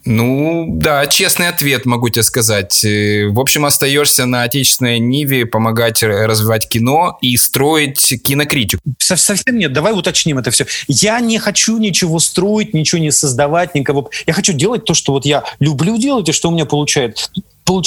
Ну, 0.05 0.67
да, 0.69 1.07
честный 1.07 1.49
ответ 1.49 1.87
могу 1.87 2.09
тебе 2.09 2.23
сказать. 2.23 2.85
Э, 2.85 3.29
в 3.29 3.41
общем, 3.41 3.65
остаешься 3.65 4.27
на 4.27 4.43
отечественной 4.43 4.99
Ниве 4.99 5.47
помогать 5.47 6.03
развивать 6.03 6.69
кино 6.69 7.19
и 7.21 7.37
строить 7.37 8.23
кинокритику. 8.23 8.83
Совсем 8.99 9.57
нет. 9.63 9.73
Давай 9.73 9.93
уточним 9.93 10.39
это 10.39 10.51
все. 10.51 10.67
Я 10.89 11.21
не 11.21 11.39
хочу 11.39 11.79
ничего 11.79 12.19
строить, 12.19 12.75
ничего 12.75 13.01
не 13.01 13.11
создавать, 13.11 13.75
никого. 13.75 14.11
Я 14.27 14.33
хочу 14.33 14.53
делать 14.53 14.85
то, 14.85 14.95
что 14.95 15.13
вот 15.13 15.25
я 15.25 15.45
люблю 15.61 15.97
делать 15.97 16.29
и 16.29 16.33
что 16.33 16.49
у 16.49 16.53
меня 16.53 16.67
получается. 16.67 17.31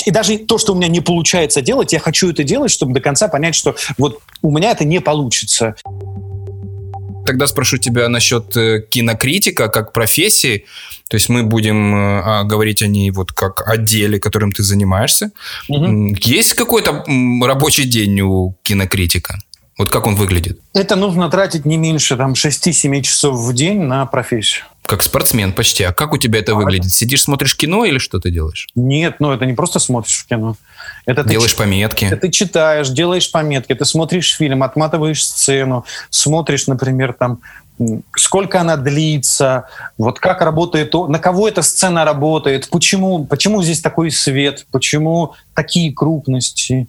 И 0.05 0.11
даже 0.11 0.37
то, 0.37 0.57
что 0.57 0.73
у 0.73 0.75
меня 0.75 0.87
не 0.87 1.01
получается 1.01 1.61
делать, 1.61 1.93
я 1.93 1.99
хочу 1.99 2.31
это 2.31 2.43
делать, 2.43 2.71
чтобы 2.71 2.93
до 2.93 3.01
конца 3.01 3.27
понять, 3.27 3.55
что 3.55 3.75
вот 3.97 4.19
у 4.41 4.51
меня 4.51 4.71
это 4.71 4.85
не 4.85 5.01
получится. 5.01 5.75
Тогда 7.25 7.47
спрошу 7.47 7.77
тебя 7.77 8.07
насчет 8.07 8.55
э, 8.55 8.81
кинокритика 8.87 9.67
как 9.67 9.93
профессии. 9.93 10.65
То 11.09 11.15
есть 11.15 11.27
мы 11.27 11.43
будем 11.43 11.95
э, 11.95 12.21
а, 12.23 12.43
говорить 12.43 12.83
о 12.83 12.87
ней 12.87 13.09
вот 13.11 13.31
как 13.31 13.67
о 13.67 13.77
деле, 13.77 14.19
которым 14.19 14.51
ты 14.51 14.63
занимаешься. 14.63 15.31
Угу. 15.67 16.15
Есть 16.21 16.53
какой-то 16.53 17.03
рабочий 17.41 17.85
день 17.85 18.21
у 18.21 18.55
кинокритика? 18.63 19.39
Вот 19.77 19.89
как 19.89 20.07
он 20.07 20.15
выглядит? 20.15 20.59
Это 20.73 20.95
нужно 20.95 21.29
тратить 21.29 21.65
не 21.65 21.75
меньше 21.75 22.15
там, 22.15 22.33
6-7 22.33 23.01
часов 23.01 23.37
в 23.37 23.53
день 23.53 23.81
на 23.81 24.05
профессию. 24.05 24.63
Как 24.85 25.03
спортсмен 25.03 25.51
почти. 25.51 25.83
А 25.83 25.91
как 25.91 26.13
у 26.13 26.17
тебя 26.17 26.39
это 26.39 26.55
выглядит? 26.55 26.93
Сидишь, 26.93 27.23
смотришь 27.23 27.57
кино 27.57 27.85
или 27.85 27.97
что 27.97 28.19
ты 28.19 28.31
делаешь? 28.31 28.67
Нет, 28.75 29.15
ну 29.19 29.31
это 29.31 29.45
не 29.45 29.53
просто 29.53 29.79
смотришь 29.79 30.17
в 30.17 30.27
кино. 30.27 30.55
Это 31.05 31.23
делаешь 31.23 31.53
ты, 31.53 31.57
пометки. 31.57 32.05
Это 32.05 32.17
ты 32.17 32.31
читаешь, 32.31 32.89
делаешь 32.89 33.31
пометки, 33.31 33.73
ты 33.75 33.83
смотришь 33.83 34.35
фильм, 34.37 34.63
отматываешь 34.63 35.23
сцену, 35.23 35.85
смотришь, 36.09 36.67
например, 36.67 37.13
там 37.13 37.39
сколько 38.15 38.61
она 38.61 38.77
длится, 38.77 39.67
вот 39.97 40.19
как 40.19 40.41
работает, 40.41 40.93
на 40.93 41.19
кого 41.19 41.47
эта 41.47 41.61
сцена 41.61 42.05
работает, 42.05 42.69
почему, 42.69 43.25
почему 43.25 43.61
здесь 43.61 43.81
такой 43.81 44.11
свет, 44.11 44.65
почему 44.71 45.33
такие 45.53 45.93
крупности. 45.93 46.87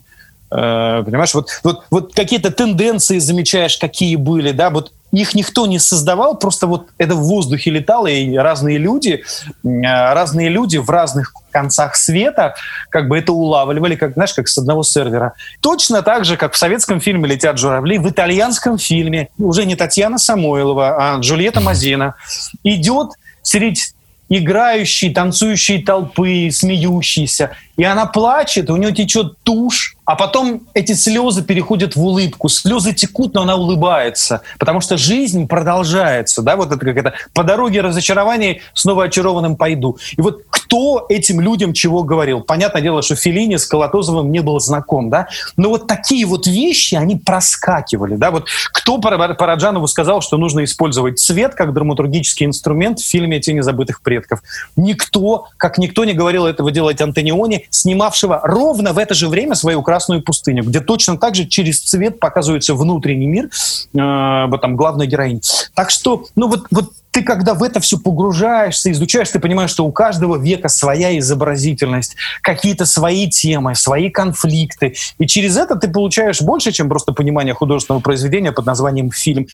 Э, 0.49 1.03
понимаешь, 1.03 1.33
вот, 1.33 1.49
вот, 1.63 1.83
вот 1.89 2.13
какие-то 2.13 2.51
тенденции 2.51 3.19
замечаешь, 3.19 3.77
какие 3.77 4.15
были, 4.15 4.51
да, 4.51 4.69
вот 4.69 4.93
их 5.11 5.35
никто 5.35 5.67
не 5.67 5.77
создавал, 5.77 6.37
просто 6.37 6.67
вот 6.67 6.87
это 6.97 7.15
в 7.15 7.23
воздухе 7.23 7.71
летало, 7.71 8.07
и 8.07 8.33
разные 8.35 8.77
люди, 8.77 9.23
э, 9.63 9.67
разные 10.13 10.47
люди 10.47 10.77
в 10.77 10.89
разных 10.89 11.33
концах 11.51 11.97
света 11.97 12.55
как 12.89 13.09
бы 13.09 13.17
это 13.17 13.33
улавливали, 13.33 13.95
как, 13.95 14.13
знаешь, 14.13 14.33
как 14.33 14.47
с 14.47 14.57
одного 14.57 14.83
сервера. 14.83 15.33
Точно 15.59 16.01
так 16.01 16.23
же, 16.23 16.37
как 16.37 16.53
в 16.53 16.57
советском 16.57 17.01
фильме 17.01 17.27
«Летят 17.27 17.57
журавли», 17.57 17.97
в 17.97 18.09
итальянском 18.09 18.77
фильме 18.77 19.29
уже 19.37 19.65
не 19.65 19.75
Татьяна 19.75 20.17
Самойлова, 20.17 21.15
а 21.15 21.19
Джульетта 21.19 21.59
Мазина 21.59 22.15
идет 22.63 23.09
среди 23.41 23.81
играющей, 24.29 25.13
танцующей 25.13 25.83
толпы, 25.83 26.49
смеющейся, 26.51 27.51
и 27.75 27.83
она 27.83 28.05
плачет, 28.05 28.69
у 28.69 28.75
нее 28.77 28.93
течет 28.93 29.37
тушь, 29.43 29.96
а 30.07 30.15
потом 30.15 30.61
эти 30.73 30.93
слезы 30.93 31.43
переходят 31.43 31.97
в 31.97 32.03
улыбку. 32.03 32.47
Слезы 32.47 32.93
текут, 32.93 33.33
но 33.33 33.41
она 33.41 33.57
улыбается, 33.57 34.41
потому 34.57 34.79
что 34.79 34.95
жизнь 34.95 35.49
продолжается. 35.49 36.41
Да? 36.41 36.55
Вот 36.55 36.71
это 36.71 36.79
как 36.79 36.95
это 36.95 37.13
«по 37.33 37.43
дороге 37.43 37.81
разочарований 37.81 38.61
снова 38.73 39.03
очарованным 39.03 39.57
пойду». 39.57 39.97
И 40.15 40.21
вот 40.21 40.43
кто 40.49 41.05
этим 41.09 41.41
людям 41.41 41.73
чего 41.73 42.03
говорил? 42.03 42.39
Понятное 42.39 42.81
дело, 42.81 43.01
что 43.01 43.17
Филини 43.17 43.57
с 43.57 43.65
Колотозовым 43.65 44.31
не 44.31 44.39
был 44.39 44.61
знаком, 44.61 45.09
да? 45.09 45.27
но 45.57 45.67
вот 45.67 45.87
такие 45.87 46.25
вот 46.25 46.47
вещи, 46.47 46.95
они 46.95 47.17
проскакивали. 47.17 48.15
Да? 48.15 48.31
Вот 48.31 48.47
кто 48.71 48.99
Параджанову 48.99 49.87
сказал, 49.87 50.21
что 50.21 50.37
нужно 50.37 50.63
использовать 50.63 51.19
цвет 51.19 51.53
как 51.53 51.73
драматургический 51.73 52.45
инструмент 52.45 53.01
в 53.01 53.05
фильме 53.05 53.41
«Тени 53.41 53.59
забытых 53.59 54.01
предков»? 54.01 54.39
Никто, 54.77 55.47
как 55.57 55.77
никто 55.77 56.05
не 56.05 56.13
говорил 56.13 56.45
этого 56.45 56.71
делать 56.71 57.01
Антониони, 57.01 57.67
снимавшего 57.71 58.39
ровно 58.41 58.93
в 58.93 58.97
это 58.99 59.13
же 59.13 59.27
время 59.27 59.55
свою 59.55 59.81
«Красную 59.97 60.21
пустыню», 60.21 60.63
где 60.63 60.79
точно 60.79 61.17
так 61.17 61.33
же 61.33 61.45
через 61.45 61.81
цвет 61.81 62.19
показывается 62.19 62.75
внутренний 62.75 63.25
мир 63.25 63.45
э, 63.45 64.45
вот 64.47 64.61
там 64.61 64.75
главной 64.75 65.07
героини. 65.07 65.41
Так 65.73 65.89
что, 65.89 66.25
ну 66.35 66.47
вот, 66.47 66.67
вот 66.69 66.91
ты 67.09 67.23
когда 67.23 67.55
в 67.55 67.63
это 67.63 67.79
все 67.79 67.97
погружаешься, 67.97 68.91
изучаешь, 68.91 69.31
ты 69.31 69.39
понимаешь, 69.39 69.71
что 69.71 69.85
у 69.87 69.91
каждого 69.91 70.37
века 70.37 70.69
своя 70.69 71.17
изобразительность, 71.17 72.15
какие-то 72.43 72.85
свои 72.85 73.27
темы, 73.27 73.73
свои 73.73 74.11
конфликты. 74.11 74.93
И 75.17 75.25
через 75.25 75.57
это 75.57 75.77
ты 75.77 75.87
получаешь 75.87 76.43
больше, 76.43 76.71
чем 76.71 76.89
просто 76.89 77.13
понимание 77.13 77.55
художественного 77.55 78.03
произведения 78.03 78.51
под 78.51 78.67
названием 78.67 79.09
«фильм». 79.09 79.47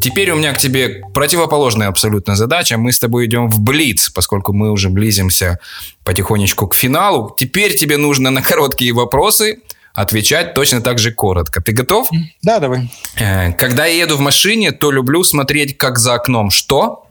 Теперь 0.00 0.30
у 0.30 0.36
меня 0.36 0.52
к 0.52 0.58
тебе 0.58 1.02
противоположная 1.14 1.88
абсолютно 1.88 2.36
задача. 2.36 2.76
Мы 2.78 2.92
с 2.92 2.98
тобой 2.98 3.26
идем 3.26 3.48
в 3.48 3.60
Блиц, 3.60 4.10
поскольку 4.10 4.52
мы 4.52 4.70
уже 4.70 4.88
близимся 4.88 5.58
потихонечку 6.04 6.68
к 6.68 6.74
финалу. 6.74 7.34
Теперь 7.36 7.76
тебе 7.76 7.96
нужно 7.96 8.30
на 8.30 8.42
короткие 8.42 8.92
вопросы 8.92 9.62
отвечать 9.94 10.54
точно 10.54 10.82
так 10.82 10.98
же 10.98 11.10
коротко. 11.10 11.62
Ты 11.62 11.72
готов? 11.72 12.08
Да, 12.42 12.60
давай. 12.60 12.90
Э, 13.18 13.52
когда 13.52 13.86
я 13.86 14.02
еду 14.04 14.16
в 14.16 14.20
машине, 14.20 14.70
то 14.70 14.90
люблю 14.90 15.24
смотреть, 15.24 15.78
как 15.78 15.98
за 15.98 16.14
окном. 16.14 16.50
Что? 16.50 17.06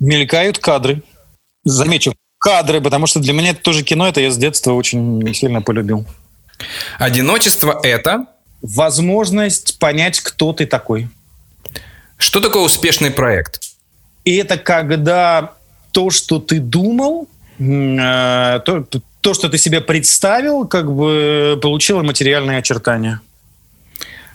Мелькают 0.00 0.58
кадры. 0.58 1.02
Замечу, 1.64 2.14
кадры, 2.38 2.80
потому 2.80 3.06
что 3.06 3.20
для 3.20 3.34
меня 3.34 3.50
это 3.50 3.60
тоже 3.60 3.82
кино, 3.84 4.08
это 4.08 4.20
я 4.22 4.30
с 4.30 4.38
детства 4.38 4.72
очень 4.72 5.34
сильно 5.34 5.60
полюбил. 5.60 6.06
Одиночество– 6.98 7.78
это? 7.82 8.26
Возможность 8.62 9.78
понять, 9.78 10.20
кто 10.20 10.54
ты 10.54 10.66
такой. 10.66 11.08
Что 12.20 12.40
такое 12.40 12.62
успешный 12.62 13.10
проект? 13.10 13.60
И 14.26 14.36
это 14.36 14.58
когда 14.58 15.54
то, 15.90 16.10
что 16.10 16.38
ты 16.38 16.60
думал, 16.60 17.28
э, 17.58 18.60
то, 18.64 18.86
то, 19.20 19.34
что 19.34 19.48
ты 19.48 19.56
себе 19.56 19.80
представил, 19.80 20.68
как 20.68 20.94
бы 20.94 21.58
получило 21.62 22.02
материальные 22.02 22.58
очертания. 22.58 23.22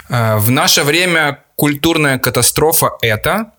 Э, 0.10 0.38
в 0.38 0.50
наше 0.50 0.84
время 0.84 1.44
культурная 1.56 2.18
катастрофа 2.18 2.90
это? 3.02 3.52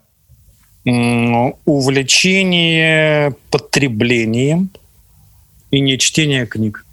Увлечение 1.64 3.32
потреблением 3.50 4.70
и 5.70 5.78
не 5.78 5.98
чтение 5.98 6.46
книг. 6.46 6.84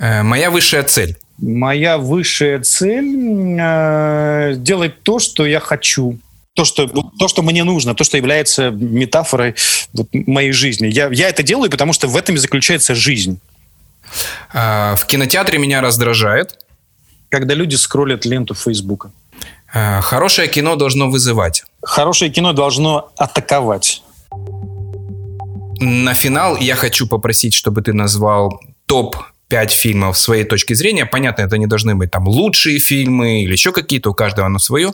Э, 0.00 0.24
моя 0.24 0.50
высшая 0.50 0.82
цель 0.82 1.16
моя 1.38 1.98
высшая 1.98 2.60
цель 2.60 3.56
э, 3.58 4.54
делать 4.56 5.02
то, 5.02 5.18
что 5.18 5.46
я 5.46 5.60
хочу. 5.60 6.18
То 6.54 6.64
что, 6.66 6.86
то, 6.86 7.28
что 7.28 7.42
мне 7.42 7.64
нужно, 7.64 7.94
то, 7.94 8.04
что 8.04 8.18
является 8.18 8.70
метафорой 8.70 9.54
вот, 9.94 10.08
моей 10.12 10.52
жизни. 10.52 10.86
Я, 10.86 11.08
я 11.10 11.30
это 11.30 11.42
делаю, 11.42 11.70
потому 11.70 11.94
что 11.94 12.08
в 12.08 12.16
этом 12.16 12.34
и 12.34 12.38
заключается 12.38 12.94
жизнь. 12.94 13.40
А, 14.52 14.94
в 14.96 15.06
кинотеатре 15.06 15.58
меня 15.58 15.80
раздражает. 15.80 16.58
Когда 17.30 17.54
люди 17.54 17.76
скроллят 17.76 18.26
ленту 18.26 18.54
Фейсбука. 18.54 19.12
А, 19.72 20.02
хорошее 20.02 20.48
кино 20.48 20.76
должно 20.76 21.10
вызывать. 21.10 21.64
Хорошее 21.82 22.30
кино 22.30 22.52
должно 22.52 23.10
атаковать. 23.16 24.02
На 25.80 26.14
финал 26.14 26.56
я 26.58 26.76
хочу 26.76 27.08
попросить, 27.08 27.54
чтобы 27.54 27.80
ты 27.82 27.94
назвал 27.94 28.60
топ 28.86 29.16
пять 29.52 29.70
фильмов 29.70 30.16
своей 30.16 30.44
точки 30.44 30.72
зрения. 30.72 31.04
Понятно, 31.04 31.42
это 31.42 31.58
не 31.58 31.66
должны 31.66 31.94
быть 31.94 32.10
там 32.10 32.26
лучшие 32.26 32.78
фильмы 32.78 33.42
или 33.42 33.52
еще 33.52 33.70
какие-то, 33.70 34.08
у 34.08 34.14
каждого 34.14 34.46
оно 34.46 34.58
свое. 34.58 34.92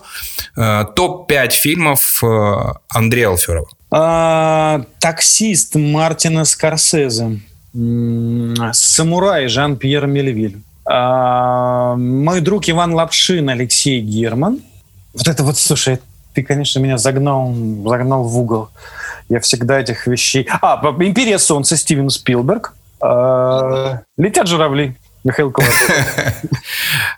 Э, 0.56 0.84
Топ-5 0.96 1.50
фильмов 1.50 2.20
э, 2.24 2.72
Андрея 2.88 3.28
Алферова. 3.28 3.68
А, 3.92 4.82
таксист 4.98 5.76
Мартина 5.76 6.44
Скорсезе. 6.44 7.40
Самурай 8.72 9.46
Жан-Пьер 9.46 10.08
Мельвиль. 10.08 10.56
Мой 10.84 12.40
друг 12.40 12.68
Иван 12.68 12.94
Лапшин 12.94 13.48
Алексей 13.50 14.00
Герман. 14.00 14.58
Вот 15.14 15.28
это 15.28 15.44
вот, 15.44 15.56
слушай, 15.56 16.00
ты, 16.34 16.42
конечно, 16.42 16.80
меня 16.80 16.98
загнал, 16.98 17.54
загнал 17.86 18.24
в 18.24 18.36
угол. 18.36 18.70
Я 19.28 19.38
всегда 19.38 19.78
этих 19.78 20.08
вещей... 20.08 20.48
А, 20.60 20.82
«Империя 20.98 21.38
солнца» 21.38 21.76
Стивен 21.76 22.10
Спилберг. 22.10 22.74
А, 23.00 24.00
летят 24.16 24.46
журавли. 24.46 24.96
Михаил 25.24 25.52
Кулаков. 25.52 25.76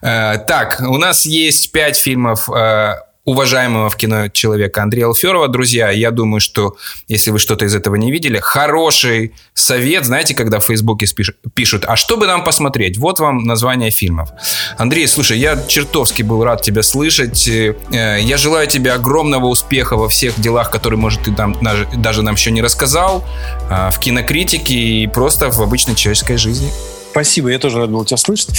Э, 0.03 0.39
так, 0.39 0.81
у 0.81 0.97
нас 0.97 1.27
есть 1.27 1.71
пять 1.73 1.97
фильмов 1.97 2.49
э, 2.49 2.95
уважаемого 3.25 3.91
в 3.91 3.97
кино 3.97 4.29
человека 4.29 4.83
Андрея 4.83 5.07
Алферова. 5.07 5.49
Друзья, 5.49 5.91
я 5.91 6.11
думаю, 6.11 6.41
что 6.41 6.77
если 7.07 7.31
вы 7.31 7.39
что-то 7.39 7.65
из 7.67 7.75
этого 7.75 7.97
не 7.97 8.11
видели, 8.11 8.39
хороший 8.39 9.35
совет, 9.53 10.07
знаете, 10.07 10.35
когда 10.35 10.59
в 10.59 10.65
Фейсбуке 10.65 11.07
пишут, 11.55 11.85
а 11.87 11.97
что 11.97 12.17
бы 12.17 12.27
нам 12.27 12.45
посмотреть? 12.45 12.97
Вот 12.99 13.21
вам 13.21 13.45
название 13.45 13.91
фильмов. 13.91 14.31
Андрей, 14.79 15.07
слушай, 15.07 15.39
я 15.39 15.63
чертовски 15.69 16.23
был 16.23 16.43
рад 16.45 16.63
тебя 16.63 16.83
слышать. 16.83 17.47
Э, 17.47 18.19
я 18.21 18.37
желаю 18.37 18.67
тебе 18.67 18.93
огромного 18.93 19.47
успеха 19.47 19.97
во 19.97 20.09
всех 20.09 20.41
делах, 20.41 20.71
которые, 20.71 20.99
может, 20.99 21.23
ты 21.23 21.33
там 21.33 21.57
даже 21.61 22.23
нам 22.23 22.35
еще 22.35 22.51
не 22.51 22.63
рассказал, 22.63 23.25
а, 23.69 23.91
в 23.91 24.01
кинокритике 24.01 24.75
и 24.75 25.07
просто 25.07 25.51
в 25.51 25.61
обычной 25.61 25.95
человеческой 25.95 26.37
жизни. 26.37 26.71
Спасибо, 27.11 27.49
я 27.49 27.59
тоже 27.59 27.79
рад 27.79 27.91
был 27.91 28.05
тебя 28.05 28.17
слышать. 28.17 28.51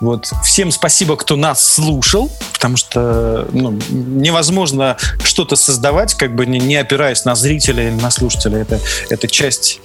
Вот. 0.00 0.30
Всем 0.44 0.70
спасибо, 0.70 1.16
кто 1.16 1.36
нас 1.36 1.74
слушал, 1.74 2.30
потому 2.52 2.76
что 2.76 3.48
ну, 3.52 3.78
невозможно 3.90 4.96
что-то 5.24 5.56
создавать, 5.56 6.14
как 6.14 6.34
бы 6.34 6.46
не, 6.46 6.58
не 6.58 6.76
опираясь 6.76 7.24
на 7.24 7.34
зрителя 7.34 7.88
или 7.88 8.00
на 8.00 8.10
слушателя. 8.10 8.58
Это, 8.58 8.80
это 9.10 9.26
часть, 9.26 9.80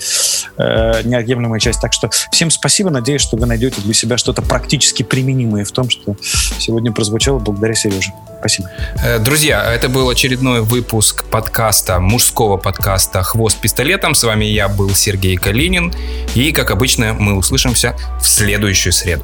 э, 0.58 1.02
неотъемлемая 1.04 1.60
часть. 1.60 1.82
Так 1.82 1.94
что 1.94 2.10
всем 2.32 2.52
спасибо. 2.52 2.90
Надеюсь, 2.90 3.22
что 3.22 3.38
вы 3.38 3.46
найдете 3.46 3.82
для 3.82 3.94
себя 3.94 4.18
что-то 4.18 4.42
практически 4.42 5.04
применимое 5.04 5.66
в 5.66 5.72
том, 5.72 5.90
что 5.90 6.16
сегодня 6.60 6.92
прозвучало 6.92 7.40
благодаря 7.40 7.74
Сереже. 7.74 8.12
Спасибо. 8.42 8.72
Э, 9.04 9.20
друзья, 9.20 9.72
это 9.72 9.88
был 9.88 10.10
очередной 10.10 10.62
выпуск 10.62 11.26
подкаста, 11.26 12.00
мужского 12.00 12.58
подкаста 12.58 13.22
«Хвост 13.22 13.62
пистолетом». 13.62 14.16
С 14.16 14.24
вами 14.24 14.46
я 14.46 14.68
был 14.68 14.90
Сергей 14.96 15.38
Калинин. 15.38 15.94
И, 16.34 16.52
как 16.52 16.72
обычно, 16.72 17.14
мы 17.14 17.36
услышимся 17.36 17.96
в 18.20 18.28
следующую 18.28 18.94
среду. 18.94 19.24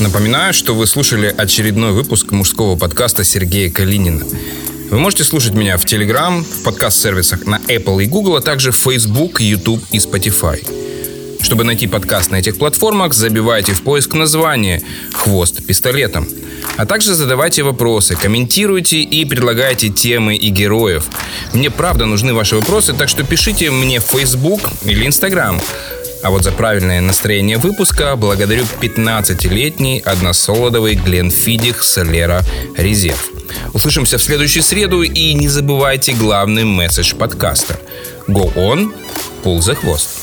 Напоминаю, 0.00 0.52
что 0.52 0.74
вы 0.74 0.86
слушали 0.86 1.34
очередной 1.34 1.92
выпуск 1.92 2.30
мужского 2.30 2.76
подкаста 2.76 3.24
Сергея 3.24 3.70
Калинина. 3.70 4.26
Вы 4.90 4.98
можете 4.98 5.24
слушать 5.24 5.54
меня 5.54 5.78
в 5.78 5.86
Telegram, 5.86 6.42
в 6.42 6.62
подкаст-сервисах 6.62 7.46
на 7.46 7.56
Apple 7.56 8.04
и 8.04 8.06
Google, 8.06 8.36
а 8.36 8.42
также 8.42 8.70
в 8.70 8.76
Facebook, 8.76 9.40
YouTube 9.40 9.82
и 9.92 9.96
Spotify. 9.96 10.60
Чтобы 11.50 11.64
найти 11.64 11.88
подкаст 11.88 12.30
на 12.30 12.36
этих 12.36 12.58
платформах, 12.58 13.12
забивайте 13.12 13.72
в 13.72 13.82
поиск 13.82 14.14
название 14.14 14.84
«Хвост 15.12 15.66
пистолетом». 15.66 16.28
А 16.76 16.86
также 16.86 17.12
задавайте 17.12 17.64
вопросы, 17.64 18.14
комментируйте 18.14 19.00
и 19.00 19.24
предлагайте 19.24 19.88
темы 19.88 20.36
и 20.36 20.48
героев. 20.50 21.06
Мне 21.52 21.68
правда 21.68 22.06
нужны 22.06 22.34
ваши 22.34 22.54
вопросы, 22.54 22.92
так 22.92 23.08
что 23.08 23.24
пишите 23.24 23.72
мне 23.72 23.98
в 23.98 24.04
Facebook 24.04 24.60
или 24.84 25.04
Instagram. 25.04 25.60
А 26.22 26.30
вот 26.30 26.44
за 26.44 26.52
правильное 26.52 27.00
настроение 27.00 27.58
выпуска 27.58 28.14
благодарю 28.14 28.64
15-летний 28.80 30.04
односолодовый 30.04 30.94
Гленфидих 30.94 31.82
Солера 31.82 32.44
Резерв. 32.76 33.28
Услышимся 33.72 34.18
в 34.18 34.22
следующую 34.22 34.62
среду 34.62 35.02
и 35.02 35.32
не 35.32 35.48
забывайте 35.48 36.12
главный 36.12 36.62
месседж 36.62 37.12
подкаста. 37.16 37.76
Go 38.28 38.54
on, 38.54 38.94
pull 39.42 39.58
the 39.58 39.74
хвост. 39.74 40.19